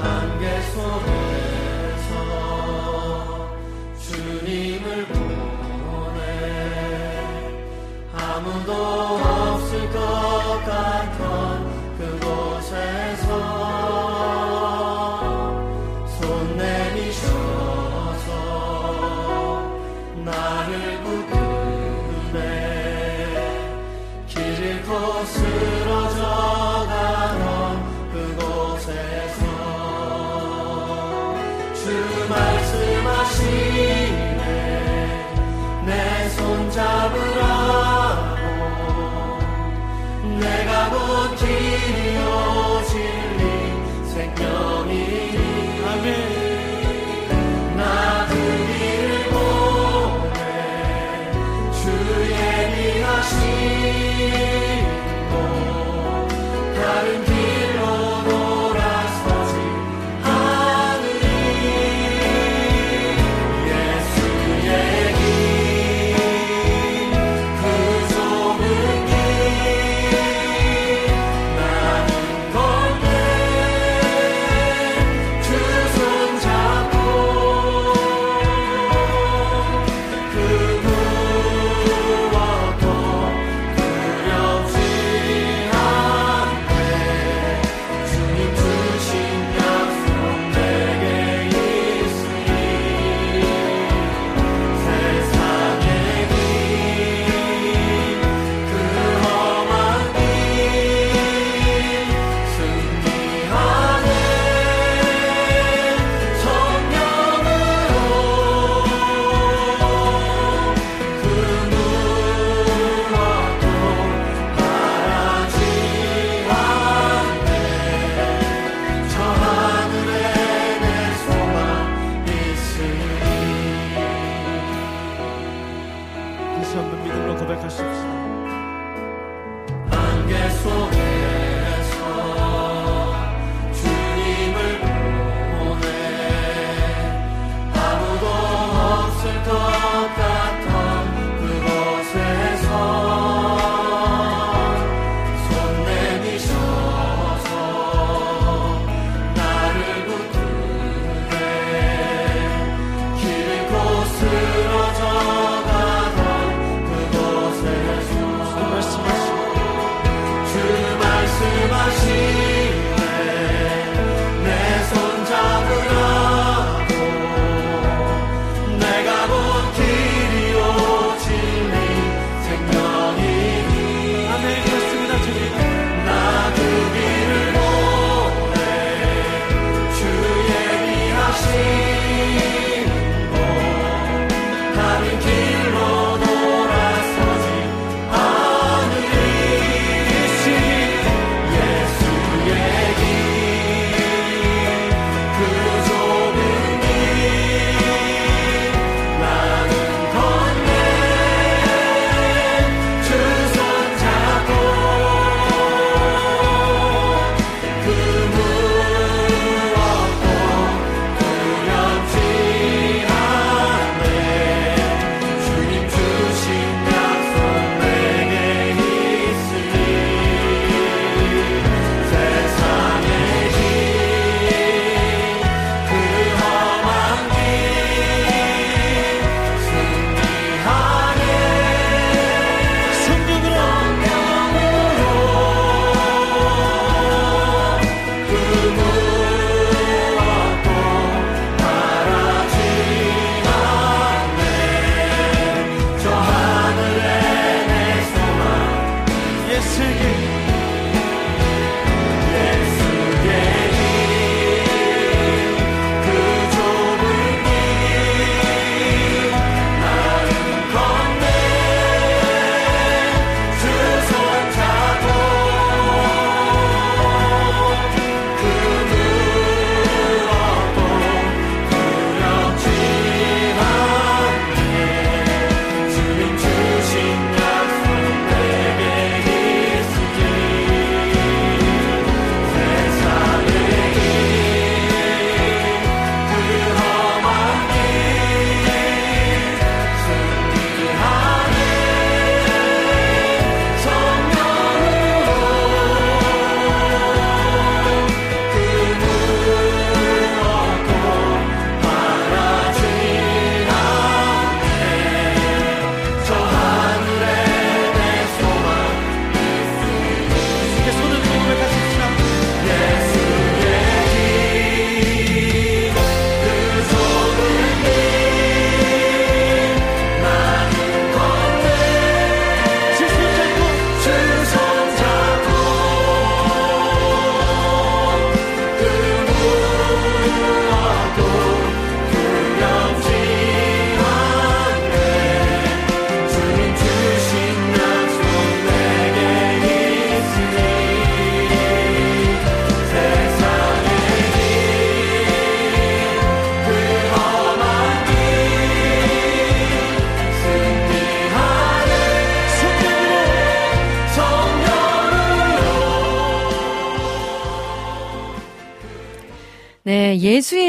안개 0.00 0.60
속에 0.72 1.21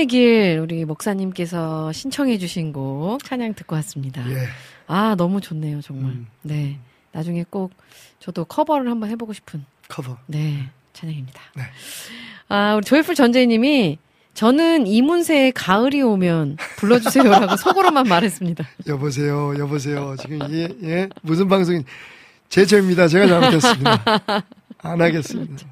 예수의 0.03 0.07
길 0.07 0.59
우리 0.61 0.85
목사님께서 0.85 1.91
신청해 1.91 2.37
주신 2.37 2.73
곡 2.73 3.23
찬양 3.23 3.53
듣고 3.55 3.75
왔습니다. 3.75 4.29
예. 4.29 4.47
아, 4.87 5.15
너무 5.15 5.41
좋네요, 5.41 5.81
정말. 5.81 6.11
음. 6.11 6.27
네. 6.41 6.79
나중에 7.11 7.45
꼭 7.49 7.71
저도 8.19 8.45
커버를 8.45 8.89
한번 8.89 9.09
해 9.09 9.15
보고 9.15 9.33
싶은 9.33 9.65
커버. 9.87 10.17
네, 10.27 10.69
찬양입니다. 10.93 11.39
네. 11.55 11.63
아, 12.49 12.75
우리 12.75 12.83
조이풀 12.83 13.15
전재희 13.15 13.47
님이 13.47 13.97
저는 14.33 14.87
이문세의 14.87 15.51
가을이 15.51 16.01
오면 16.01 16.57
불러주세요라고 16.77 17.55
속으로만 17.57 18.07
말했습니다. 18.07 18.67
여보세요, 18.87 19.57
여보세요. 19.57 20.15
지금 20.19 20.39
예, 20.51 20.69
예. 20.83 21.09
무슨 21.21 21.47
방송인 21.47 21.83
제 22.49 22.65
죄입니다. 22.65 23.07
제가 23.07 23.27
잘못했습니다. 23.27 24.03
안 24.79 25.01
하겠습니다. 25.01 25.67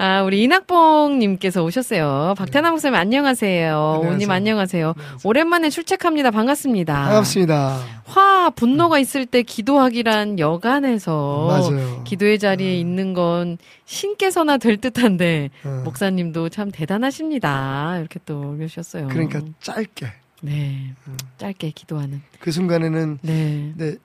아, 0.00 0.22
우리 0.22 0.44
이낙봉님께서 0.44 1.64
오셨어요. 1.64 2.34
박태남 2.38 2.70
목사님 2.74 2.94
안녕하세요. 2.94 4.02
오님 4.04 4.30
안녕하세요. 4.30 4.94
오랜만에 5.24 5.70
출첵합니다. 5.70 6.30
반갑습니다. 6.30 6.94
반갑습니다. 6.94 7.80
화, 8.04 8.50
분노가 8.50 9.00
있을 9.00 9.26
때 9.26 9.42
기도하기란 9.42 10.38
여간에서 10.38 11.46
맞아요. 11.48 12.04
기도의 12.04 12.38
자리에 12.38 12.78
있는 12.78 13.12
건 13.12 13.58
신께서나 13.86 14.58
될 14.58 14.76
듯한데 14.76 15.50
어. 15.64 15.82
목사님도 15.84 16.48
참 16.50 16.70
대단하십니다. 16.70 17.96
이렇게 17.98 18.20
또 18.24 18.50
올려주셨어요. 18.50 19.08
그러니까 19.08 19.40
짧게 19.60 20.06
네, 20.42 20.92
음. 21.08 21.16
짧게 21.38 21.72
기도하는. 21.72 22.22
그 22.38 22.52
순간에는 22.52 23.18
네, 23.22 23.72
내 23.76 23.96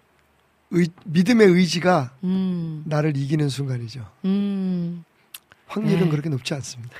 의- 0.72 0.88
믿음의 1.06 1.48
의지가 1.50 2.14
음, 2.24 2.82
나를 2.88 3.16
이기는 3.16 3.48
순간이죠. 3.48 4.04
음, 4.26 5.04
확률은 5.68 6.06
네. 6.06 6.10
그렇게 6.10 6.30
높지 6.30 6.54
않습니다. 6.56 6.96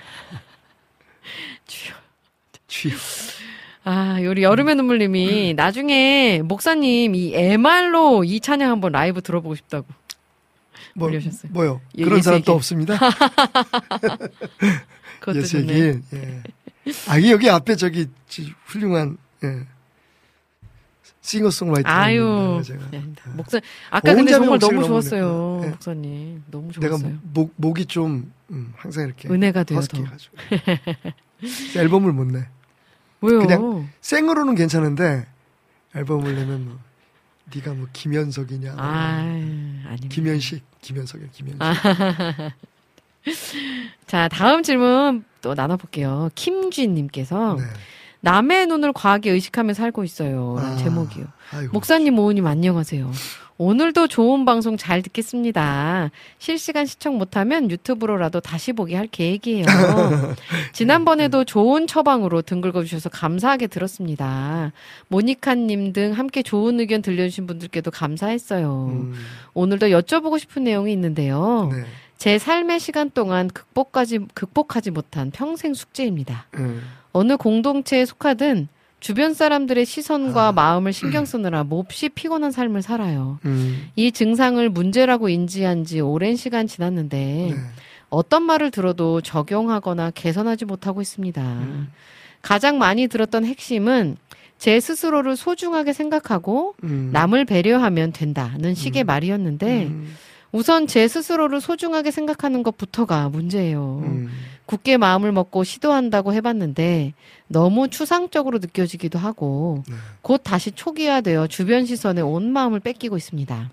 주여. 1.68 1.94
주여. 2.68 2.94
아, 3.86 4.18
우리 4.30 4.44
여름의 4.44 4.76
눈물님이 4.76 5.52
음. 5.52 5.56
나중에 5.56 6.42
목사님 6.44 7.16
이 7.16 7.36
MR로 7.36 8.24
이 8.24 8.40
찬양 8.40 8.70
한번 8.72 8.92
라이브 8.94 9.22
들어보고 9.22 9.56
싶다고. 9.56 9.88
뭐, 10.96 11.08
올려주셨어요. 11.10 11.52
뭐요? 11.52 11.82
예, 11.98 12.04
그런 12.04 12.22
사람 12.22 12.40
또 12.42 12.54
길. 12.54 12.56
없습니다. 12.56 13.00
예수의. 15.36 15.66
길. 15.66 16.02
예. 16.14 16.44
아, 17.08 17.22
여기 17.30 17.50
앞에 17.50 17.76
저기 17.76 18.08
지- 18.28 18.54
훌륭한 18.66 19.18
예. 19.44 19.66
싱어송라이터. 21.22 21.90
아유, 21.90 22.62
제가. 22.66 22.86
예, 22.94 23.04
목사 23.36 23.60
아까 23.90 24.14
근데 24.14 24.32
정말 24.32 24.60
너무 24.60 24.84
좋았어요. 24.84 25.62
예. 25.64 25.70
목사님. 25.70 26.44
너무 26.52 26.72
내가 26.74 26.98
좋았어요. 26.98 27.18
목 27.22 27.54
목이 27.56 27.86
좀 27.86 28.32
음, 28.52 28.74
항상 28.76 29.06
이렇게 29.06 29.30
은혜가 29.30 29.64
돼요, 29.64 29.82
앨범을 31.76 32.12
못 32.12 32.26
내. 32.28 32.48
왜요? 33.22 33.40
그냥 33.40 33.90
생으로는 34.02 34.56
괜찮은데 34.56 35.26
앨범을 35.96 36.36
내면 36.36 36.66
뭐 36.66 36.80
네가 37.54 37.74
뭐 37.74 37.88
김현석이냐, 37.94 38.74
뭐 38.74 38.82
아, 38.84 39.20
아니. 39.88 40.10
김현식, 40.10 40.64
김현석이야, 40.82 41.28
김현식. 41.32 41.62
아. 41.62 42.54
자, 44.08 44.28
다음 44.28 44.64
질문 44.64 45.24
또 45.42 45.56
나눠 45.56 45.78
볼게요. 45.78 46.30
김쥐님께서 46.36 47.58
네. 47.60 47.64
남의 48.24 48.68
눈을 48.68 48.94
과하게 48.94 49.32
의식하며 49.32 49.74
살고 49.74 50.06
있어요. 50.06 50.56
라는 50.58 50.74
아, 50.74 50.76
제목이요. 50.78 51.26
아이고. 51.52 51.74
목사님, 51.74 52.16
모우님 52.16 52.48
안녕하세요. 52.48 53.12
오늘도 53.58 54.08
좋은 54.08 54.46
방송 54.46 54.78
잘 54.78 55.02
듣겠습니다. 55.02 56.10
실시간 56.40 56.86
시청 56.86 57.18
못하면 57.18 57.70
유튜브로라도 57.70 58.40
다시 58.40 58.72
보기 58.72 58.96
할 58.96 59.08
계획이에요. 59.08 59.66
지난번에도 60.72 61.44
좋은 61.44 61.86
처방으로 61.86 62.42
등 62.44 62.62
긁어주셔서 62.62 63.10
감사하게 63.10 63.68
들었습니다. 63.68 64.72
모니카님 65.10 65.92
등 65.92 66.14
함께 66.14 66.44
좋은 66.44 66.80
의견 66.80 67.02
들려주신 67.02 67.46
분들께도 67.46 67.92
감사했어요. 67.92 68.88
음, 68.90 69.14
오늘도 69.54 69.88
여쭤보고 69.88 70.40
싶은 70.40 70.64
내용이 70.64 70.94
있는데요. 70.94 71.70
네. 71.74 71.84
제 72.24 72.40
삶의 72.40 72.80
시간 72.80 73.12
동안 73.12 73.50
극복하지, 73.50 74.20
극복하지 74.34 74.92
못한 74.92 75.30
평생 75.30 75.74
숙제입니다. 75.74 76.46
음, 76.54 76.82
어느 77.12 77.36
공동체에 77.36 78.06
속하든 78.06 78.70
주변 79.02 79.34
사람들의 79.34 79.86
시선과 79.86 80.48
아. 80.48 80.52
마음을 80.54 80.94
신경 80.94 81.26
쓰느라 81.26 81.66
몹시 81.66 82.08
피곤한 82.08 82.52
삶을 82.52 82.82
살아요. 82.82 83.40
음, 83.44 83.90
이 83.98 84.14
증상을 84.14 84.70
문제라고 84.70 85.28
인지한 85.28 85.84
지 85.84 86.00
오랜 86.00 86.38
시간 86.38 86.66
지났는데 86.66 87.18
네. 87.18 87.56
어떤 88.08 88.44
말을 88.44 88.72
들어도 88.72 89.20
적용하거나 89.20 90.12
개선하지 90.12 90.64
못하고 90.64 91.02
있습니다. 91.02 91.42
음. 91.42 91.92
가장 92.42 92.78
많이 92.78 93.10
들었던 93.10 93.44
핵심은 93.44 94.16
제 94.58 94.80
스스로를 94.80 95.36
소중하게 95.36 95.92
생각하고 95.92 96.76
음, 96.86 97.10
남을 97.12 97.44
배려하면 97.44 98.14
된다는 98.14 98.76
식의 98.76 99.04
음. 99.04 99.08
말이었는데 99.08 99.88
음, 99.88 100.16
우선 100.54 100.86
제 100.86 101.08
스스로를 101.08 101.60
소중하게 101.60 102.12
생각하는 102.12 102.62
것부터가 102.64 103.28
문제예요. 103.30 104.04
음, 104.06 104.30
굳게 104.68 104.98
마음을 104.98 105.32
먹고 105.32 105.64
시도한다고 105.64 106.34
해봤는데 106.34 107.14
너무 107.48 107.90
추상적으로 107.90 108.60
느껴지기도 108.60 109.20
하고 109.20 109.84
네. 109.90 109.96
곧 110.22 110.42
다시 110.44 110.72
초기화되어 110.72 111.48
주변 111.48 111.86
시선에 111.86 112.22
온 112.22 112.54
마음을 112.54 112.80
뺏기고 112.80 113.18
있습니다. 113.18 113.72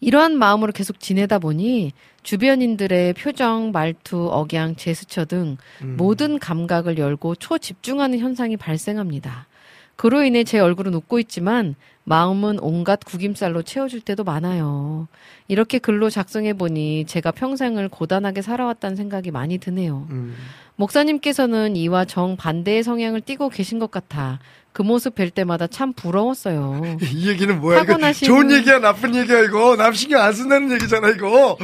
이러한 0.00 0.36
마음으로 0.36 0.72
계속 0.72 1.00
지내다 1.00 1.38
보니 1.38 1.92
주변인들의 2.22 3.14
표정, 3.14 3.72
말투, 3.72 4.28
억양, 4.30 4.76
제스처 4.76 5.24
등 5.24 5.56
음. 5.80 5.96
모든 5.96 6.38
감각을 6.38 6.98
열고 6.98 7.36
초집중하는 7.36 8.18
현상이 8.18 8.58
발생합니다. 8.58 9.46
그로 9.96 10.22
인해 10.22 10.44
제 10.44 10.58
얼굴은 10.58 10.94
웃고 10.94 11.18
있지만 11.20 11.74
마음은 12.04 12.60
온갖 12.60 13.00
구김살로 13.04 13.62
채워질 13.62 14.00
때도 14.02 14.22
많아요. 14.22 15.08
이렇게 15.48 15.78
글로 15.78 16.08
작성해 16.08 16.52
보니 16.52 17.06
제가 17.06 17.32
평생을 17.32 17.88
고단하게 17.88 18.42
살아왔다는 18.42 18.96
생각이 18.96 19.30
많이 19.30 19.58
드네요. 19.58 20.06
음. 20.10 20.36
목사님께서는 20.76 21.74
이와 21.74 22.04
정 22.04 22.36
반대의 22.36 22.82
성향을 22.84 23.22
띠고 23.22 23.48
계신 23.48 23.78
것 23.78 23.90
같아 23.90 24.38
그 24.76 24.82
모습 24.82 25.14
뵐 25.14 25.30
때마다 25.30 25.66
참 25.66 25.94
부러웠어요. 25.94 26.98
이 27.10 27.30
얘기는 27.30 27.58
뭐야? 27.62 27.80
이거 27.80 27.94
타고나신- 27.94 28.26
좋은 28.26 28.50
얘기야, 28.50 28.78
나쁜 28.78 29.14
얘기야 29.14 29.40
이거. 29.40 29.74
남 29.74 29.94
신경 29.94 30.20
안 30.20 30.34
쓴다는 30.34 30.70
얘기잖아 30.72 31.08
이거. 31.08 31.56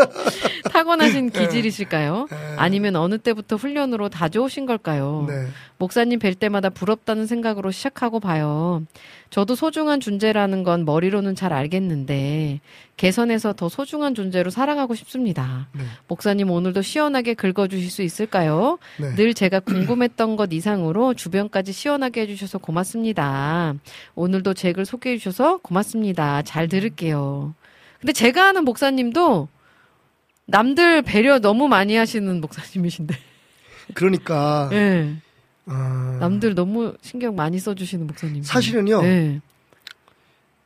타고나신 0.72 1.28
기질이실까요? 1.32 2.28
네. 2.30 2.36
아니면 2.56 2.96
어느 2.96 3.18
때부터 3.18 3.56
훈련으로 3.56 4.08
다 4.08 4.30
좋으신 4.30 4.64
걸까요? 4.64 5.26
네. 5.28 5.48
목사님 5.76 6.18
뵐 6.18 6.34
때마다 6.34 6.70
부럽다는 6.70 7.26
생각으로 7.26 7.70
시작하고 7.72 8.20
봐요. 8.20 8.82
저도 9.30 9.54
소중한 9.54 10.00
존재라는 10.00 10.64
건 10.64 10.84
머리로는 10.84 11.36
잘 11.36 11.52
알겠는데 11.52 12.60
개선해서 12.96 13.52
더 13.52 13.68
소중한 13.68 14.14
존재로 14.14 14.50
살아가고 14.50 14.96
싶습니다. 14.96 15.68
네. 15.72 15.82
목사님 16.08 16.50
오늘도 16.50 16.82
시원하게 16.82 17.34
긁어주실 17.34 17.90
수 17.90 18.02
있을까요? 18.02 18.78
네. 18.98 19.14
늘 19.14 19.32
제가 19.32 19.60
궁금했던 19.60 20.34
것 20.34 20.52
이상으로 20.52 21.14
주변까지 21.14 21.70
시원하게 21.72 22.22
해주셔서 22.22 22.58
고맙습니다. 22.58 23.74
오늘도 24.16 24.54
제 24.54 24.72
글 24.72 24.84
소개해 24.84 25.16
주셔서 25.18 25.58
고맙습니다. 25.58 26.42
잘 26.42 26.68
들을게요. 26.68 27.54
근데 28.00 28.12
제가 28.12 28.48
아는 28.48 28.64
목사님도 28.64 29.48
남들 30.46 31.02
배려 31.02 31.38
너무 31.38 31.68
많이 31.68 31.94
하시는 31.96 32.40
목사님이신데. 32.40 33.14
그러니까 33.94 34.68
예. 34.72 35.14
어, 35.66 36.16
남들 36.20 36.54
너무 36.54 36.94
신경 37.02 37.36
많이 37.36 37.58
써주시는 37.58 38.06
목사님. 38.06 38.42
사실은요. 38.42 39.02
네. 39.02 39.40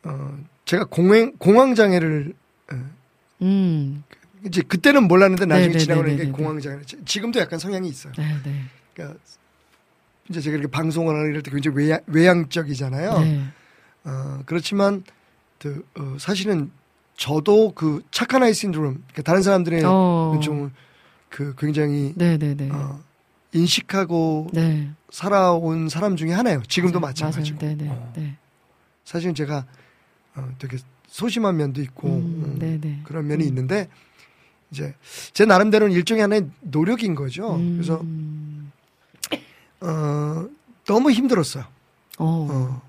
어, 0.04 0.38
제가 0.64 0.84
공황 0.84 1.32
공황 1.38 1.74
장애를 1.74 2.34
음. 3.42 4.04
이제 4.46 4.62
그때는 4.62 5.08
몰랐는데 5.08 5.46
나중에 5.46 5.68
네네네네네. 5.68 5.84
지나고 5.84 6.02
나니까 6.02 6.36
공황 6.36 6.60
장애. 6.60 6.82
지금도 7.04 7.40
약간 7.40 7.58
성향이 7.58 7.88
있어요. 7.88 8.12
네, 8.16 8.36
네. 8.44 8.62
그러니까 8.92 9.18
이제 10.28 10.40
제가 10.40 10.56
이렇게 10.56 10.70
방송을 10.70 11.14
하는 11.14 11.30
이럴 11.30 11.42
때 11.42 11.50
굉장히 11.50 11.76
외양, 11.76 12.00
외향적이잖아요. 12.06 13.18
네. 13.20 13.44
어, 14.04 14.40
그렇지만 14.46 15.02
그, 15.58 15.82
어, 15.98 16.16
사실은 16.18 16.70
저도 17.16 17.72
그 17.72 18.02
착한 18.10 18.42
아이 18.42 18.52
신드롬, 18.52 19.02
그러니까 19.12 19.22
다른 19.22 19.42
사람들의 19.42 19.82
어. 19.84 20.38
좀그 20.42 21.54
굉장히 21.56 22.12
네, 22.16 22.36
네, 22.36 22.54
네. 22.54 22.68
어, 22.70 23.00
인식하고 23.54 24.48
네. 24.52 24.90
살아온 25.10 25.88
사람 25.88 26.16
중에 26.16 26.32
하나예요. 26.32 26.62
지금도 26.68 27.00
맞아요. 27.00 27.10
마찬가지고. 27.10 27.58
네, 27.60 27.76
네. 27.76 27.88
어, 27.88 28.12
네. 28.16 28.36
사실은 29.04 29.34
제가 29.34 29.64
어, 30.34 30.48
되게 30.58 30.76
소심한 31.06 31.56
면도 31.56 31.80
있고 31.80 32.08
음, 32.08 32.58
음. 32.60 33.02
그런 33.04 33.28
면이 33.28 33.44
있는데 33.46 33.88
이제 34.72 34.94
제 35.32 35.44
나름대로는 35.44 35.94
일종의 35.94 36.22
하나의 36.22 36.48
노력인 36.60 37.14
거죠. 37.14 37.54
음. 37.54 37.74
그래서 37.76 38.02
어, 39.80 40.48
너무 40.86 41.12
힘들었어요. 41.12 41.64
어. 42.18 42.48
어. 42.50 42.82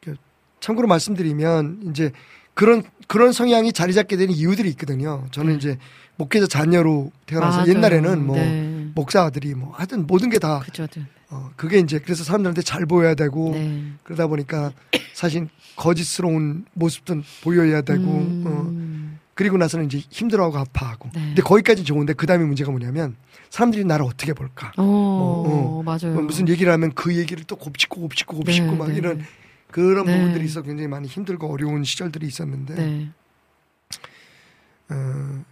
그, 0.00 0.16
참고로 0.60 0.88
말씀드리면 0.88 1.90
이제 1.90 2.12
그런 2.54 2.82
그런 3.06 3.32
성향이 3.32 3.72
자리 3.72 3.92
잡게 3.92 4.16
되는 4.16 4.34
이유들이 4.34 4.70
있거든요. 4.70 5.26
저는 5.30 5.56
이제 5.56 5.78
목회자 6.16 6.46
자녀로 6.46 7.12
태어나서 7.26 7.64
네. 7.64 7.74
맞아요. 7.74 7.76
옛날에는 7.76 8.26
뭐 8.26 8.36
네. 8.36 8.77
목사 8.98 9.22
아들이 9.22 9.54
뭐 9.54 9.72
하여튼 9.74 10.08
모든 10.08 10.28
게다 10.28 10.58
그죠. 10.58 10.84
네. 10.88 11.06
어, 11.30 11.52
그게 11.54 11.78
이제 11.78 12.00
그래서 12.00 12.24
사람들한테 12.24 12.62
잘 12.62 12.84
보여야 12.84 13.14
되고 13.14 13.52
네. 13.52 13.92
그러다 14.02 14.26
보니까 14.26 14.72
사실 15.14 15.48
거짓스러운 15.76 16.64
모습도 16.72 17.22
보여야 17.44 17.82
되고 17.82 18.02
어, 18.02 18.66
음. 18.68 19.20
그리고 19.34 19.56
나서는 19.56 19.86
이제 19.86 20.02
힘들어하고 20.10 20.58
아파하고 20.58 21.10
네. 21.14 21.20
근데 21.26 21.42
거기까지 21.42 21.84
좋은데 21.84 22.14
그 22.14 22.26
다음에 22.26 22.44
문제가 22.44 22.72
뭐냐면 22.72 23.14
사람들이 23.50 23.84
나를 23.84 24.04
어떻게 24.04 24.32
볼까 24.32 24.72
어, 24.76 24.82
어, 24.82 25.82
맞아요. 25.84 26.14
뭐 26.14 26.22
무슨 26.22 26.48
얘기를 26.48 26.72
하면 26.72 26.92
그 26.94 27.16
얘기를 27.16 27.44
또 27.44 27.54
곱씹고 27.54 28.00
곱씹고 28.00 28.36
곱씹고 28.38 28.72
네, 28.72 28.76
막 28.76 28.88
네, 28.88 28.96
이런 28.96 29.18
네. 29.18 29.24
그런 29.70 30.06
네. 30.06 30.18
부분들이 30.18 30.44
있어 30.46 30.62
굉장히 30.62 30.88
많이 30.88 31.06
힘들고 31.06 31.52
어려운 31.52 31.84
시절들이 31.84 32.26
있었는데 32.26 32.74
네. 32.74 33.10
어, 34.88 35.44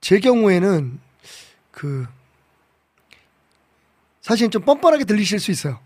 제 0.00 0.18
경우에는 0.18 0.98
그 1.70 2.08
사실 4.28 4.50
좀 4.50 4.60
뻔뻔하게 4.60 5.04
들리실 5.04 5.40
수 5.40 5.50
있어요. 5.50 5.80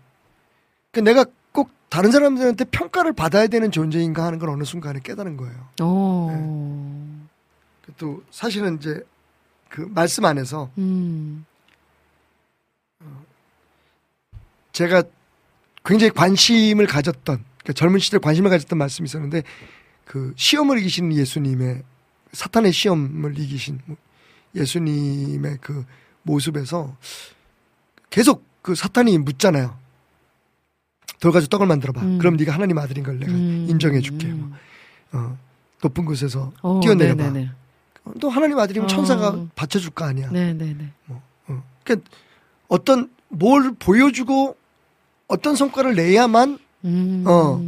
그 0.91 0.99
내가 0.99 1.25
꼭 1.53 1.71
다른 1.87 2.11
사람들한테 2.11 2.65
평가를 2.65 3.13
받아야 3.13 3.47
되는 3.47 3.71
존재인가 3.71 4.25
하는 4.25 4.37
걸 4.37 4.49
어느 4.49 4.65
순간에 4.65 4.99
깨달은 5.01 5.37
거예요. 5.37 5.69
어. 5.81 7.25
그또 7.85 8.21
사실은 8.31 8.75
이제 8.75 9.01
그 9.69 9.89
말씀 9.89 10.25
안에서 10.25 10.69
음. 10.77 11.45
제가 14.73 15.03
굉장히 15.85 16.11
관심을 16.11 16.85
가졌던 16.85 17.45
그러니까 17.59 17.73
젊은 17.73 17.99
시절 17.99 18.19
관심을 18.19 18.49
가졌던 18.49 18.77
말씀이 18.77 19.05
있었는데 19.05 19.43
그 20.03 20.33
시험을 20.35 20.79
이기시는 20.79 21.13
예수님의 21.13 21.81
사탄의 22.33 22.73
시험을 22.73 23.39
이기신 23.39 23.79
예수님의 24.53 25.59
그 25.61 25.85
모습에서 26.23 26.97
계속 28.13 28.45
그 28.61 28.75
사탄이 28.75 29.17
묻잖아요. 29.17 29.75
돌 31.19 31.31
가지고 31.31 31.49
떡을 31.49 31.65
만들어봐. 31.65 32.01
음. 32.01 32.17
그럼 32.19 32.35
네가 32.37 32.53
하나님 32.53 32.77
아들인 32.77 33.03
걸 33.03 33.17
내가 33.17 33.31
음. 33.31 33.65
인정해줄게. 33.67 34.27
뭐. 34.27 34.49
음. 34.49 34.53
어. 35.13 35.37
높은 35.81 36.05
곳에서 36.05 36.53
어, 36.61 36.79
뛰어내려봐. 36.79 37.23
네네네. 37.23 37.49
또 38.21 38.29
하나님 38.29 38.59
아들이면 38.59 38.85
어. 38.85 38.87
천사가 38.87 39.47
받쳐줄 39.55 39.89
거 39.91 40.05
아니야. 40.05 40.29
네네네. 40.29 40.93
어. 41.07 41.23
그러니까 41.83 42.07
어떤 42.67 43.09
뭘 43.29 43.73
보여주고 43.79 44.57
어떤 45.27 45.55
성과를 45.55 45.95
내야만 45.95 46.59
음. 46.85 47.23
어, 47.25 47.59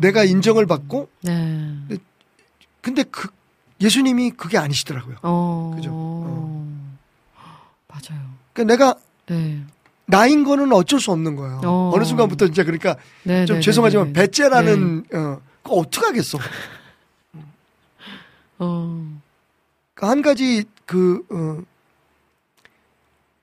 내가 0.00 0.24
인정을 0.24 0.64
받고 0.64 1.10
네. 1.20 1.76
근데 2.80 3.02
그 3.02 3.28
예수님이 3.82 4.30
그게 4.30 4.56
아니시더라고요. 4.56 5.16
어. 5.24 5.74
그죠? 5.76 5.90
맞아요. 7.86 8.22
그러니까 8.54 8.64
내가 8.64 8.94
네. 9.26 9.62
나인 10.10 10.44
거는 10.44 10.72
어쩔 10.72 11.00
수 11.00 11.10
없는 11.12 11.36
거예요. 11.36 11.60
어. 11.64 11.90
어. 11.94 11.98
느 11.98 12.04
순간부터 12.04 12.46
이제 12.46 12.64
그러니까 12.64 12.96
네. 13.22 13.44
좀 13.46 13.56
네, 13.56 13.62
죄송하지만 13.62 14.08
네, 14.08 14.12
네. 14.12 14.20
배째라는 14.20 15.04
어, 15.14 15.40
그거 15.62 15.76
어떻게 15.76 16.06
하겠어? 16.06 16.38
어. 18.58 19.20
그한 19.94 20.22
가지 20.22 20.64
그 20.86 21.24
어, 21.30 21.62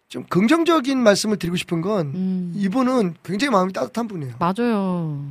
좀 0.10 0.24
긍정적인 0.24 0.98
말씀을 0.98 1.38
드리고 1.38 1.58
싶은 1.58 1.82
건 1.82 2.08
음. 2.16 2.54
이분은 2.56 3.16
굉장히 3.24 3.52
마음이 3.52 3.74
따뜻한 3.74 4.08
분이에요. 4.08 4.36
맞아요. 4.40 5.24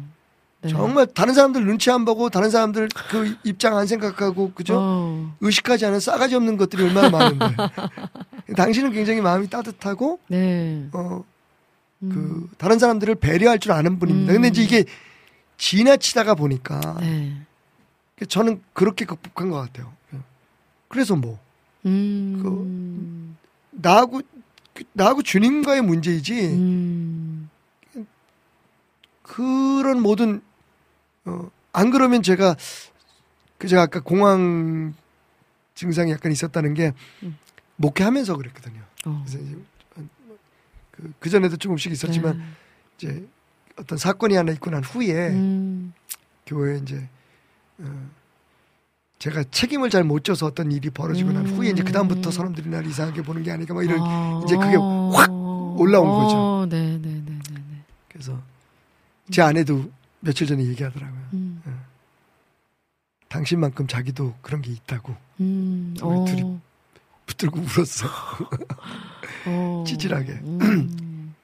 네. 0.62 0.68
정말 0.70 1.06
다른 1.06 1.34
사람들 1.34 1.64
눈치 1.64 1.90
안 1.90 2.04
보고 2.04 2.30
다른 2.30 2.50
사람들 2.50 2.88
그 3.10 3.36
입장 3.44 3.76
안 3.76 3.86
생각하고 3.86 4.52
그죠? 4.52 4.76
어. 4.78 5.36
의식하지 5.40 5.86
않은 5.86 6.00
싸가지 6.00 6.34
없는 6.34 6.56
것들이 6.56 6.82
얼마나 6.84 7.10
많은데 7.10 7.44
당신은 8.56 8.92
굉장히 8.92 9.20
마음이 9.20 9.48
따뜻하고 9.48 10.18
네. 10.28 10.88
어, 10.92 11.24
음. 12.02 12.10
그 12.10 12.56
다른 12.58 12.78
사람들을 12.78 13.14
배려할 13.16 13.58
줄 13.58 13.72
아는 13.72 13.98
분입니다. 13.98 14.32
근데 14.32 14.48
음. 14.48 14.50
이제 14.50 14.62
이게 14.62 14.84
지나치다가 15.58 16.34
보니까 16.34 16.96
네. 17.00 17.32
저는 18.28 18.62
그렇게 18.72 19.04
극복한 19.04 19.50
것 19.50 19.60
같아요. 19.60 19.92
그래서 20.88 21.16
뭐 21.16 21.38
음. 21.84 23.36
나하고 23.70 24.22
나하고 24.92 25.22
주님과의 25.22 25.82
문제이지 25.82 26.32
음. 26.46 27.35
그런 29.36 30.00
모든 30.00 30.40
어, 31.26 31.50
안 31.74 31.90
그러면 31.90 32.22
제가 32.22 32.56
그 33.58 33.68
제가 33.68 33.82
아까 33.82 34.00
공황 34.00 34.94
증상이 35.74 36.10
약간 36.10 36.32
있었다는 36.32 36.72
게 36.72 36.94
음. 37.22 37.36
목회하면서 37.76 38.34
그랬거든요. 38.38 38.80
어. 39.04 39.24
그래서 39.26 39.44
이제 39.44 39.58
그, 40.90 41.12
그 41.20 41.28
전에도 41.28 41.58
조금씩 41.58 41.92
있었지만 41.92 42.38
네. 42.38 42.44
이제 42.96 43.28
어떤 43.78 43.98
사건이 43.98 44.34
하나 44.34 44.52
있고 44.52 44.70
난 44.70 44.82
후에 44.82 45.28
음. 45.28 45.92
교회에 46.46 46.78
이제 46.78 47.06
어, 47.76 48.08
제가 49.18 49.44
책임을 49.50 49.90
잘 49.90 50.02
못 50.02 50.24
져서 50.24 50.46
어떤 50.46 50.72
일이 50.72 50.88
벌어지고 50.88 51.32
난 51.32 51.46
후에 51.46 51.68
이제 51.68 51.82
그 51.82 51.92
다음부터 51.92 52.30
사람들이 52.30 52.70
날 52.70 52.86
이상하게 52.86 53.20
보는 53.20 53.42
게 53.42 53.50
아닌가 53.50 53.74
막 53.74 53.84
이런 53.84 54.00
아. 54.00 54.40
이제 54.46 54.56
그게 54.56 54.76
확 54.76 55.30
올라온 55.78 56.08
거죠. 56.24 56.36
어, 56.38 56.66
네, 56.70 56.96
네, 56.96 57.22
네, 57.22 57.22
네, 57.22 57.38
네. 57.52 57.82
그래서 58.08 58.40
제 59.30 59.42
아내도 59.42 59.90
며칠 60.20 60.46
전에 60.46 60.64
얘기하더라고요. 60.64 61.20
음. 61.34 61.62
당신만큼 63.28 63.86
자기도 63.86 64.34
그런 64.40 64.62
게 64.62 64.70
있다고 64.72 65.14
음. 65.40 65.94
우리 66.02 66.18
어. 66.18 66.24
둘이 66.24 66.58
붙들고 67.26 67.60
울었어. 67.60 68.06
어. 69.46 69.84
찌질하게. 69.86 70.32
음. 70.32 71.34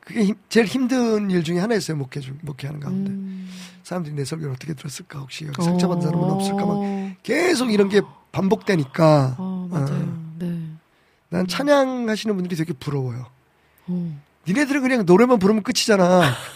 그게 0.00 0.22
힘- 0.24 0.36
제일 0.48 0.66
힘든 0.66 1.30
일 1.32 1.42
중에 1.42 1.58
하나였어요. 1.58 1.96
목회 1.96 2.20
중 2.20 2.38
목회하는 2.42 2.78
가운데 2.80 3.10
음. 3.10 3.50
사람들이 3.82 4.14
내 4.14 4.24
설교를 4.24 4.52
어떻게 4.54 4.72
들었을까 4.72 5.18
혹시 5.18 5.46
여기 5.46 5.60
상처받은 5.60 6.00
사람은 6.02 6.30
없을까 6.30 6.58
막 6.64 6.74
어. 6.76 7.12
계속 7.24 7.72
이런 7.72 7.88
게 7.88 8.02
반복되니까 8.30 9.34
어, 9.36 9.68
맞아요. 9.68 9.86
어. 10.04 10.34
네. 10.38 10.62
난 11.28 11.46
찬양하시는 11.48 12.36
분들이 12.36 12.54
되게 12.54 12.72
부러워요. 12.72 13.26
어. 13.88 14.20
니네들은 14.46 14.80
그냥 14.82 15.04
노래만 15.06 15.40
부르면 15.40 15.64
끝이잖아. 15.64 16.22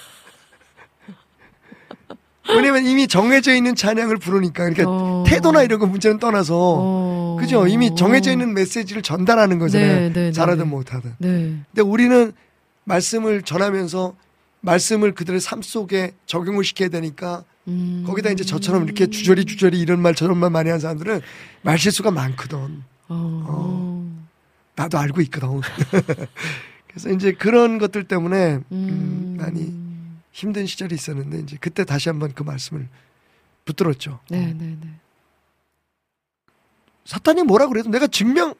왜냐면 2.49 2.84
이미 2.86 3.07
정해져 3.07 3.55
있는 3.55 3.74
찬양을 3.74 4.16
부르니까 4.16 4.64
그러니까 4.64 4.84
어. 4.86 5.24
태도나 5.26 5.62
이런 5.62 5.78
거 5.78 5.86
문제는 5.86 6.18
떠나서 6.18 6.57
어. 6.57 7.36
그죠 7.38 7.66
이미 7.66 7.95
정해져 7.95 8.32
있는 8.32 8.55
메시지를 8.55 9.03
전달하는 9.03 9.59
거잖아요. 9.59 10.01
네, 10.01 10.12
네, 10.12 10.32
잘하든 10.32 10.64
네. 10.64 10.70
못하든. 10.70 11.14
네. 11.18 11.28
근데 11.28 11.82
우리는 11.82 12.32
말씀을 12.84 13.43
전하면서 13.43 14.14
말씀을 14.62 15.12
그들의 15.12 15.41
삶 15.41 15.62
속에 15.62 16.12
적용을 16.26 16.64
시켜야 16.64 16.88
되니까 16.88 17.45
음. 17.68 18.05
거기다 18.07 18.30
이제 18.30 18.45
저처럼 18.45 18.84
이렇게 18.84 19.07
주저리 19.07 19.45
주저리 19.45 19.78
이런 19.78 20.01
말 20.01 20.14
저런 20.14 20.38
말 20.38 20.51
많이 20.51 20.68
하는 20.68 20.80
사람들은 20.80 21.20
말 21.62 21.78
실수가 21.78 22.11
많거든. 22.11 22.59
어. 22.59 23.45
어. 23.49 24.11
나도 24.76 24.99
알고 24.99 25.20
있거든. 25.22 25.61
그래서 26.88 27.11
이제 27.11 27.32
그런 27.32 27.78
것들 27.78 28.05
때문에 28.05 28.55
음, 28.57 28.64
음. 28.72 29.36
많이 29.38 29.89
힘든 30.33 30.66
시절이 30.66 30.95
있었는데 30.95 31.41
이제 31.41 31.57
그때 31.61 31.85
다시 31.85 32.09
한번 32.09 32.33
그 32.35 32.43
말씀을 32.43 32.89
붙들었죠. 33.64 34.20
네, 34.31 34.47
네, 34.55 34.76
네. 34.81 34.89
사탄이 37.05 37.43
뭐라 37.43 37.66
그래도 37.66 37.91
내가 37.91 38.07
증명 38.07 38.55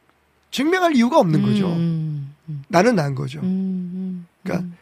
증명할 0.50 0.96
이유가 0.96 1.18
없는 1.20 1.42
거죠. 1.42 1.72
음. 1.72 2.34
음. 2.48 2.64
나는 2.68 2.96
난 2.96 3.14
거죠. 3.14 3.40
음. 3.40 3.44
음. 3.44 4.26
그러니까 4.42 4.66
음. 4.66 4.76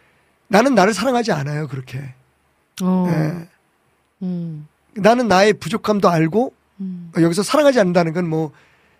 나는 0.49 0.75
나를 0.75 0.95
사랑하지 0.95 1.33
않아요. 1.33 1.69
그렇게. 1.69 2.15
어. 2.83 3.07
예. 3.11 3.49
음. 4.23 4.67
나는 4.95 5.29
나의 5.29 5.53
부족함도 5.55 6.09
알고 6.09 6.55
음. 6.81 7.13
여기서 7.21 7.43
사랑하지 7.43 7.81
않는다는 7.81 8.13
건 8.15 8.27
뭐 8.27 8.53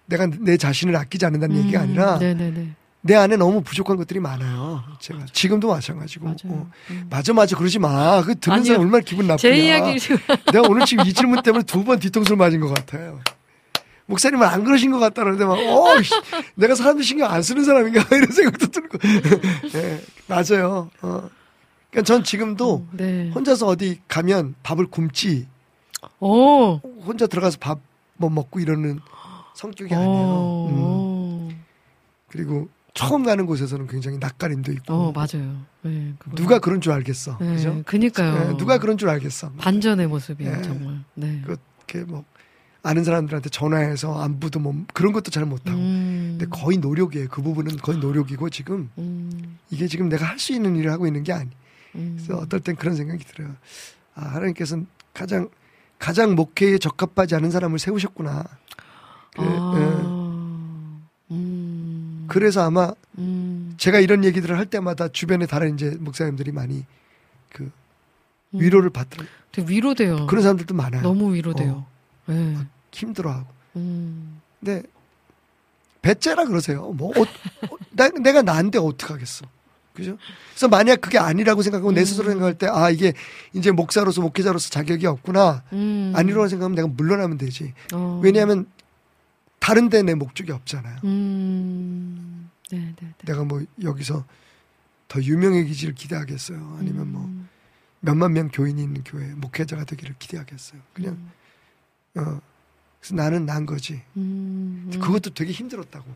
내가 0.09 0.27
내 0.27 0.57
자신을 0.57 0.97
아끼지 0.97 1.27
않는다는 1.27 1.57
얘기가 1.57 1.81
아니라 1.83 2.19
네, 2.19 2.35
네, 2.35 2.51
네. 2.51 2.75
내 3.01 3.15
안에 3.15 3.37
너무 3.37 3.63
부족한 3.63 3.97
것들이 3.97 4.19
많아요. 4.21 4.83
제가 4.99 5.27
지금도 5.33 5.69
마찬가지고. 5.69 6.25
맞아요. 6.27 6.37
어. 6.47 6.71
음. 6.91 7.07
맞아 7.09 7.33
맞아 7.33 7.57
그러지 7.57 7.79
마. 7.79 8.23
그 8.23 8.35
듣는 8.39 8.57
아니요. 8.59 8.67
사람 8.67 8.81
얼마나 8.83 9.03
기분 9.05 9.27
나쁘냐. 9.27 9.37
제 9.37 9.57
이야기 9.57 9.99
내가 10.53 10.69
오늘 10.69 10.85
지금 10.85 11.05
이 11.07 11.13
질문 11.13 11.43
때문에 11.43 11.65
두 11.65 11.85
번 11.85 11.99
뒤통수를 12.01 12.37
맞은 12.37 12.61
것 12.61 12.75
같아요. 12.75 13.21
목사님은 14.07 14.47
안 14.47 14.65
그러신 14.65 14.91
것 14.91 14.99
같다는데 14.99 15.45
막, 15.45 15.53
어, 15.53 16.03
씨, 16.03 16.13
내가 16.55 16.75
사람들 16.75 17.05
신경 17.05 17.31
안 17.31 17.43
쓰는 17.43 17.63
사람인가 17.65 18.05
이런 18.17 18.31
생각도 18.31 18.67
들고. 18.69 18.99
예, 19.75 20.01
맞아요. 20.27 20.91
어. 21.03 21.29
그러니까 21.91 22.03
전 22.07 22.25
지금도 22.25 22.87
네. 22.93 23.31
혼자서 23.35 23.67
어디 23.67 24.01
가면 24.09 24.55
밥을 24.63 24.87
굶지 24.89 25.47
오. 26.21 26.77
혼자 27.05 27.27
들어가서 27.27 27.59
밥 27.61 27.79
뭐 28.21 28.29
먹고 28.31 28.59
이러는 28.59 28.99
성격이 29.55 29.95
아니에요. 29.95 30.11
음. 30.11 30.75
어. 30.81 31.49
그리고 32.27 32.69
처음 32.99 33.25
가는 33.25 33.47
곳에서는 33.47 33.87
굉장히 33.87 34.19
낯가림도 34.19 34.73
있고 34.73 34.93
어, 34.93 35.13
맞아요. 35.13 35.57
네. 35.83 36.15
누가 36.35 36.59
그런 36.59 36.81
줄 36.81 36.93
알겠어. 36.93 37.39
네, 37.41 37.55
그죠? 37.55 37.83
그니까요. 37.87 38.51
예, 38.53 38.57
누가 38.57 38.79
그런 38.79 38.99
줄 38.99 39.09
알겠어. 39.09 39.53
반전의 39.53 40.09
모습이에요, 40.09 40.57
예. 40.59 40.63
정말. 40.63 41.05
네. 41.15 41.43
그, 41.47 41.57
이렇게 41.87 42.05
뭐 42.11 42.25
아는 42.83 43.05
사람들한테 43.05 43.51
전화해서 43.51 44.21
안부도 44.21 44.61
뭐 44.61 44.75
그런 44.95 45.13
것도 45.13 45.31
잘 45.31 45.45
못하고. 45.45 45.79
음. 45.79 46.37
근데 46.39 46.47
거의 46.47 46.79
노력이에요. 46.79 47.29
그 47.29 47.43
부분은 47.43 47.77
거의 47.79 47.99
노력이고 47.99 48.51
지금 48.51 48.91
음. 48.99 49.59
이게 49.71 49.87
지금 49.87 50.09
내가 50.09 50.27
할 50.27 50.39
수 50.39 50.53
있는 50.53 50.77
일을 50.77 50.91
하고 50.93 51.07
있는 51.07 51.23
게 51.23 51.33
아니. 51.33 51.51
음. 51.95 52.17
그래서 52.17 52.41
어떨 52.41 52.61
땐 52.61 52.77
그런 52.77 52.97
생각이 52.97 53.25
들어요. 53.25 53.55
아, 54.15 54.25
하나님께서는 54.27 54.87
가장 55.15 55.49
가장 55.99 56.35
목회에 56.35 56.79
적합하지 56.79 57.35
않은 57.37 57.51
사람을 57.51 57.79
세우셨구나. 57.79 58.45
그, 59.37 59.43
아. 59.43 59.73
음. 59.75 61.03
예. 61.33 61.58
그래서 62.29 62.63
아마 62.63 62.93
음. 63.19 63.75
제가 63.79 63.99
이런 64.01 64.25
얘기들을 64.25 64.57
할 64.57 64.67
때마다 64.67 65.09
주변에 65.09 65.47
다른 65.47 65.75
이제 65.75 65.97
목사님들이 65.99 66.53
많이 66.53 66.85
그 67.51 67.65
음. 68.55 68.61
위로를 68.61 68.91
받더라고요. 68.91 69.29
되게 69.53 69.69
위로돼요. 69.73 70.27
그런 70.27 70.43
사람들도 70.43 70.75
많아요. 70.75 71.03
너무 71.03 71.35
위로돼요. 71.35 71.85
네. 72.27 72.57
힘들어하고. 72.93 73.47
음. 73.77 74.41
근데 74.61 74.83
배째라 76.03 76.45
그러세요. 76.47 76.93
뭐 76.97 77.11
어, 77.19 77.23
어, 77.23 77.77
나, 77.91 78.09
내가 78.09 78.43
나인데 78.43 78.79
어떡 78.79 79.11
하겠어. 79.11 79.47
그죠? 79.95 80.17
그래서 80.51 80.69
만약 80.69 81.01
그게 81.01 81.19
아니라고 81.19 81.61
생각하고 81.63 81.91
내 81.91 82.05
스스로 82.05 82.29
생각할 82.31 82.55
때 82.55 82.67
아 82.69 82.89
이게 82.89 83.15
이제 83.53 83.73
목사로서 83.73 84.21
목회자로서 84.21 84.71
자격이 84.71 85.07
없구나 85.07 85.65
음. 85.73 86.13
아니라고 86.15 86.47
생각하면 86.47 86.77
내가 86.77 86.87
물러나면 86.89 87.37
되지. 87.37 87.75
어. 87.93 88.21
왜냐하면 88.23 88.67
다른 89.59 89.89
데 89.89 90.03
내 90.03 90.15
목적이 90.15 90.53
없잖아요. 90.53 91.01
음. 91.05 92.51
네, 92.71 92.79
네, 92.79 92.95
네. 93.01 93.15
내가 93.27 93.45
뭐 93.45 93.63
여기서 93.83 94.25
더 95.09 95.23
유명해지기를 95.23 95.95
기대하겠어요. 95.95 96.77
아니면 96.79 97.13
뭐 97.13 97.25
음. 97.25 97.49
몇만 98.01 98.33
명 98.33 98.49
교인이 98.49 98.83
있는 98.83 99.03
교회 99.05 99.27
목회자가 99.35 99.85
되기를 99.85 100.15
기대하겠어요. 100.19 100.81
그냥 100.93 101.19
어 102.15 102.41
그래서 103.01 103.15
나는 103.15 103.47
난 103.47 103.67
거지. 103.67 104.03
음. 104.17 104.91
음. 104.93 105.01
그것도 105.01 105.31
되게 105.35 105.53
힘들었다고. 105.53 106.15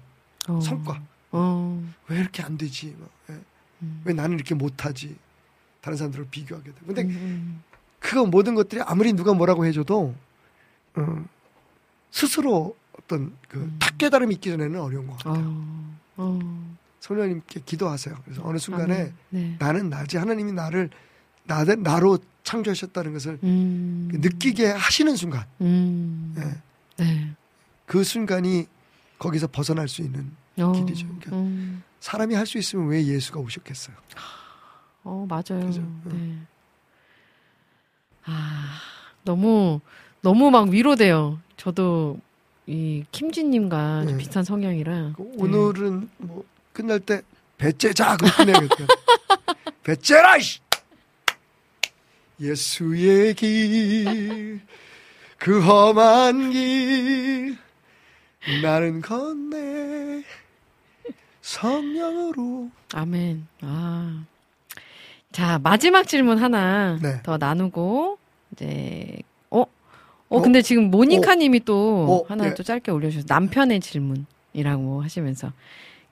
어. 0.49 0.61
성과. 0.61 1.03
어. 1.33 1.83
왜 2.09 2.19
이렇게 2.21 2.43
안 2.43 2.59
되지? 2.59 2.95
뭐, 2.99 3.09
예. 3.31 3.41
음. 3.83 4.03
왜 4.05 4.13
나는 4.13 4.37
이렇게 4.37 4.55
못하지? 4.55 5.17
다른 5.81 5.97
사람들을 5.97 6.27
비교하게 6.31 6.71
돼. 6.73 6.77
근데 6.87 7.03
음, 7.03 7.09
음. 7.11 7.63
그거 7.99 8.25
모든 8.27 8.55
것들이 8.55 8.83
아무리 8.83 9.13
누가 9.13 9.33
뭐라고 9.33 9.65
해줘도 9.65 10.15
어, 10.95 11.25
스스로 12.11 12.77
어떤 13.13 13.37
그탁 13.49 13.99
깨달음이 13.99 14.35
있기 14.37 14.51
전에는 14.51 14.81
어려운 14.81 15.07
것 15.07 15.19
같아요. 15.19 15.45
어, 15.45 15.97
어. 16.17 16.75
성령님께 17.01 17.61
기도하세요. 17.67 18.17
그래서 18.25 18.43
어느 18.45 18.59
순간에 18.59 18.95
아멘. 18.95 19.15
네. 19.31 19.57
나는 19.59 19.91
나지 19.91 20.17
하나님이 20.17 20.53
나를 20.53 20.89
나, 21.45 21.65
나로 21.65 22.19
창조하셨다는 22.45 23.13
것을 23.13 23.39
음. 23.43 24.09
느끼게 24.13 24.67
하시는 24.71 25.15
순간 25.17 25.45
음. 25.61 26.35
예. 26.39 27.05
네. 27.05 27.35
그 27.87 28.03
순간이 28.05 28.67
거기서 29.19 29.49
벗어날 29.49 29.89
수 29.89 30.01
있는 30.03 30.31
어, 30.59 30.73
길이죠. 30.73 31.07
그러니까 31.07 31.37
음. 31.37 31.83
사람이 32.01 32.35
할 32.35 32.47
수 32.47 32.59
있으면 32.59 32.89
왜 32.89 33.05
예수가 33.05 33.41
오셨겠어요? 33.41 33.97
어, 35.05 35.27
맞아요. 35.29 35.67
그죠? 35.67 35.83
네. 36.05 36.39
아, 38.25 38.79
너무, 39.25 39.81
너무 40.21 40.51
막 40.51 40.69
위로돼요. 40.69 41.41
저도 41.57 42.21
이 42.67 43.05
김진님과 43.11 44.05
좀 44.05 44.13
네. 44.13 44.19
비슷한 44.19 44.45
성향이라. 44.45 45.13
그 45.17 45.33
오늘은 45.37 46.09
뭐 46.19 46.45
끝날 46.73 47.01
때 47.01 47.23
배째자 47.59 48.17
그럼 48.17 48.33
끝내야겠다. 48.37 48.87
배째라 49.83 50.39
씨. 50.39 50.61
예수의 52.41 53.35
길, 53.35 54.61
그 55.39 55.61
험한 55.65 56.51
길, 56.51 57.57
나는 58.63 59.01
건네 59.01 60.25
성령으로. 61.41 62.71
아멘. 62.95 63.47
아. 63.61 64.25
자, 65.31 65.59
마지막 65.61 66.09
질문 66.09 66.39
하나 66.39 66.99
네. 67.01 67.23
더 67.23 67.39
나누고, 67.39 68.19
이제, 68.53 69.19
어? 70.33 70.37
어, 70.37 70.39
어? 70.39 70.43
근데 70.43 70.63
지금 70.63 70.91
모니카 70.91 71.35
님이 71.37 71.61
또 71.65 72.25
어, 72.25 72.29
하나 72.29 72.45
네. 72.45 72.55
또 72.55 72.63
짧게 72.63 72.91
올려주셨어요. 72.91 73.27
남편의 73.29 73.81
질문이라고 73.81 75.03
하시면서. 75.03 75.53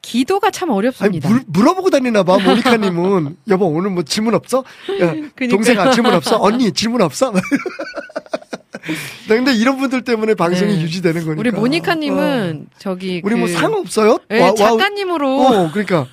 기도가 0.02 0.50
참 0.50 0.70
아니 0.70 0.78
어렵습니다. 0.78 1.28
물, 1.28 1.42
물어보고 1.46 1.90
다니나 1.90 2.22
봐 2.22 2.38
모니카님은 2.38 3.36
여보 3.48 3.66
오늘 3.66 3.90
뭐 3.90 4.02
질문 4.02 4.34
없어? 4.34 4.64
야. 5.02 5.14
동생아 5.50 5.90
질문 5.90 6.14
없어? 6.14 6.38
언니 6.40 6.72
질문 6.72 7.02
없어? 7.02 7.32
근데 9.28 9.52
이런 9.54 9.76
분들 9.76 10.02
때문에 10.02 10.34
방송이 10.34 10.74
네. 10.76 10.82
유지되는 10.82 11.22
거니까. 11.24 11.38
우리 11.40 11.50
모니카님은 11.50 12.68
저기 12.78 13.18
어. 13.18 13.20
우리 13.26 13.34
그, 13.34 13.40
뭐상 13.40 13.74
없어요? 13.74 14.18
네, 14.28 14.40
와- 14.40 14.46
와우- 14.46 14.56
작가님으로 14.56 15.42
어, 15.42 15.70
그러니까 15.70 16.06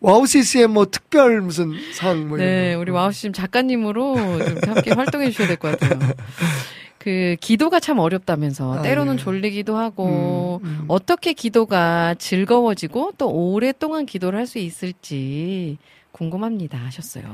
와우 0.00 0.26
CC의 0.26 0.66
뭐 0.66 0.86
특별 0.86 1.40
무슨 1.40 1.72
상 1.92 2.14
뭐 2.14 2.36
이런 2.36 2.38
네, 2.38 2.74
거. 2.74 2.80
우리 2.80 2.90
와우씨 2.90 3.30
작가님으로 3.32 4.16
좀 4.16 4.74
함께 4.74 4.90
활동해 4.92 5.30
주셔야 5.30 5.46
될 5.46 5.56
것 5.56 5.78
같아요. 5.78 6.00
그 7.04 7.36
기도가 7.38 7.80
참 7.80 7.98
어렵다면서 7.98 8.78
아, 8.78 8.82
때로는 8.82 9.16
네. 9.18 9.22
졸리기도 9.22 9.76
하고 9.76 10.62
음, 10.64 10.66
음. 10.80 10.84
어떻게 10.88 11.34
기도가 11.34 12.14
즐거워지고 12.14 13.12
또 13.18 13.28
오랫동안 13.28 14.06
기도를 14.06 14.38
할 14.38 14.46
수 14.46 14.58
있을지 14.58 15.76
궁금합니다 16.12 16.78
하셨어요. 16.78 17.24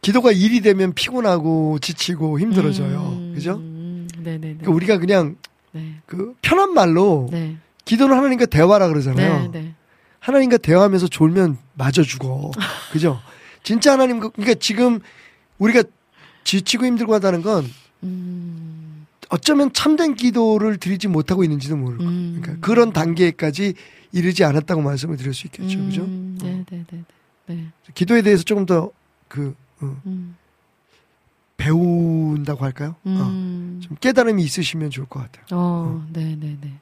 기도가 0.00 0.32
일이 0.32 0.62
되면 0.62 0.94
피곤하고 0.94 1.78
지치고 1.80 2.40
힘들어져요. 2.40 3.16
음, 3.18 3.32
그죠? 3.34 3.56
음, 3.56 4.08
네네네. 4.16 4.38
그러니까 4.60 4.70
우리가 4.72 4.98
그냥 4.98 5.36
네. 5.72 5.96
그 6.06 6.34
편한 6.40 6.72
말로 6.72 7.28
네. 7.30 7.56
기도는 7.84 8.16
하나님과 8.16 8.46
대화라 8.46 8.88
그러잖아요. 8.88 9.50
네. 9.50 9.60
네. 9.60 9.74
하나님과 10.20 10.56
대화하면서 10.56 11.08
졸면 11.08 11.58
마저 11.74 12.02
죽어. 12.02 12.50
그죠? 12.92 13.20
진짜 13.62 13.92
하나님, 13.92 14.20
그러니까 14.20 14.54
지금 14.58 15.00
우리가 15.58 15.82
지치고 16.44 16.86
힘들고 16.86 17.12
하다는 17.12 17.42
건 17.42 17.66
음, 18.02 18.75
어쩌면 19.28 19.72
참된 19.72 20.14
기도를 20.14 20.76
드리지 20.78 21.08
못하고 21.08 21.42
있는지도 21.44 21.76
모르고. 21.76 22.04
음. 22.04 22.38
그러니까 22.40 22.66
그런 22.66 22.92
단계까지 22.92 23.74
이르지 24.12 24.44
않았다고 24.44 24.82
말씀을 24.82 25.16
드릴 25.16 25.34
수 25.34 25.46
있겠죠. 25.48 25.78
그죠? 25.78 26.02
음, 26.04 26.38
네네 26.40 26.64
네. 26.90 27.04
네. 27.46 27.66
기도에 27.94 28.22
대해서 28.22 28.42
조금 28.44 28.64
더 28.66 28.90
그, 29.28 29.54
어, 29.80 29.96
음, 30.06 30.36
배운다고 31.56 32.64
할까요? 32.64 32.96
어, 33.04 33.08
음. 33.10 33.80
좀 33.82 33.96
깨달음이 34.00 34.42
있으시면 34.42 34.90
좋을 34.90 35.06
것 35.06 35.20
같아요. 35.20 35.44
어, 35.52 36.06
네 36.12 36.36
네 36.36 36.56
네. 36.60 36.72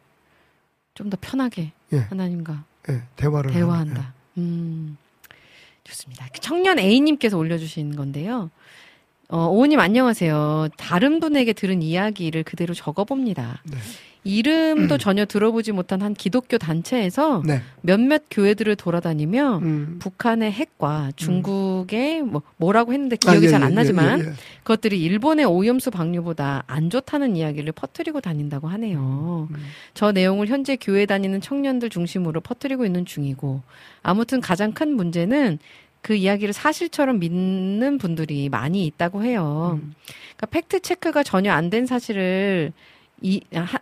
좀 0.94 1.10
더 1.10 1.16
편하게 1.20 1.72
예. 1.92 1.98
하나님과 1.98 2.64
예, 2.90 3.02
대화를. 3.16 3.50
하는, 3.50 3.60
대화한다. 3.60 4.14
음, 4.38 4.96
좋습니다. 5.84 6.28
청년 6.40 6.78
A님께서 6.78 7.36
올려주신 7.38 7.96
건데요. 7.96 8.50
어, 9.34 9.48
오우님 9.48 9.80
안녕하세요. 9.80 10.68
다른 10.76 11.18
분에게 11.18 11.54
들은 11.54 11.82
이야기를 11.82 12.44
그대로 12.44 12.72
적어봅니다. 12.72 13.62
네. 13.64 13.76
이름도 14.22 14.96
전혀 14.96 15.24
들어보지 15.26 15.72
못한 15.72 16.02
한 16.02 16.14
기독교 16.14 16.56
단체에서 16.56 17.42
네. 17.44 17.60
몇몇 17.82 18.22
교회들을 18.30 18.76
돌아다니며 18.76 19.58
음. 19.58 19.96
북한의 19.98 20.52
핵과 20.52 21.10
중국의 21.16 22.22
뭐 22.22 22.42
뭐라고 22.56 22.92
했는데 22.92 23.16
아, 23.26 23.32
기억이 23.32 23.46
예, 23.46 23.50
잘안 23.50 23.72
예, 23.72 23.74
나지만 23.74 24.20
예, 24.20 24.24
예. 24.24 24.32
그것들이 24.62 25.02
일본의 25.02 25.46
오염수 25.46 25.90
방류보다 25.90 26.62
안 26.68 26.88
좋다는 26.88 27.34
이야기를 27.36 27.72
퍼뜨리고 27.72 28.20
다닌다고 28.20 28.68
하네요. 28.68 29.48
음. 29.50 29.56
저 29.94 30.12
내용을 30.12 30.46
현재 30.46 30.76
교회 30.80 31.06
다니는 31.06 31.40
청년들 31.40 31.90
중심으로 31.90 32.40
퍼뜨리고 32.40 32.86
있는 32.86 33.04
중이고 33.04 33.62
아무튼 34.02 34.40
가장 34.40 34.72
큰 34.72 34.94
문제는 34.94 35.58
그 36.04 36.14
이야기를 36.14 36.52
사실처럼 36.52 37.18
믿는 37.18 37.96
분들이 37.96 38.50
많이 38.50 38.84
있다고 38.84 39.24
해요. 39.24 39.80
음. 39.82 39.94
그러니까 40.36 40.46
팩트 40.50 40.80
체크가 40.80 41.22
전혀 41.22 41.50
안 41.50 41.70
된 41.70 41.86
사실을 41.86 42.72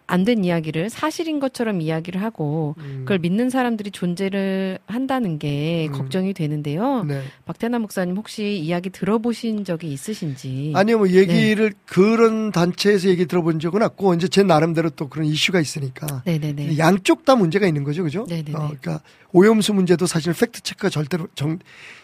안 0.07 0.25
된 0.25 0.45
이야기를 0.45 0.89
사실인 0.89 1.41
것처럼 1.41 1.81
이야기를 1.81 2.23
하고 2.23 2.77
음. 2.79 2.99
그걸 3.01 3.19
믿는 3.19 3.51
사람들이 3.51 3.91
존재를 3.91 4.79
한다는 4.87 5.41
게 5.41 5.89
음. 5.89 5.93
걱정이 5.99 6.33
되는데요. 6.33 7.03
네. 7.03 7.23
박태남 7.45 7.83
목사님 7.83 8.17
혹시 8.17 8.57
이야기 8.57 8.91
들어보신 8.91 9.65
적이 9.65 9.93
있으신지? 9.93 10.73
아니요, 10.77 10.99
뭐 10.99 11.09
네. 11.09 11.15
얘기를 11.15 11.73
그런 11.87 12.53
단체에서 12.53 13.09
얘기 13.09 13.27
들어본 13.27 13.59
적은 13.59 13.83
없고 13.83 14.15
이제 14.15 14.29
제 14.29 14.45
나름대로 14.45 14.91
또 14.91 15.09
그런 15.09 15.27
이슈가 15.27 15.61
있으니까 15.61 16.23
네네네. 16.25 16.79
양쪽 16.79 17.25
다 17.25 17.35
문제가 17.35 17.67
있는 17.67 17.83
거죠, 17.83 18.05
그죠? 18.05 18.25
네네네. 18.29 18.53
어, 18.55 18.69
그러니까 18.69 19.01
오염수 19.33 19.75
문제도 19.75 20.07
사실 20.07 20.33
팩트 20.35 20.61
체크가 20.61 20.89
절대로 20.89 21.27
정 21.35 21.59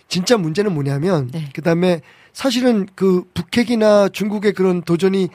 진짜 0.09 0.37
문제는 0.37 0.73
뭐냐면 0.73 1.31
네. 1.31 1.49
그다음에 1.53 2.01
사실은 2.33 2.87
그 2.95 3.25
북핵이나 3.35 4.09
중국의 4.09 4.55
그런 4.55 4.83
도전이 4.83 5.29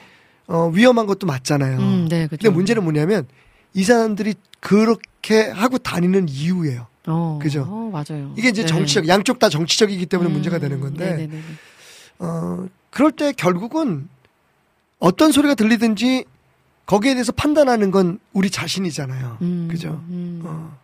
어, 0.48 0.68
위험한 0.74 1.06
것도 1.06 1.26
맞잖아요. 1.28 1.78
음, 1.78 2.08
네, 2.10 2.28
그죠. 2.28 2.42
근데 2.42 2.50
문제는 2.50 2.84
뭐냐면 2.84 3.28
이 3.74 3.84
사람들이 3.84 4.34
그렇게 4.60 5.50
하고 5.50 5.78
다니는 5.78 6.28
이유예요. 6.28 6.88
어, 7.08 7.40
그죠? 7.42 7.66
어, 7.68 7.90
맞아요. 7.92 8.34
이게 8.38 8.50
이제 8.50 8.62
네. 8.62 8.68
정치적 8.68 9.08
양쪽 9.08 9.40
다 9.40 9.50
정치적이기 9.50 10.06
때문에 10.08 10.30
음, 10.30 10.34
문제가 10.34 10.58
되는 10.60 10.80
건데 10.80 11.12
네네네. 11.12 11.42
어, 12.20 12.68
그럴 12.90 13.12
때 13.12 13.32
결국은 13.34 14.10
어떤 15.00 15.32
소리가 15.32 15.56
들리든지 15.56 16.26
거기에 16.86 17.14
대해서 17.14 17.32
판단하는 17.32 17.92
건 17.92 18.20
우리 18.32 18.50
자신이잖아요. 18.50 19.38
음, 19.42 19.68
그죠? 19.70 20.04
음, 20.10 20.42
어. 20.46 20.78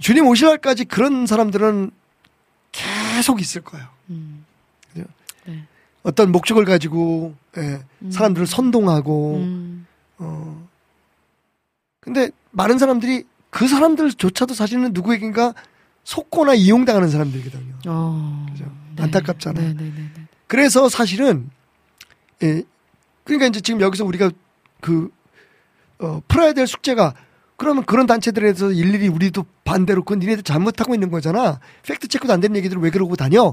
주님 0.00 0.26
오실 0.26 0.46
날까지 0.46 0.86
그런 0.86 1.26
사람들은 1.26 1.90
계속 2.72 3.40
있을 3.40 3.62
거예요. 3.62 3.86
음. 4.10 4.44
그죠? 4.92 5.06
네. 5.46 5.64
어떤 6.02 6.32
목적을 6.32 6.64
가지고 6.64 7.34
예, 7.56 7.80
음. 8.02 8.10
사람들을 8.10 8.46
선동하고 8.46 9.36
음, 9.36 9.86
어. 10.18 10.68
근데 12.00 12.30
많은 12.52 12.78
사람들이 12.78 13.24
그 13.50 13.68
사람들조차도 13.68 14.54
사실은 14.54 14.92
누구에겐가 14.92 15.54
속거나 16.04 16.54
이용당하는 16.54 17.08
사람들이거든요. 17.10 17.74
어, 17.88 18.46
그죠? 18.50 18.64
안타깝잖아요. 18.98 19.74
네네네. 19.74 20.10
그래서 20.46 20.88
사실은 20.88 21.50
예 22.42 22.62
그러니까 23.24 23.46
이제 23.46 23.60
지금 23.60 23.80
여기서 23.80 24.04
우리가 24.04 24.30
그 24.80 25.10
어, 25.98 26.22
풀어야 26.26 26.52
될 26.54 26.66
숙제가 26.66 27.14
그러면 27.60 27.84
그런 27.84 28.06
단체들에 28.06 28.54
대해서 28.54 28.72
일일이 28.72 29.08
우리도 29.08 29.44
반대로 29.64 30.02
그건 30.02 30.20
니네들 30.20 30.42
잘못하고 30.42 30.94
있는 30.94 31.10
거잖아. 31.10 31.60
팩트 31.82 32.08
체크도 32.08 32.32
안 32.32 32.40
되는 32.40 32.56
얘기들을 32.56 32.80
왜 32.80 32.88
그러고 32.88 33.16
다녀? 33.16 33.52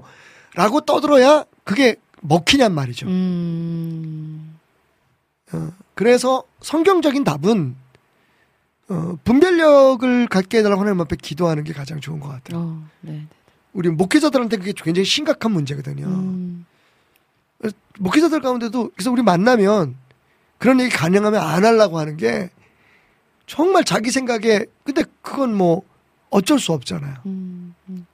라고 0.55 0.79
떠들어야 0.79 1.43
그게 1.65 1.97
먹히냔 2.21 2.73
말이죠. 2.73 3.05
음, 3.05 4.57
어, 5.51 5.71
그래서 5.93 6.45
성경적인 6.61 7.25
답은 7.25 7.75
어, 8.87 9.17
분별력을 9.25 10.27
갖게 10.27 10.59
해달라고 10.59 10.83
하나님 10.83 11.01
앞에 11.01 11.17
기도하는 11.21 11.65
게 11.65 11.73
가장 11.73 11.99
좋은 11.99 12.21
것 12.21 12.29
같아요. 12.29 12.59
어, 12.61 12.87
네. 13.01 13.27
우리 13.73 13.89
목회자들한테 13.89 14.55
그게 14.55 14.71
굉장히 14.71 15.03
심각한 15.03 15.51
문제거든요. 15.51 16.05
음, 16.05 16.65
목회자들 17.99 18.39
가운데도 18.39 18.91
그래서 18.95 19.11
우리 19.11 19.21
만나면 19.21 19.97
그런 20.59 20.79
얘기 20.79 20.95
가능하면 20.95 21.41
안 21.41 21.65
하려고 21.65 21.99
하는 21.99 22.15
게 22.15 22.51
정말 23.47 23.83
자기 23.83 24.11
생각에 24.11 24.65
근데 24.83 25.03
그건 25.23 25.55
뭐 25.55 25.81
어쩔 26.29 26.59
수 26.59 26.73
없잖아요. 26.73 27.15
음, 27.25 27.73
음. 27.89 28.05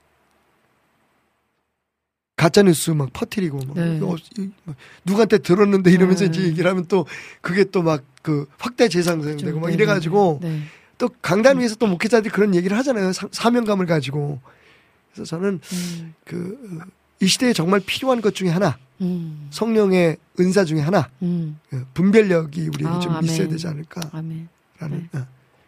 가짜 2.36 2.62
뉴스 2.62 2.90
막 2.90 3.12
퍼뜨리고 3.12 3.58
막 3.66 3.74
네. 3.76 4.00
어, 4.02 4.16
이- 4.38 4.50
막 4.64 4.76
누구한테 5.04 5.38
들었는데 5.38 5.90
이러면서 5.92 6.24
네. 6.24 6.30
이제 6.30 6.42
얘기를 6.44 6.68
하면 6.70 6.86
또 6.86 7.06
그게 7.42 7.64
또 7.64 7.82
막 7.82 8.02
그 8.24 8.48
확대 8.56 8.88
재상생되고 8.88 9.60
막 9.60 9.68
네, 9.68 9.74
이래가지고 9.74 10.38
네. 10.40 10.62
또 10.96 11.10
강단 11.20 11.60
위에서 11.60 11.74
또 11.74 11.86
목회자들이 11.86 12.32
그런 12.32 12.54
얘기를 12.54 12.74
하잖아요. 12.78 13.12
사, 13.12 13.28
사명감을 13.30 13.84
가지고. 13.84 14.40
그래서 15.12 15.28
저는 15.28 15.60
음, 15.72 16.14
그이 16.24 17.28
시대에 17.28 17.52
정말 17.52 17.80
필요한 17.80 18.22
것 18.22 18.34
중에 18.34 18.48
하나, 18.48 18.78
음, 19.02 19.48
성령의 19.50 20.16
은사 20.40 20.64
중에 20.64 20.80
하나, 20.80 21.10
음. 21.20 21.58
그 21.68 21.84
분별력이 21.92 22.62
우리에게 22.68 22.86
아, 22.86 22.98
좀 23.00 23.12
아멘. 23.12 23.24
있어야 23.30 23.46
되지 23.46 23.66
않을까 23.68 24.00
라는. 24.78 25.08
네. 25.12 25.20
어, 25.20 25.26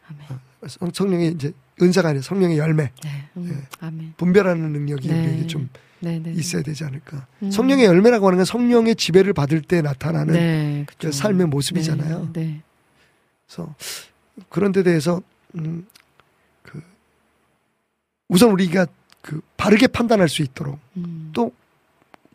아멘. 0.09 0.27
성- 0.69 0.91
성령의 0.93 1.33
이제 1.33 1.53
은사가 1.81 2.09
아니라 2.09 2.23
성령의 2.23 2.59
열매, 2.59 2.91
네. 3.05 3.29
음, 3.37 3.49
네. 3.51 3.63
아멘. 3.81 4.15
분별하는 4.17 4.73
능력이 4.73 5.09
네. 5.09 5.27
우리에게 5.27 5.47
좀 5.47 5.69
네, 6.01 6.19
네. 6.19 6.33
있어야 6.33 6.63
되지 6.63 6.85
않을까. 6.85 7.27
음. 7.43 7.51
성령의 7.51 7.85
열매라고 7.87 8.27
하는 8.27 8.37
건 8.39 8.45
성령의 8.45 8.97
지배를 8.97 9.33
받을 9.33 9.63
때 9.63 9.83
나타나는 9.83 10.35
네, 10.35 10.87
그. 10.99 11.13
삶의 11.13 11.47
모습이잖아요. 11.49 12.33
그래서 12.33 13.75
그런 14.49 14.73
데 14.73 14.83
대해서 14.83 15.23
음, 15.55 15.87
그 16.63 16.83
우선 18.29 18.51
우리가 18.51 18.87
그 19.23 19.41
바르게 19.57 19.87
판단할 19.89 20.29
수 20.29 20.43
있도록 20.43 20.79
음. 20.97 21.31
또 21.33 21.53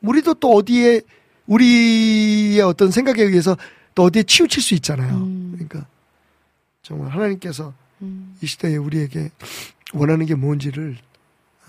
우리도 0.02 0.36
또 0.36 0.54
어디에 0.54 1.02
우리의 1.48 2.62
어떤 2.62 2.92
생각에 2.92 3.22
의해서 3.24 3.58
또 3.94 4.04
어디에 4.04 4.24
치우칠 4.24 4.62
수 4.64 4.74
있잖아요. 4.76 5.16
음. 5.16 5.52
그러니까 5.54 5.86
정말 6.92 7.10
하나님께서 7.10 7.74
음. 8.02 8.36
이 8.42 8.46
시대에 8.46 8.76
우리에게 8.76 9.32
원하는 9.94 10.26
게 10.26 10.36
뭔지를 10.36 10.98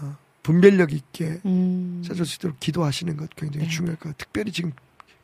어, 0.00 0.16
분별력 0.42 0.92
있게 0.92 1.40
음. 1.44 2.02
찾을 2.04 2.26
수 2.26 2.38
있도록 2.38 2.58
기도하시는 2.58 3.16
것 3.16 3.30
굉장히 3.36 3.66
네. 3.66 3.70
중요할 3.72 3.96
것 3.96 4.08
같아요. 4.08 4.14
특별히 4.18 4.50
지금 4.50 4.72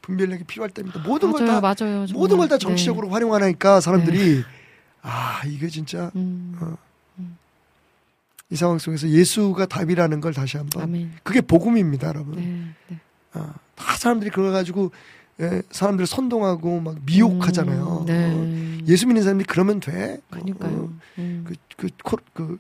분별력이 0.03 0.45
필요할 0.45 0.71
때입니다. 0.71 1.01
모든 1.01 1.33
걸 1.33 1.47
다. 1.47 1.61
모든 2.13 2.39
걸다 2.39 2.59
네. 2.59 2.59
정치적으로 2.59 3.09
활용하니까 3.09 3.81
사람들이 3.81 4.45
아 5.03 5.43
이게 5.47 5.67
진짜 5.67 6.13
음. 6.15 6.57
어, 6.61 6.77
이 8.51 8.55
상황 8.55 8.79
속에서 8.79 9.09
예수가 9.09 9.67
답이라는 9.67 10.21
걸 10.21 10.33
다시 10.33 10.59
한번 10.59 10.85
아멘. 10.85 11.13
그게 11.25 11.41
복음입니다, 11.41 12.07
여러분. 12.07 12.37
네, 12.37 12.75
네. 12.87 13.01
아, 13.33 13.53
다 13.75 13.97
사람들이 13.97 14.31
그거 14.31 14.53
가지고 14.53 14.93
예, 15.41 15.63
사람들을 15.71 16.07
선동하고 16.07 16.81
막 16.81 16.97
미혹하잖아요. 17.05 17.99
음, 18.01 18.07
네. 18.07 18.33
어, 18.83 18.85
예수 18.89 19.07
믿는 19.07 19.23
사람이 19.23 19.45
그러면 19.45 19.79
돼. 19.81 20.21
그러니까요. 20.31 20.77
어, 20.85 20.99
음. 21.19 21.45
그, 21.47 21.55
그, 21.77 21.89
코, 22.03 22.17
그, 22.35 22.59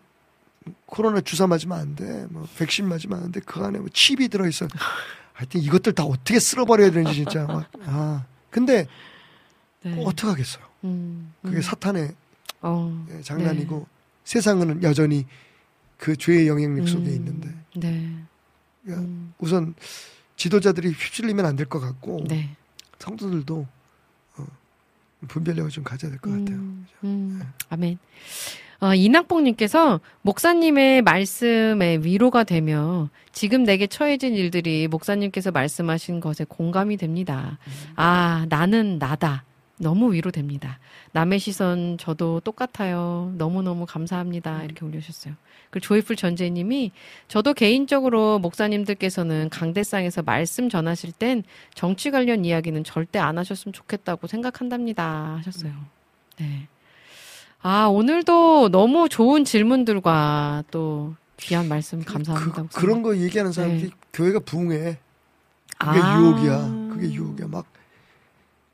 코로나 0.87 1.21
주사 1.21 1.47
맞으면 1.47 1.79
안 1.79 1.97
돼. 1.97 2.27
뭐, 2.31 2.47
백신 2.57 2.89
맞으면 2.89 3.23
안 3.25 3.33
돼. 3.33 3.41
그 3.45 3.61
안에 3.65 3.79
뭐 3.79 3.89
칩이 3.93 4.29
들어 4.29 4.47
있어. 4.47 4.69
하여튼 5.33 5.61
이것들 5.61 5.93
다 5.95 6.05
어떻게 6.05 6.39
쓸어버려야 6.39 6.91
되는지 6.91 7.15
진짜 7.15 7.45
막, 7.47 7.69
아. 7.87 8.25
근데 8.51 8.87
네. 9.83 10.03
어떡하겠어요. 10.05 10.65
음. 10.85 11.33
그게 11.43 11.57
음. 11.57 11.63
사탄의 11.63 12.13
어. 12.63 13.07
예, 13.11 13.23
장난이고 13.23 13.87
세상은 14.25 14.83
여전히 14.83 15.27
그 15.97 16.17
죄의 16.17 16.49
영향력 16.49 16.89
속에 16.89 17.09
음. 17.09 17.15
있는데 17.15 17.55
네. 17.77 18.15
그러니까 18.83 19.05
음. 19.07 19.33
우선 19.39 19.75
지도자들이 20.37 20.91
휩쓸리면 20.91 21.47
안 21.47 21.57
될 21.57 21.67
것 21.69 21.81
같고 21.81 22.25
네. 22.29 22.57
성도들도 22.99 23.66
어, 24.39 24.47
분별력을 25.29 25.70
좀 25.70 25.85
가져야 25.85 26.11
될 26.11 26.20
것 26.20 26.31
같아요. 26.31 26.57
음, 26.57 26.87
음, 27.05 27.41
아멘. 27.70 27.99
어, 28.81 28.95
이낙봉님께서 28.95 30.01
목사님의 30.23 31.03
말씀에 31.03 31.99
위로가 32.03 32.45
되며 32.45 33.09
지금 33.33 33.65
내게 33.65 33.89
처해진 33.89 34.35
일들이 34.35 34.87
목사님께서 34.87 35.51
말씀하신 35.51 36.20
것에 36.20 36.45
공감이 36.45 36.97
됩니다. 36.97 37.59
아, 37.97 38.47
나는 38.49 38.99
나다. 39.01 39.45
너무 39.79 40.13
위로됩니다. 40.13 40.79
남의 41.13 41.39
시선 41.39 41.97
저도 41.99 42.41
똑같아요. 42.41 43.33
너무너무 43.37 43.87
감사합니다. 43.87 44.65
이렇게 44.65 44.85
올려주셨어요. 44.85 45.35
그리고 45.71 45.85
조이풀 45.85 46.17
전재님이 46.17 46.93
저도 47.29 47.55
개인적으로 47.55 48.39
목사님들께서는 48.39 49.51
강대상에서 49.51 50.23
말씀 50.23 50.69
전하실 50.69 51.13
땐 51.13 51.43
정치 51.75 52.11
관련 52.11 52.45
이야기는 52.45 52.85
절대 52.85 53.19
안 53.19 53.39
하셨으면 53.39 53.73
좋겠다고 53.73 54.27
생각한답니다. 54.27 55.37
하셨어요. 55.39 55.73
네. 56.39 56.69
아, 57.61 57.87
오늘도 57.87 58.71
너무 58.71 59.09
좋은 59.09 59.45
질문들과 59.45 60.65
또 60.71 61.15
귀한 61.39 61.69
말씀 61.69 62.03
감사합니다. 62.05 62.63
그, 62.63 62.81
그런 62.81 63.03
거 63.03 63.17
얘기하는 63.17 63.53
사람들이 63.53 63.91
네. 63.91 63.97
교회가. 64.13 64.41
아. 65.79 65.93
그게 65.93 65.99
유혹이야. 65.99 66.89
그게 66.95 67.13
유혹이야. 67.13 67.49
막 67.49 67.67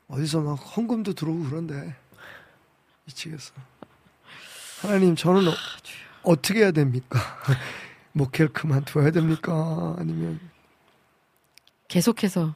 어디서 0.07 0.41
막 0.41 0.53
헌금도 0.55 1.13
들어오고 1.13 1.49
그런데 1.49 1.95
미치겠어. 3.05 3.53
하나님 4.81 5.15
저는 5.15 5.51
어, 6.23 6.35
떻게 6.35 6.59
해야 6.59 6.71
됩니까? 6.71 7.19
목회를 8.13 8.53
그만둬야 8.53 9.11
됩니까? 9.11 9.95
아니면 9.97 10.39
계속해서 11.87 12.55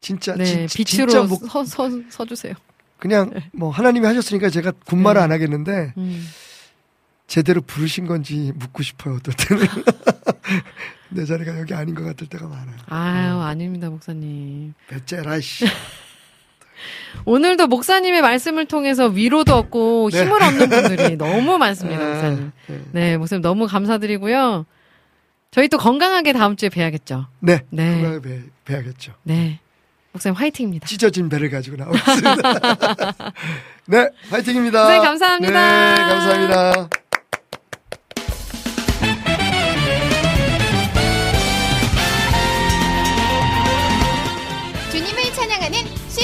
진짜 0.00 0.34
네, 0.34 0.44
진, 0.44 0.84
빛으로 0.84 1.10
진짜 1.10 1.26
목 1.26 1.46
서, 1.48 1.64
서, 1.64 1.88
서주세요. 2.10 2.54
그냥 2.98 3.32
뭐 3.52 3.70
하나님이 3.70 4.06
하셨으니까 4.06 4.50
제가 4.50 4.72
군말을 4.86 5.20
네. 5.20 5.24
안 5.24 5.32
하겠는데 5.32 5.94
음. 5.96 6.26
제대로 7.26 7.60
부르신 7.60 8.06
건지 8.06 8.52
묻고 8.54 8.82
싶어요. 8.82 9.16
어떨 9.16 9.34
때는 9.34 9.66
내 11.10 11.24
자리가 11.24 11.58
여기 11.58 11.74
아닌 11.74 11.94
것 11.94 12.04
같을 12.04 12.28
때가 12.28 12.46
많아요. 12.46 12.76
아유, 12.86 13.40
아닙니다, 13.40 13.90
목사님. 13.90 14.74
배째라 14.88 15.40
씨. 15.40 15.66
오늘도 17.24 17.66
목사님의 17.66 18.22
말씀을 18.22 18.66
통해서 18.66 19.06
위로도 19.06 19.54
얻고 19.54 20.10
네. 20.12 20.22
힘을 20.22 20.42
얻는 20.42 20.68
분들이 20.68 21.16
너무 21.18 21.58
많습니다, 21.58 22.04
목사님. 22.04 22.52
네. 22.66 22.80
네, 22.92 23.16
목사님 23.16 23.42
너무 23.42 23.66
감사드리고요. 23.66 24.64
저희 25.50 25.68
또 25.68 25.78
건강하게 25.78 26.32
다음 26.32 26.56
주에 26.56 26.68
뵈야겠죠. 26.68 27.26
네. 27.40 27.60
네. 27.70 27.94
건강을 27.94 28.20
배, 28.22 28.40
배야겠죠. 28.64 29.12
네. 29.22 29.60
목사님 30.12 30.34
화이팅입니다. 30.36 30.86
찢어진 30.86 31.28
배를 31.28 31.50
가지고 31.50 31.76
나오겠습니다. 31.76 33.32
네, 33.88 34.08
파이팅입니다. 34.30 34.78
선생님, 34.84 35.04
감사합니다. 35.04 35.94
네, 35.94 36.00
감사합니다. 36.02 36.88
주님을 44.90 45.22
찬양하는 45.34 45.95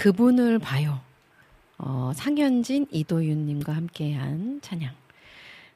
그분을 0.00 0.58
봐요. 0.58 0.98
어, 1.76 2.12
상현진, 2.14 2.86
이도윤님과 2.90 3.70
함께한 3.76 4.62
찬양 4.62 4.94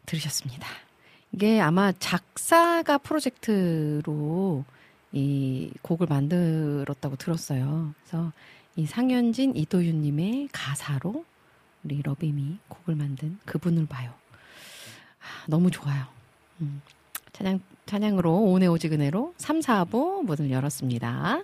들으셨습니다. 0.07 0.67
이게 1.33 1.61
아마 1.61 1.93
작사가 1.93 2.97
프로젝트로 2.97 4.65
이 5.13 5.71
곡을 5.83 6.07
만들었다고 6.07 7.17
들었어요. 7.17 7.93
그래서 8.01 8.33
이 8.77 8.87
상현진, 8.87 9.57
이도윤님의 9.57 10.49
가사로 10.53 11.27
우리 11.83 12.01
러빔이 12.01 12.61
곡을 12.69 12.95
만든 12.95 13.39
그분을 13.45 13.85
봐요. 13.85 14.11
아, 15.21 15.45
너무 15.49 15.71
좋아요. 15.71 16.07
음, 16.63 16.81
찬양, 17.35 17.61
찬양으로 17.85 18.35
오늘 18.35 18.69
오지근해로 18.69 19.35
3, 19.37 19.61
4부 19.61 20.25
문을 20.25 20.51
열었습니다. 20.51 21.43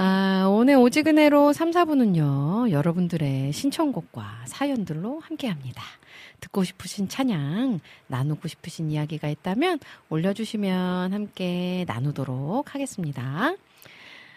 아, 0.00 0.46
오늘 0.48 0.76
오지근해로 0.76 1.52
3, 1.52 1.72
4부는요, 1.72 2.70
여러분들의 2.70 3.52
신청곡과 3.52 4.44
사연들로 4.46 5.18
함께 5.18 5.48
합니다. 5.48 5.82
듣고 6.38 6.62
싶으신 6.62 7.08
찬양, 7.08 7.80
나누고 8.06 8.46
싶으신 8.46 8.92
이야기가 8.92 9.26
있다면 9.28 9.80
올려주시면 10.08 11.12
함께 11.12 11.84
나누도록 11.88 12.76
하겠습니다. 12.76 13.56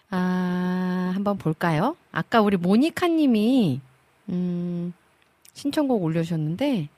아, 0.10 1.12
한번 1.14 1.38
볼까요? 1.38 1.96
아까 2.12 2.42
우리 2.42 2.58
모니카 2.58 3.08
님이, 3.10 3.82
음, 4.30 4.94
신청곡 5.54 6.02
올려주셨는데, 6.02 6.90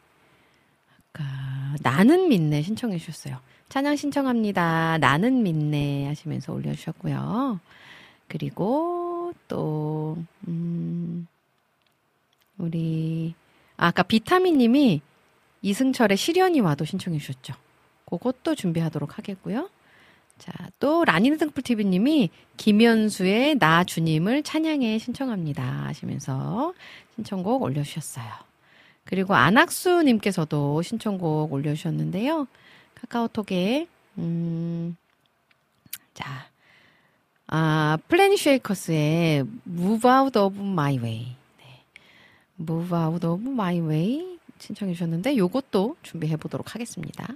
아까, 1.11 1.25
나는 1.81 2.29
믿네 2.29 2.61
신청해 2.61 2.97
주셨어요. 2.97 3.39
찬양 3.67 3.97
신청합니다. 3.97 4.99
나는 4.99 5.43
믿네 5.43 6.07
하시면서 6.07 6.53
올려주셨고요. 6.53 7.59
그리고 8.33 9.31
또, 9.47 10.17
음, 10.47 11.27
우리, 12.57 13.35
아, 13.77 13.87
아까 13.87 14.01
비타민 14.01 14.57
님이 14.57 15.01
이승철의 15.61 16.17
시련이 16.17 16.59
와도 16.61 16.83
신청해 16.83 17.19
주셨죠. 17.19 17.53
그것도 18.05 18.55
준비하도록 18.55 19.19
하겠고요. 19.19 19.69
자, 20.39 20.51
또 20.79 21.05
라니는 21.05 21.37
등불TV 21.37 21.85
님이 21.85 22.31
김현수의 22.57 23.59
나 23.59 23.83
주님을 23.83 24.41
찬양해 24.41 24.97
신청합니다 24.97 25.63
하시면서 25.85 26.73
신청곡 27.13 27.61
올려주셨어요. 27.61 28.25
그리고 29.03 29.35
안학수 29.35 30.01
님께서도 30.01 30.81
신청곡 30.81 31.53
올려주셨는데요. 31.53 32.47
카카오톡에, 32.95 33.87
음, 34.17 34.97
자, 36.15 36.47
아, 37.47 37.97
플래닛 38.07 38.39
쉐이커스의 38.39 39.45
Move 39.67 40.09
Out 40.09 40.39
of 40.39 40.59
My 40.59 40.97
Way. 40.97 41.35
네. 41.59 41.83
Move 42.59 42.97
Out 42.97 43.25
of 43.27 43.41
My 43.47 43.79
Way 43.79 44.37
신청해 44.59 44.93
주셨는데 44.93 45.37
요것도 45.37 45.97
준비해 46.03 46.37
보도록 46.37 46.73
하겠습니다. 46.73 47.27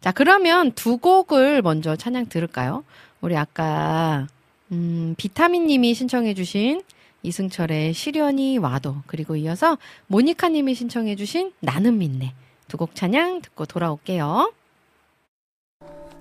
자, 0.00 0.12
그러면 0.12 0.72
두 0.72 0.96
곡을 0.96 1.60
먼저 1.62 1.94
찬양 1.94 2.26
들을까요? 2.26 2.84
우리 3.20 3.36
아까 3.36 4.26
음, 4.72 5.14
비타민 5.18 5.66
님이 5.66 5.92
신청해 5.94 6.32
주신 6.34 6.82
이승철의 7.22 7.92
시련이 7.92 8.56
와도 8.58 8.96
그리고 9.06 9.36
이어서 9.36 9.76
모니카 10.06 10.48
님이 10.48 10.74
신청해 10.74 11.16
주신 11.16 11.52
나는 11.60 11.98
믿네. 11.98 12.32
두 12.68 12.76
곡 12.78 12.94
찬양 12.94 13.42
듣고 13.42 13.66
돌아올게요. 13.66 14.52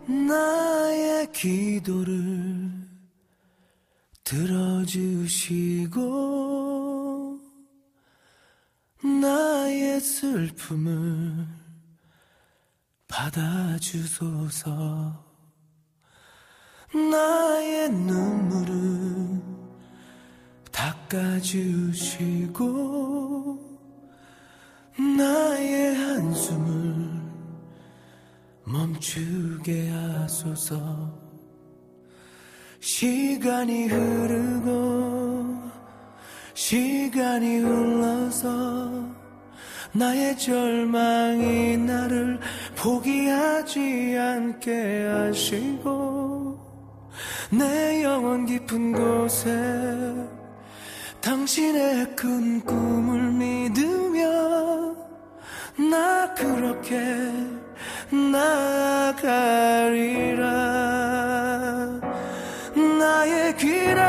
나의 0.08 1.32
기도를 1.32 2.89
들어주시고 4.30 5.98
나의 9.22 10.00
슬픔을 10.00 11.48
받아주소서. 13.08 14.70
나의 16.94 17.90
눈물을 17.90 19.42
닦아주시고 20.72 21.50
나의 25.18 25.96
한숨을 25.96 27.20
멈추게 28.64 29.90
하소서 29.90 31.19
시간이 32.80 33.88
흐르고 33.88 35.60
시간이 36.54 37.58
흘러서 37.60 39.20
나의 39.92 40.38
절망이 40.38 41.78
나를 41.78 42.40
포기하지 42.76 44.18
않게 44.18 45.08
하시고 45.08 46.60
내 47.52 48.04
영혼 48.04 48.46
깊은 48.46 48.94
곳에 48.94 49.50
당신의 51.22 52.16
큰 52.16 52.62
꿈을 52.62 53.32
믿으며 53.34 54.96
나 55.90 56.34
그렇게 56.34 56.98
나아가리라 58.32 59.50
나의 63.10 63.58
길에 63.58 64.02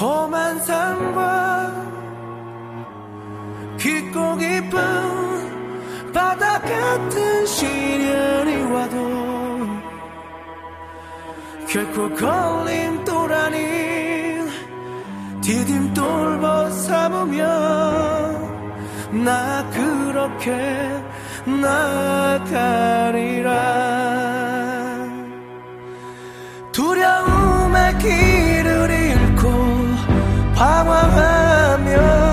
험한 0.00 0.60
산과 0.60 1.74
깊고 3.78 4.36
깊은 4.36 6.12
바다 6.12 6.60
같은 6.60 7.46
시련이 7.46 8.62
와도 8.72 8.96
결코 11.68 12.14
걸림돌 12.14 13.32
아닌 13.32 14.48
디딤돌 15.42 16.40
벗삼으며 16.40 17.44
나 19.24 19.68
그렇게 19.72 20.52
나가리라 22.64 23.56
두려움의 26.76 27.98
길을 28.00 28.90
잃고 28.90 29.50
방황하며 30.54 32.25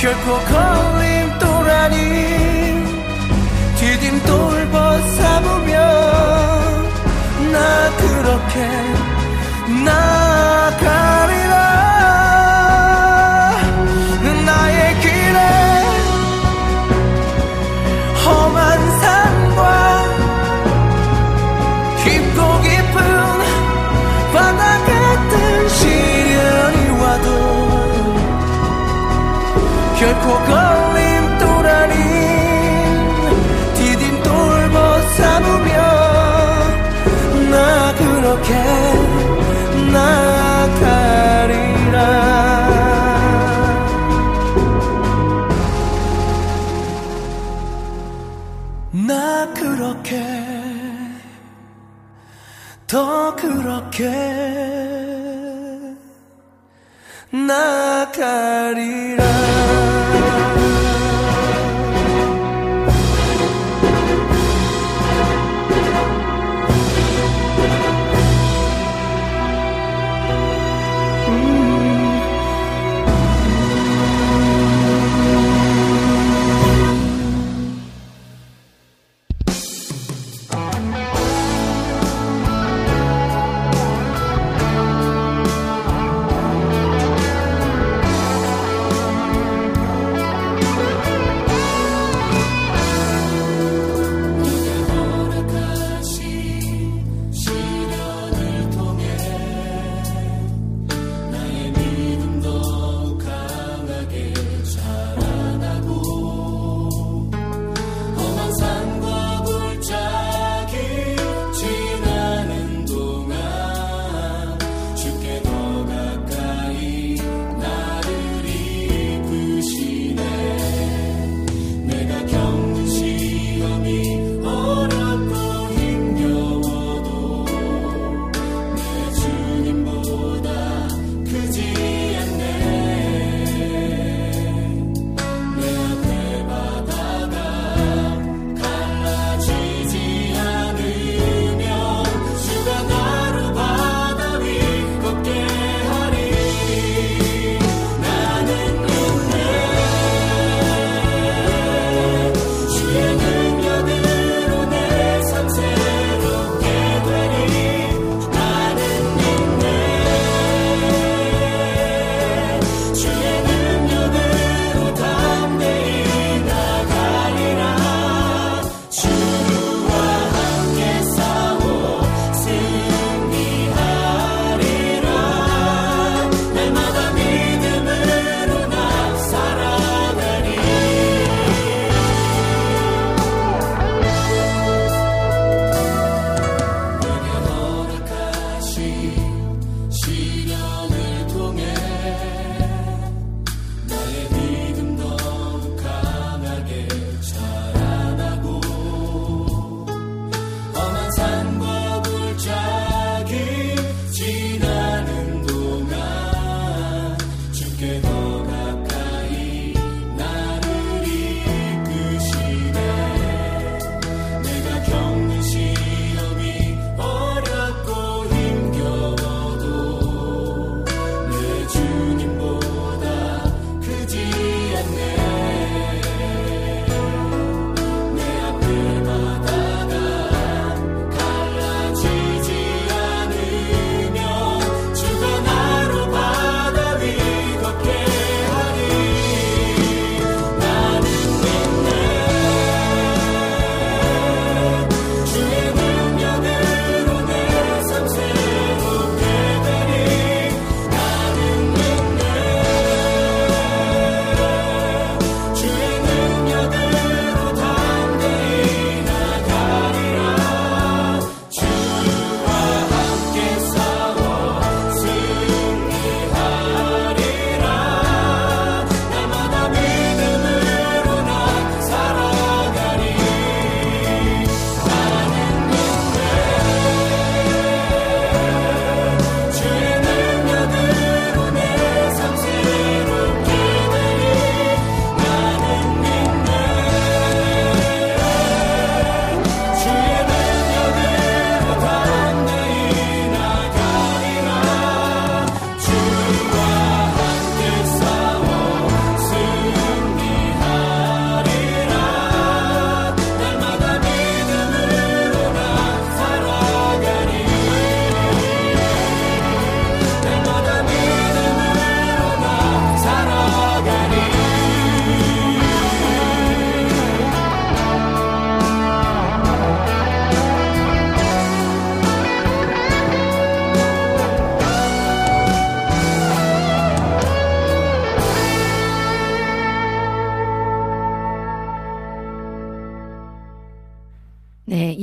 결코 0.00 0.38
걸림돌 0.44 1.70
아닌 1.70 2.84
디딤돌 3.78 4.70
벗삼으며 4.70 5.76
나 7.52 7.90
그렇게 7.96 8.97
걸림돌 30.48 31.66
아닌 31.66 31.96
디딤돌 33.74 34.70
벗어놓으며 34.70 35.72
나 37.50 37.94
그렇게 37.94 38.50
나가리라. 39.92 41.18
나 49.06 49.52
그렇게 49.54 50.10
더 52.86 53.34
그렇게 53.36 54.08
나가리 57.30 59.07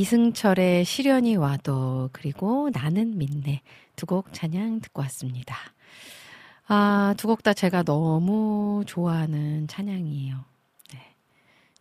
이승철의 0.06 0.86
시련이 0.86 1.36
와도 1.36 2.10
그리고 2.14 2.69
나는 2.72 3.18
믿네 3.18 3.61
두 3.95 4.06
곡 4.06 4.32
찬양 4.34 4.82
듣고 4.82 5.02
왔습니다. 5.02 5.56
아, 6.68 7.15
두 7.18 7.27
곡 7.27 7.41
다 7.41 7.53
제가 7.56 7.82
너무 7.82 8.84
좋아하는 8.86 9.68
찬양이에요. 9.68 10.45
네. 10.94 10.99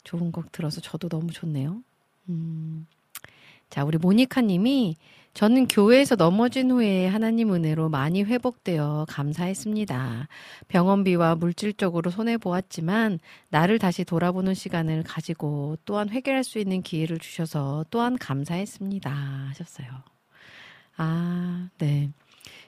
좋은 0.05 0.33
곡 0.33 0.53
들어서 0.53 0.81
저도 0.81 1.11
너무 1.11 1.33
좋네요. 1.33 1.83
음. 2.31 2.87
자, 3.69 3.85
우리 3.85 3.99
모니카 3.99 4.41
님이 4.41 4.97
저는 5.35 5.67
교회에서 5.67 6.15
넘어진 6.15 6.71
후에 6.71 7.09
하나님 7.09 7.53
은혜로 7.53 7.89
많이 7.89 8.23
회복되어 8.23 9.07
감사했습니다. 9.09 10.29
병원비와 10.69 11.35
물질적으로 11.35 12.13
손해보았지만 12.13 13.19
나를 13.49 13.81
다시 13.81 14.05
돌아보는 14.05 14.55
시간을 14.55 15.03
가지고 15.03 15.77
또한 15.85 16.09
해결할 16.09 16.45
수 16.45 16.61
있는 16.61 16.83
기회를 16.83 17.19
주셔서 17.19 17.85
또한 17.91 18.17
감사했습니다. 18.17 19.11
하셨어요. 19.11 19.89
아, 20.97 21.69
네. 21.79 22.11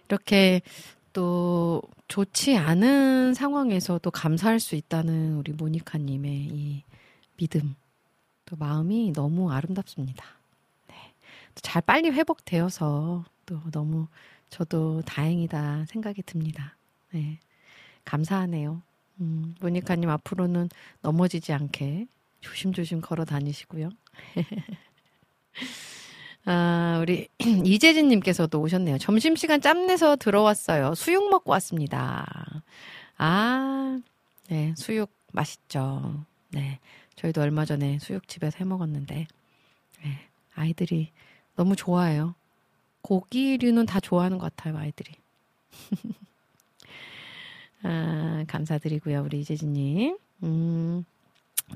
이렇게 0.09 0.60
또 1.12 1.82
좋지 2.09 2.56
않은 2.56 3.34
상황에서도 3.34 4.10
감사할 4.10 4.59
수 4.59 4.74
있다는 4.74 5.36
우리 5.36 5.52
모니카님의 5.52 6.32
이 6.32 6.82
믿음, 7.36 7.76
또 8.44 8.56
마음이 8.56 9.12
너무 9.12 9.52
아름답습니다. 9.52 10.35
잘 11.62 11.82
빨리 11.82 12.10
회복되어서 12.10 13.24
또 13.46 13.60
너무 13.70 14.08
저도 14.50 15.02
다행이다 15.02 15.86
생각이 15.88 16.22
듭니다. 16.22 16.76
네. 17.12 17.38
감사하네요. 18.04 18.82
음, 19.20 19.54
모니카님 19.60 20.08
앞으로는 20.08 20.68
넘어지지 21.02 21.52
않게 21.52 22.06
조심조심 22.40 23.00
걸어 23.00 23.24
다니시고요. 23.24 23.90
아, 26.44 26.98
우리 27.02 27.28
이재진님께서도 27.38 28.60
오셨네요. 28.60 28.98
점심시간 28.98 29.60
짬내서 29.60 30.16
들어왔어요. 30.16 30.94
수육 30.94 31.28
먹고 31.28 31.50
왔습니다. 31.52 32.62
아, 33.18 34.00
네, 34.48 34.72
수육 34.76 35.10
맛있죠. 35.32 36.24
네, 36.50 36.78
저희도 37.16 37.40
얼마 37.40 37.64
전에 37.64 37.98
수육집에서 37.98 38.58
해 38.58 38.64
먹었는데, 38.64 39.26
네, 40.04 40.28
아이들이 40.54 41.10
너무 41.56 41.74
좋아해요. 41.74 42.34
고기류는 43.02 43.86
다 43.86 44.00
좋아하는 44.00 44.38
것 44.38 44.54
같아요, 44.54 44.76
아이들이. 44.78 45.12
아, 47.82 48.44
감사드리고요, 48.48 49.22
우리 49.22 49.40
이재진님. 49.40 50.18
음, 50.42 51.04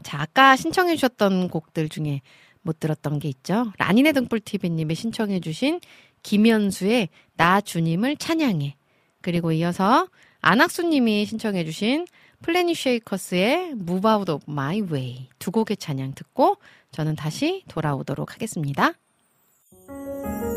자, 0.02 0.22
아까 0.22 0.56
신청해 0.56 0.96
주셨던 0.96 1.48
곡들 1.48 1.88
중에 1.88 2.20
못 2.62 2.78
들었던 2.80 3.18
게 3.18 3.28
있죠. 3.28 3.72
라니네 3.78 4.12
등불TV님이 4.12 4.94
신청해 4.94 5.40
주신 5.40 5.80
김현수의 6.22 7.08
나 7.36 7.60
주님을 7.60 8.16
찬양해. 8.16 8.76
그리고 9.22 9.52
이어서 9.52 10.08
안학수님이 10.40 11.26
신청해 11.26 11.64
주신 11.64 12.06
플래닛 12.42 12.76
쉐이커스의 12.76 13.70
Move 13.72 14.10
Out 14.10 14.32
of 14.32 14.44
My 14.48 14.80
Way 14.80 15.28
두 15.38 15.50
곡의 15.50 15.76
찬양 15.76 16.14
듣고 16.14 16.56
저는 16.90 17.16
다시 17.16 17.64
돌아오도록 17.68 18.34
하겠습니다. 18.34 18.94
하 19.90 20.49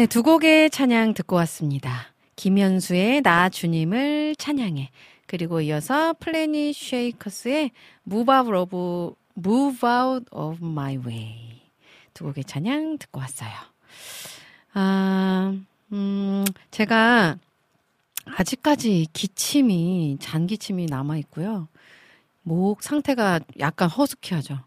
네, 0.00 0.06
두 0.06 0.22
곡의 0.22 0.70
찬양 0.70 1.12
듣고 1.12 1.36
왔습니다. 1.36 2.06
김현수의 2.34 3.20
나 3.20 3.50
주님을 3.50 4.34
찬양해. 4.36 4.88
그리고 5.26 5.60
이어서 5.60 6.14
플래닛 6.14 6.74
쉐이커스의 6.74 7.70
Move 8.06 8.34
Out 8.34 8.50
of, 8.50 9.14
Move 9.36 9.78
Out 9.86 10.24
of 10.32 10.64
My 10.64 10.96
Way. 10.96 11.60
두 12.14 12.24
곡의 12.24 12.44
찬양 12.44 12.96
듣고 12.96 13.20
왔어요. 13.20 13.50
아, 14.72 15.54
음, 15.92 16.44
제가 16.70 17.36
아직까지 18.24 19.08
기침이, 19.12 20.16
잔기침이 20.18 20.86
남아있고요. 20.86 21.68
목 22.44 22.82
상태가 22.82 23.40
약간 23.58 23.90
허스키하죠. 23.90 24.60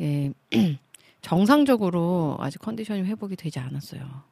예, 0.00 0.32
정상적으로 1.22 2.38
아직 2.40 2.58
컨디션이 2.58 3.02
회복이 3.02 3.36
되지 3.36 3.60
않았어요. 3.60 4.26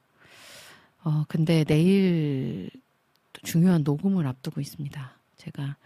어, 1.07 1.25
근데 1.29 1.63
내일 1.63 2.69
또 3.33 3.41
중요한 3.43 3.85
녹음을 3.85 4.27
앞두고 4.27 4.61
있습니다. 4.61 5.13
제가 5.37 5.77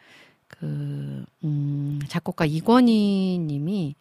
그, 0.49 1.27
음, 1.45 2.01
작곡가 2.09 2.47
이권희 2.47 3.39
님이, 3.41 3.97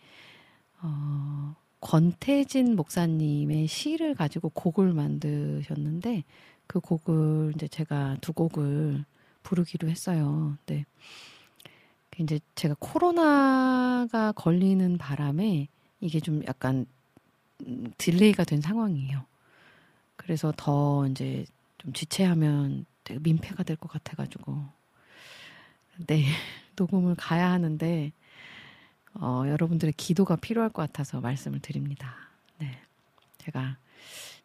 어, 0.81 1.55
권태진 1.81 2.77
목사님의 2.77 3.67
시를 3.67 4.15
가지고 4.15 4.47
곡을 4.47 4.93
만드셨는데, 4.93 6.23
그 6.67 6.79
곡을 6.79 7.51
이제 7.53 7.67
제가 7.67 8.15
두 8.21 8.31
곡을 8.31 9.03
부르기로 9.43 9.89
했어요. 9.89 10.57
네. 10.67 10.85
그 12.11 12.23
이제 12.23 12.39
제가 12.55 12.77
코로나가 12.79 14.31
걸리는 14.31 14.97
바람에 14.97 15.67
이게 15.99 16.21
좀 16.21 16.43
약간 16.47 16.85
음, 17.67 17.91
delay가 17.97 18.45
된 18.45 18.61
상황이에요. 18.61 19.28
그래서 20.29 20.53
더 20.55 21.07
이제 21.07 21.43
좀 21.79 21.91
지체하면 21.91 22.85
되게 23.03 23.19
민폐가 23.19 23.63
될 23.63 23.75
것 23.77 23.91
같아가지고 23.91 24.63
네 26.05 26.23
녹음을 26.77 27.15
가야 27.15 27.49
하는데 27.49 28.11
어, 29.15 29.43
여러분들의 29.47 29.93
기도가 29.93 30.35
필요할 30.35 30.69
것 30.69 30.83
같아서 30.83 31.19
말씀을 31.19 31.61
드립니다. 31.61 32.15
네, 32.59 32.79
제가 33.39 33.77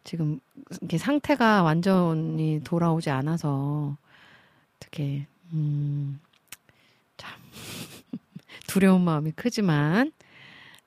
지금 0.03 0.39
이게 0.81 0.97
상태가 0.97 1.61
완전히 1.61 2.61
돌아오지 2.63 3.11
않아서 3.11 3.95
어떻게 4.77 5.27
음, 5.53 6.19
참 7.15 7.39
두려운 8.65 9.01
마음이 9.01 9.33
크지만 9.33 10.11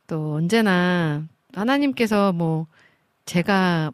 또 0.09 0.35
언제나 0.35 1.25
하나님께서 1.55 2.33
뭐 2.33 2.67
제가 3.27 3.93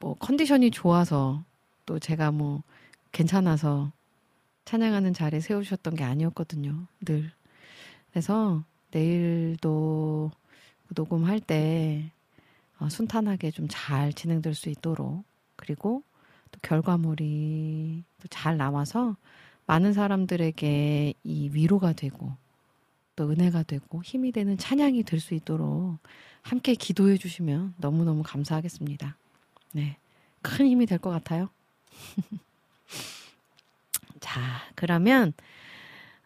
뭐 0.00 0.14
컨디션이 0.18 0.70
좋아서 0.72 1.44
또 1.86 1.98
제가 2.00 2.32
뭐 2.32 2.62
괜찮아서 3.12 3.92
찬양하는 4.66 5.14
자리에 5.14 5.40
세우셨던 5.40 5.96
게 5.96 6.04
아니었거든요. 6.04 6.86
늘. 7.04 7.32
그래서 8.10 8.64
내일도 8.92 10.32
그 10.88 10.94
녹음할 10.96 11.40
때 11.40 12.10
어, 12.80 12.88
순탄하게 12.88 13.50
좀 13.52 13.68
잘 13.68 14.12
진행될 14.12 14.54
수 14.54 14.68
있도록 14.70 15.24
그리고 15.56 16.02
또 16.52 16.58
결과물이 16.62 18.04
또 18.22 18.28
잘 18.30 18.56
나와서 18.58 19.16
많은 19.66 19.92
사람들에게 19.92 21.14
이 21.24 21.50
위로가 21.52 21.92
되고 21.94 22.32
또 23.16 23.30
은혜가 23.30 23.64
되고 23.64 24.02
힘이 24.02 24.32
되는 24.32 24.56
찬양이 24.58 25.02
될 25.04 25.20
수 25.20 25.34
있도록 25.34 25.98
함께 26.42 26.74
기도해 26.74 27.18
주시면 27.18 27.74
너무너무 27.78 28.22
감사하겠습니다. 28.24 29.16
네. 29.72 29.96
큰 30.42 30.66
힘이 30.66 30.86
될 30.86 30.98
것 30.98 31.10
같아요. 31.10 31.48
자, 34.20 34.40
그러면, 34.74 35.32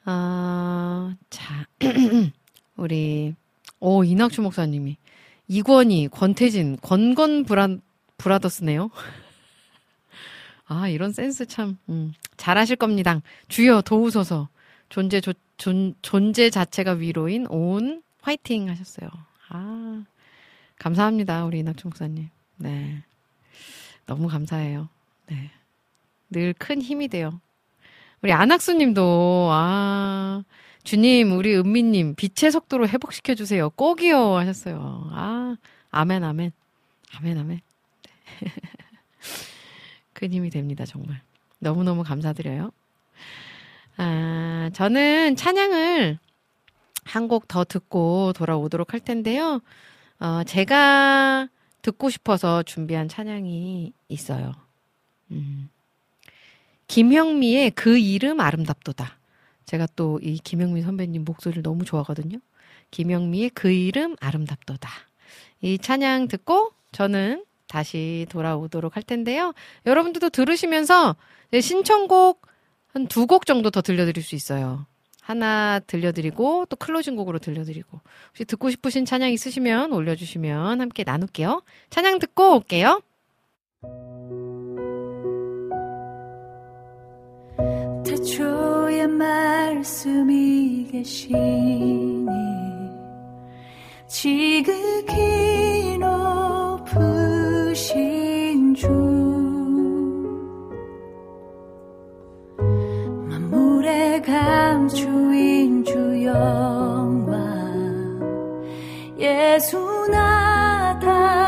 어, 0.06 1.14
자, 1.30 1.66
우리, 2.76 3.34
오, 3.80 4.04
이낙주 4.04 4.42
목사님이. 4.42 4.96
이권희, 5.48 6.08
권태진, 6.08 6.78
권건 6.80 7.44
bro, 7.44 7.68
brothers네요. 8.18 8.90
아, 10.66 10.88
이런 10.88 11.12
센스 11.12 11.46
참, 11.46 11.78
음, 11.88 12.14
잘하실 12.36 12.76
겁니다. 12.76 13.20
주여 13.48 13.82
도우소서. 13.82 14.48
존재, 14.88 15.20
조, 15.20 15.32
존, 15.56 15.94
존재 16.02 16.50
자체가 16.50 16.92
위로인 16.92 17.46
온 17.48 18.02
화이팅 18.22 18.68
하셨어요. 18.70 19.08
아, 19.50 20.04
감사합니다. 20.78 21.44
우리 21.44 21.58
이낙주 21.60 21.88
목사님. 21.88 22.30
네. 22.56 23.02
너무 24.06 24.28
감사해요. 24.28 24.88
네. 25.26 25.50
늘 26.30 26.52
큰 26.54 26.82
힘이 26.82 27.08
돼요. 27.08 27.40
우리 28.22 28.32
안학수님도, 28.32 29.50
아, 29.52 30.42
주님, 30.82 31.32
우리 31.36 31.56
은미님, 31.56 32.14
빛의 32.16 32.50
속도로 32.52 32.88
회복시켜 32.88 33.34
주세요. 33.34 33.70
꼭이요. 33.70 34.36
하셨어요. 34.36 35.10
아, 35.12 35.56
아멘, 35.90 36.24
아멘. 36.24 36.52
아멘, 37.16 37.38
아멘. 37.38 37.60
네. 38.02 38.50
큰 40.12 40.32
힘이 40.32 40.50
됩니다, 40.50 40.84
정말. 40.86 41.20
너무 41.58 41.84
너무 41.84 42.02
감사드려요. 42.02 42.70
아, 43.96 44.70
저는 44.74 45.36
찬양을 45.36 46.18
한 47.04 47.28
곡 47.28 47.48
더 47.48 47.64
듣고 47.64 48.32
돌아오도록 48.34 48.92
할 48.94 49.00
텐데요. 49.00 49.60
어, 50.20 50.42
제가 50.44 51.48
듣고 51.84 52.08
싶어서 52.10 52.62
준비한 52.62 53.08
찬양이 53.08 53.92
있어요. 54.08 54.54
음. 55.30 55.68
김형미의 56.88 57.70
그 57.72 57.98
이름 57.98 58.40
아름답도다. 58.40 59.18
제가 59.66 59.86
또 59.96 60.18
이 60.22 60.38
김형미 60.38 60.82
선배님 60.82 61.24
목소리를 61.24 61.62
너무 61.62 61.84
좋아하거든요. 61.84 62.38
김형미의 62.90 63.50
그 63.50 63.70
이름 63.70 64.16
아름답도다. 64.20 64.88
이 65.60 65.78
찬양 65.78 66.28
듣고 66.28 66.72
저는 66.92 67.44
다시 67.68 68.26
돌아오도록 68.30 68.96
할 68.96 69.02
텐데요. 69.02 69.52
여러분들도 69.86 70.30
들으시면서 70.30 71.16
네, 71.50 71.60
신청곡 71.60 72.42
한 72.92 73.08
두 73.08 73.26
곡 73.26 73.44
정도 73.46 73.70
더 73.70 73.82
들려드릴 73.82 74.22
수 74.22 74.34
있어요. 74.36 74.86
하나 75.24 75.80
들려드리고 75.80 76.66
또 76.66 76.76
클로징 76.76 77.16
곡으로 77.16 77.38
들려드리고 77.38 77.98
혹시 78.28 78.44
듣고 78.44 78.68
싶으신 78.68 79.06
찬양 79.06 79.32
있으시면 79.32 79.92
올려주시면 79.92 80.82
함께 80.82 81.02
나눌게요. 81.02 81.62
찬양 81.88 82.18
듣고 82.18 82.56
올게요. 82.56 83.00
태초의 88.04 89.08
말씀이 89.08 90.88
계시니 90.92 92.26
지극히 94.06 95.96
높으신 95.98 98.23
감추인 104.94 105.84
주 105.84 106.24
영광 106.24 107.34
예수 109.18 110.06
나타 110.08 111.43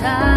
크 0.00 0.35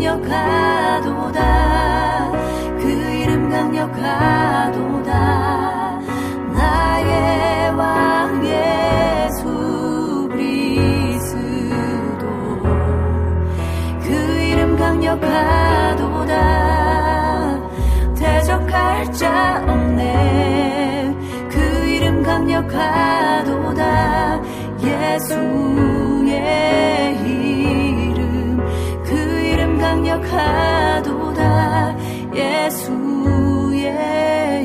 강력하도다. 0.00 1.40
그 2.78 2.88
이름 2.88 3.50
강력하도다. 3.50 5.12
나의 6.54 7.70
왕 7.76 8.42
예수 8.46 10.26
그리스도. 10.30 11.36
그 14.00 14.08
이름 14.40 14.78
강력하도다. 14.78 16.34
대적할 18.14 19.12
자 19.12 19.62
없네. 19.68 21.14
그 21.50 21.60
이름 21.88 22.22
강력하도다. 22.22 23.80
예수 24.82 25.89
강력하도다 30.00 31.96
예수의 32.34 33.84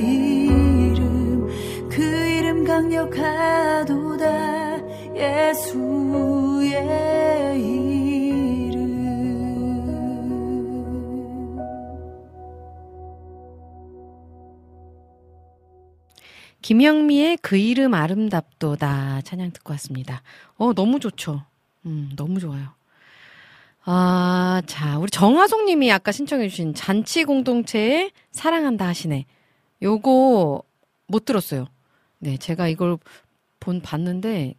이름 0.01 1.47
그 1.89 2.01
이름 2.01 2.63
강력하도다 2.63 4.25
예수의 5.13 6.85
김영미의 16.61 17.37
그 17.41 17.57
이름 17.57 17.93
아름답도다 17.93 19.21
찬양 19.21 19.51
듣고 19.51 19.73
왔습니다. 19.73 20.23
어, 20.57 20.73
너무 20.73 20.99
좋죠. 20.99 21.43
음, 21.85 22.11
너무 22.15 22.39
좋아요. 22.39 22.69
아, 23.87 24.63
자, 24.65 24.97
우리 24.97 25.11
정화송 25.11 25.65
님이 25.65 25.91
아까 25.91 26.11
신청해주신 26.11 26.73
잔치 26.73 27.23
공동체에 27.23 28.09
사랑한다 28.31 28.87
하시네. 28.87 29.25
요거 29.83 30.63
못 31.05 31.25
들었어요. 31.25 31.67
네, 32.17 32.37
제가 32.37 32.67
이걸 32.67 32.97
본, 33.59 33.81
봤는데 33.81 34.55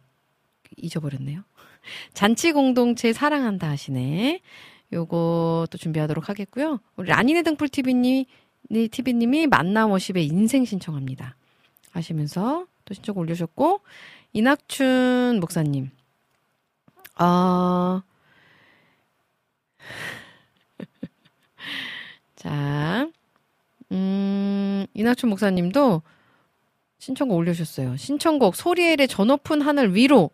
잊어버렸네요. 0.77 1.41
잔치 2.13 2.53
공동체 2.53 3.11
사랑한다 3.11 3.69
하시네. 3.69 4.39
또 5.69 5.77
준비하도록 5.77 6.29
하겠고요. 6.29 6.79
우리 6.95 7.09
라니네 7.09 7.43
TV님, 7.67 8.23
TV님이 8.69 9.47
만남 9.47 9.91
워십의 9.91 10.25
인생 10.25 10.63
신청합니다. 10.63 11.35
하시면서 11.91 12.65
또 12.85 12.93
신청 12.93 13.17
올려주셨고, 13.17 13.81
이낙춘 14.31 15.39
목사님. 15.41 15.89
아, 17.15 18.03
자, 22.35 23.09
음, 23.91 24.85
이낙춘 24.93 25.29
목사님도 25.29 26.01
신청곡 26.99 27.37
올려주셨어요. 27.37 27.97
신청곡 27.97 28.55
소리엘의 28.55 29.07
저 29.07 29.25
높은 29.25 29.61
하늘 29.61 29.95
위로, 29.95 30.29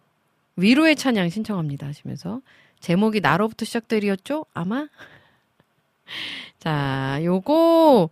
위로의 0.56 0.96
찬양 0.96 1.30
신청합니다 1.30 1.88
하시면서 1.88 2.42
제목이 2.80 3.20
나로부터 3.22 3.66
시작되리였죠? 3.66 4.46
아마? 4.54 4.88
자, 6.60 7.20
요거, 7.24 8.10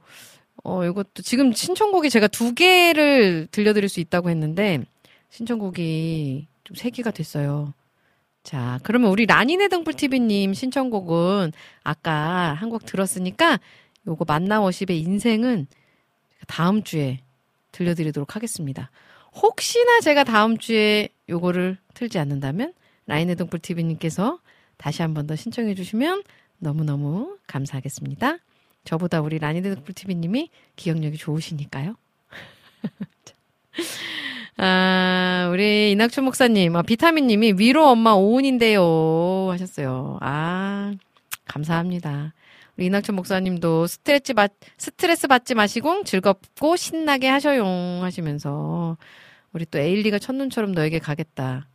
어, 0.64 0.86
요것도 0.86 1.24
지금 1.24 1.52
신청곡이 1.54 2.10
제가 2.10 2.28
두 2.28 2.54
개를 2.54 3.48
들려드릴 3.52 3.90
수 3.90 4.00
있다고 4.00 4.30
했는데, 4.30 4.84
신청곡이 5.30 6.48
좀 6.64 6.76
세 6.76 6.90
개가 6.90 7.12
됐어요. 7.12 7.74
자, 8.44 8.80
그러면 8.84 9.12
우리 9.12 9.26
라니네 9.26 9.68
등불TV님 9.68 10.54
신청곡은 10.54 11.52
아까 11.84 12.54
한 12.54 12.70
곡 12.70 12.86
들었으니까 12.86 13.60
요거 14.08 14.26
만나워십의 14.28 15.00
인생은 15.00 15.68
다음 16.48 16.84
주에 16.84 17.20
들려드리도록 17.72 18.36
하겠습니다. 18.36 18.90
혹시나 19.34 20.00
제가 20.02 20.24
다음 20.24 20.58
주에 20.58 21.10
요거를 21.30 21.78
틀지 21.94 22.18
않는다면 22.20 22.74
라니네 23.08 23.36
등불TV님께서 23.36 24.40
다시 24.78 25.02
한 25.04 25.14
번 25.14 25.28
더 25.28 25.36
신청해 25.36 25.76
주시면 25.76 26.24
너무너무 26.58 27.38
감사하겠습니다. 27.48 28.38
저보다 28.86 29.22
우리 29.22 29.38
라니네 29.38 29.76
등불TV님이 29.76 30.50
기억력이 30.76 31.18
좋으시니까요. 31.18 31.96
아, 34.58 35.50
우리 35.52 35.92
이낙춘 35.92 36.24
목사님, 36.26 36.76
아, 36.76 36.82
비타민님이 36.82 37.54
위로 37.58 37.88
엄마 37.88 38.12
오은인데요. 38.12 39.48
하셨어요. 39.52 40.18
아, 40.22 40.94
감사합니다. 41.46 42.34
우리 42.78 42.86
이낙춘 42.88 43.16
목사님도 43.16 43.88
스트레스 43.88 44.34
받, 44.34 44.52
스트레스 44.78 45.28
받지 45.28 45.56
마시고 45.56 46.04
즐겁고 46.04 46.76
신나게 46.76 47.28
하셔요. 47.28 47.66
하시면서 48.04 48.98
우리 49.54 49.66
또 49.66 49.80
에일리가 49.80 50.20
첫눈처럼 50.20 50.74
너에게 50.74 51.00
가겠다. 51.00 51.68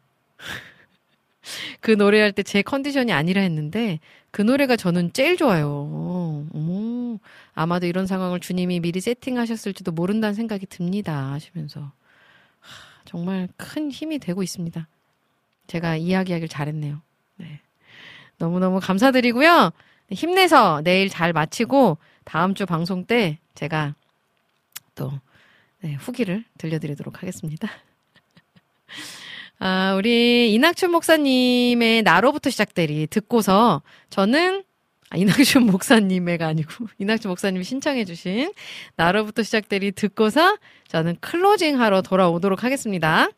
그 1.81 1.93
노래할 1.93 2.33
때 2.33 2.43
제 2.43 2.63
컨디션이 2.63 3.13
아니라 3.13 3.41
했는데 3.43 4.01
그 4.31 4.43
노래가 4.43 4.77
저는 4.77 5.13
제일 5.13 5.37
좋아요. 5.37 5.69
오, 6.53 7.19
아마도 7.55 7.87
이런 7.87 8.07
상황을 8.07 8.41
주님이 8.41 8.81
미리 8.81 9.01
세팅하셨을지도 9.01 9.93
모른다는 9.93 10.35
생각이 10.35 10.67
듭니다. 10.67 11.33
하시면서. 11.33 11.93
하, 13.07 13.11
정말 13.11 13.49
큰 13.57 13.91
힘이 13.91 14.19
되고 14.19 14.43
있습니다. 14.43 14.87
제가 15.67 15.97
이야기하길 15.97 16.49
잘했네요. 16.49 17.01
네. 17.37 17.61
너무너무 18.39 18.81
감사드리고요. 18.81 19.73
힘내서 20.11 20.83
내일 20.85 21.09
잘 21.09 21.33
마치고 21.33 21.99
다음 22.25 22.55
주 22.55 22.67
방송 22.67 23.05
때 23.05 23.39
제가 23.55 23.95
또 24.95 25.13
네, 25.81 25.95
후기를 25.95 26.45
들려드리도록 26.59 27.23
하겠습니다. 27.23 27.69
아, 29.59 29.95
우리 29.97 30.53
이낙춘 30.53 30.91
목사님의 30.91 32.03
나로부터 32.03 32.51
시작되리 32.51 33.07
듣고서 33.07 33.83
저는 34.11 34.65
아, 35.11 35.17
이낙춘 35.17 35.67
목사님의가 35.71 36.47
아니고 36.47 36.87
이낙춘 36.99 37.29
목사님이 37.29 37.65
신청해주신 37.65 38.53
나로부터 38.97 39.43
시작되리 39.43 39.93
듣고서 39.93 40.57
저는 40.89 41.17
클로징 41.21 41.81
하러 41.81 42.03
돌아오도록 42.03 42.65
하겠습니다. 42.65 43.29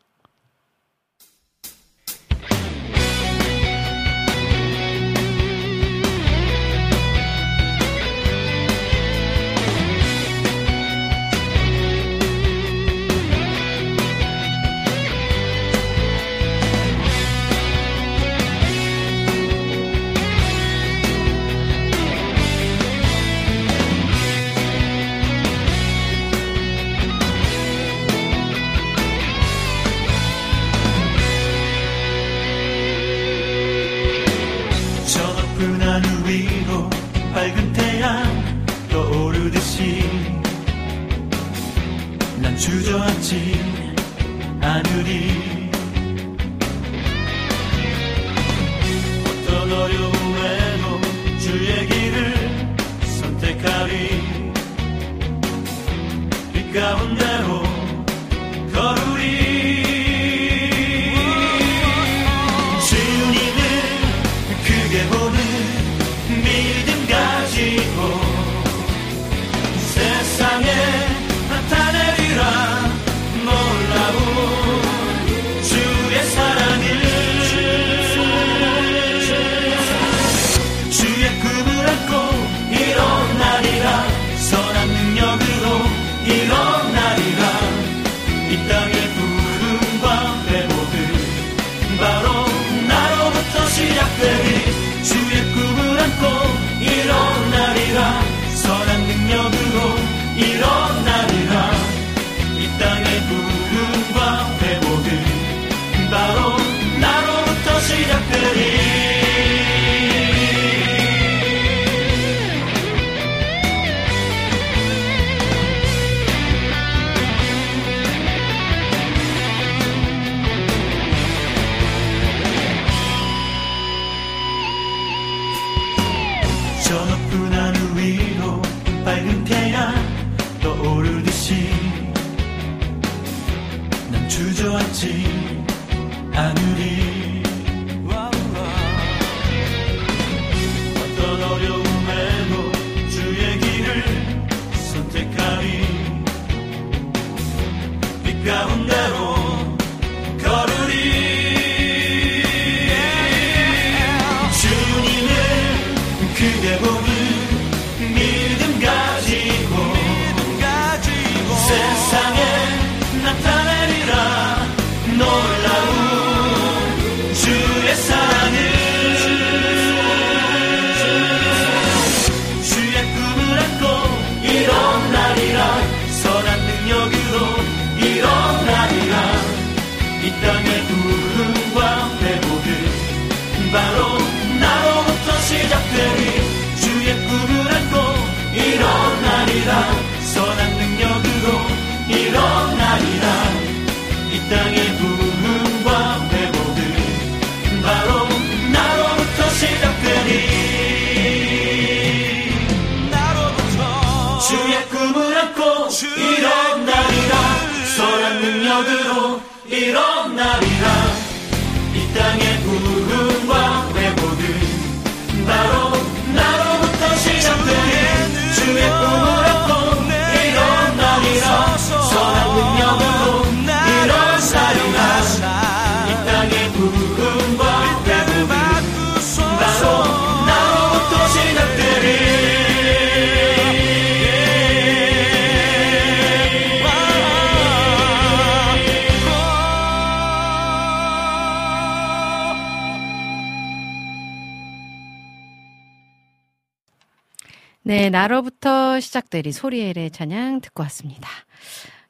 네, 247.89 248.11
나로부터 248.11 248.99
시작되리 248.99 249.51
소리엘의 249.51 250.11
찬양 250.11 250.61
듣고 250.61 250.83
왔습니다. 250.83 251.27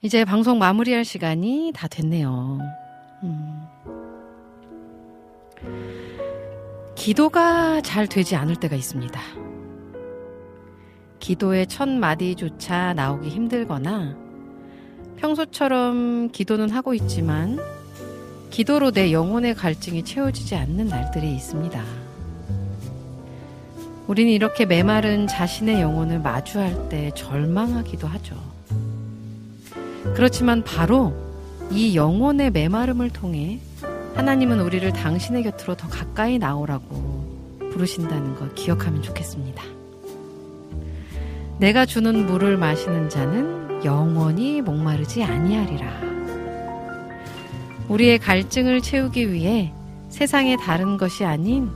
이제 0.02 0.26
방송 0.26 0.60
마무리할 0.60 1.06
시간이 1.06 1.72
다 1.74 1.88
됐네요. 1.88 2.60
음. 3.24 3.66
기도가 6.96 7.80
잘 7.80 8.08
되지 8.08 8.36
않을 8.36 8.58
때가 8.58 8.76
있습니다. 8.76 9.22
기도의 11.22 11.68
첫 11.68 11.88
마디조차 11.88 12.94
나오기 12.94 13.30
힘들거나 13.30 14.18
평소처럼 15.16 16.32
기도는 16.34 16.72
하고 16.72 16.94
있지만 16.94 17.58
기도로 18.50 18.92
내 18.92 19.14
영혼의 19.14 19.56
갈증이 19.56 20.04
채워지지 20.04 20.58
않는 20.58 20.88
날들이 20.88 21.34
있습니다. 21.36 22.09
우리는 24.10 24.32
이렇게 24.32 24.66
메마른 24.66 25.28
자신의 25.28 25.82
영혼을 25.82 26.18
마주할 26.18 26.90
때 26.90 27.12
절망하기도 27.14 28.08
하죠. 28.08 28.36
그렇지만 30.16 30.64
바로 30.64 31.14
이 31.70 31.96
영혼의 31.96 32.50
메마름을 32.50 33.12
통해 33.12 33.60
하나님은 34.16 34.62
우리를 34.62 34.92
당신의 34.94 35.44
곁으로 35.44 35.76
더 35.76 35.88
가까이 35.88 36.40
나오라고 36.40 37.70
부르신다는 37.72 38.34
걸 38.34 38.56
기억하면 38.56 39.04
좋겠습니다. 39.04 39.64
내가 41.60 41.86
주는 41.86 42.26
물을 42.26 42.58
마시는 42.58 43.10
자는 43.10 43.86
영원히 43.86 44.62
목마르지 44.62 45.24
아니하리라. 45.24 45.88
우리의 47.88 48.18
갈증을 48.18 48.82
채우기 48.82 49.32
위해 49.32 49.72
세상의 50.10 50.58
다른 50.58 50.98
것이 50.98 51.26
아닌 51.26 51.70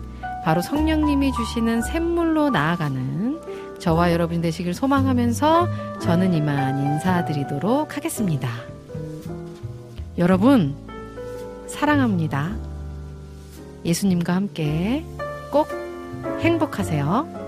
바로 0.44 0.62
성령님이 0.62 1.32
주시는 1.32 1.82
샘물로 1.82 2.50
나아가는 2.50 3.40
저와 3.80 4.12
여러분 4.12 4.42
되시길 4.42 4.74
소망하면서 4.74 6.00
저는 6.00 6.34
이만 6.34 6.80
인사드리도록 6.80 7.96
하겠습니다. 7.96 8.50
여러분, 10.18 10.76
사랑합니다. 11.68 12.56
예수님과 13.84 14.36
함께 14.36 15.06
꼭 15.52 15.68
행복하세요. 16.42 17.43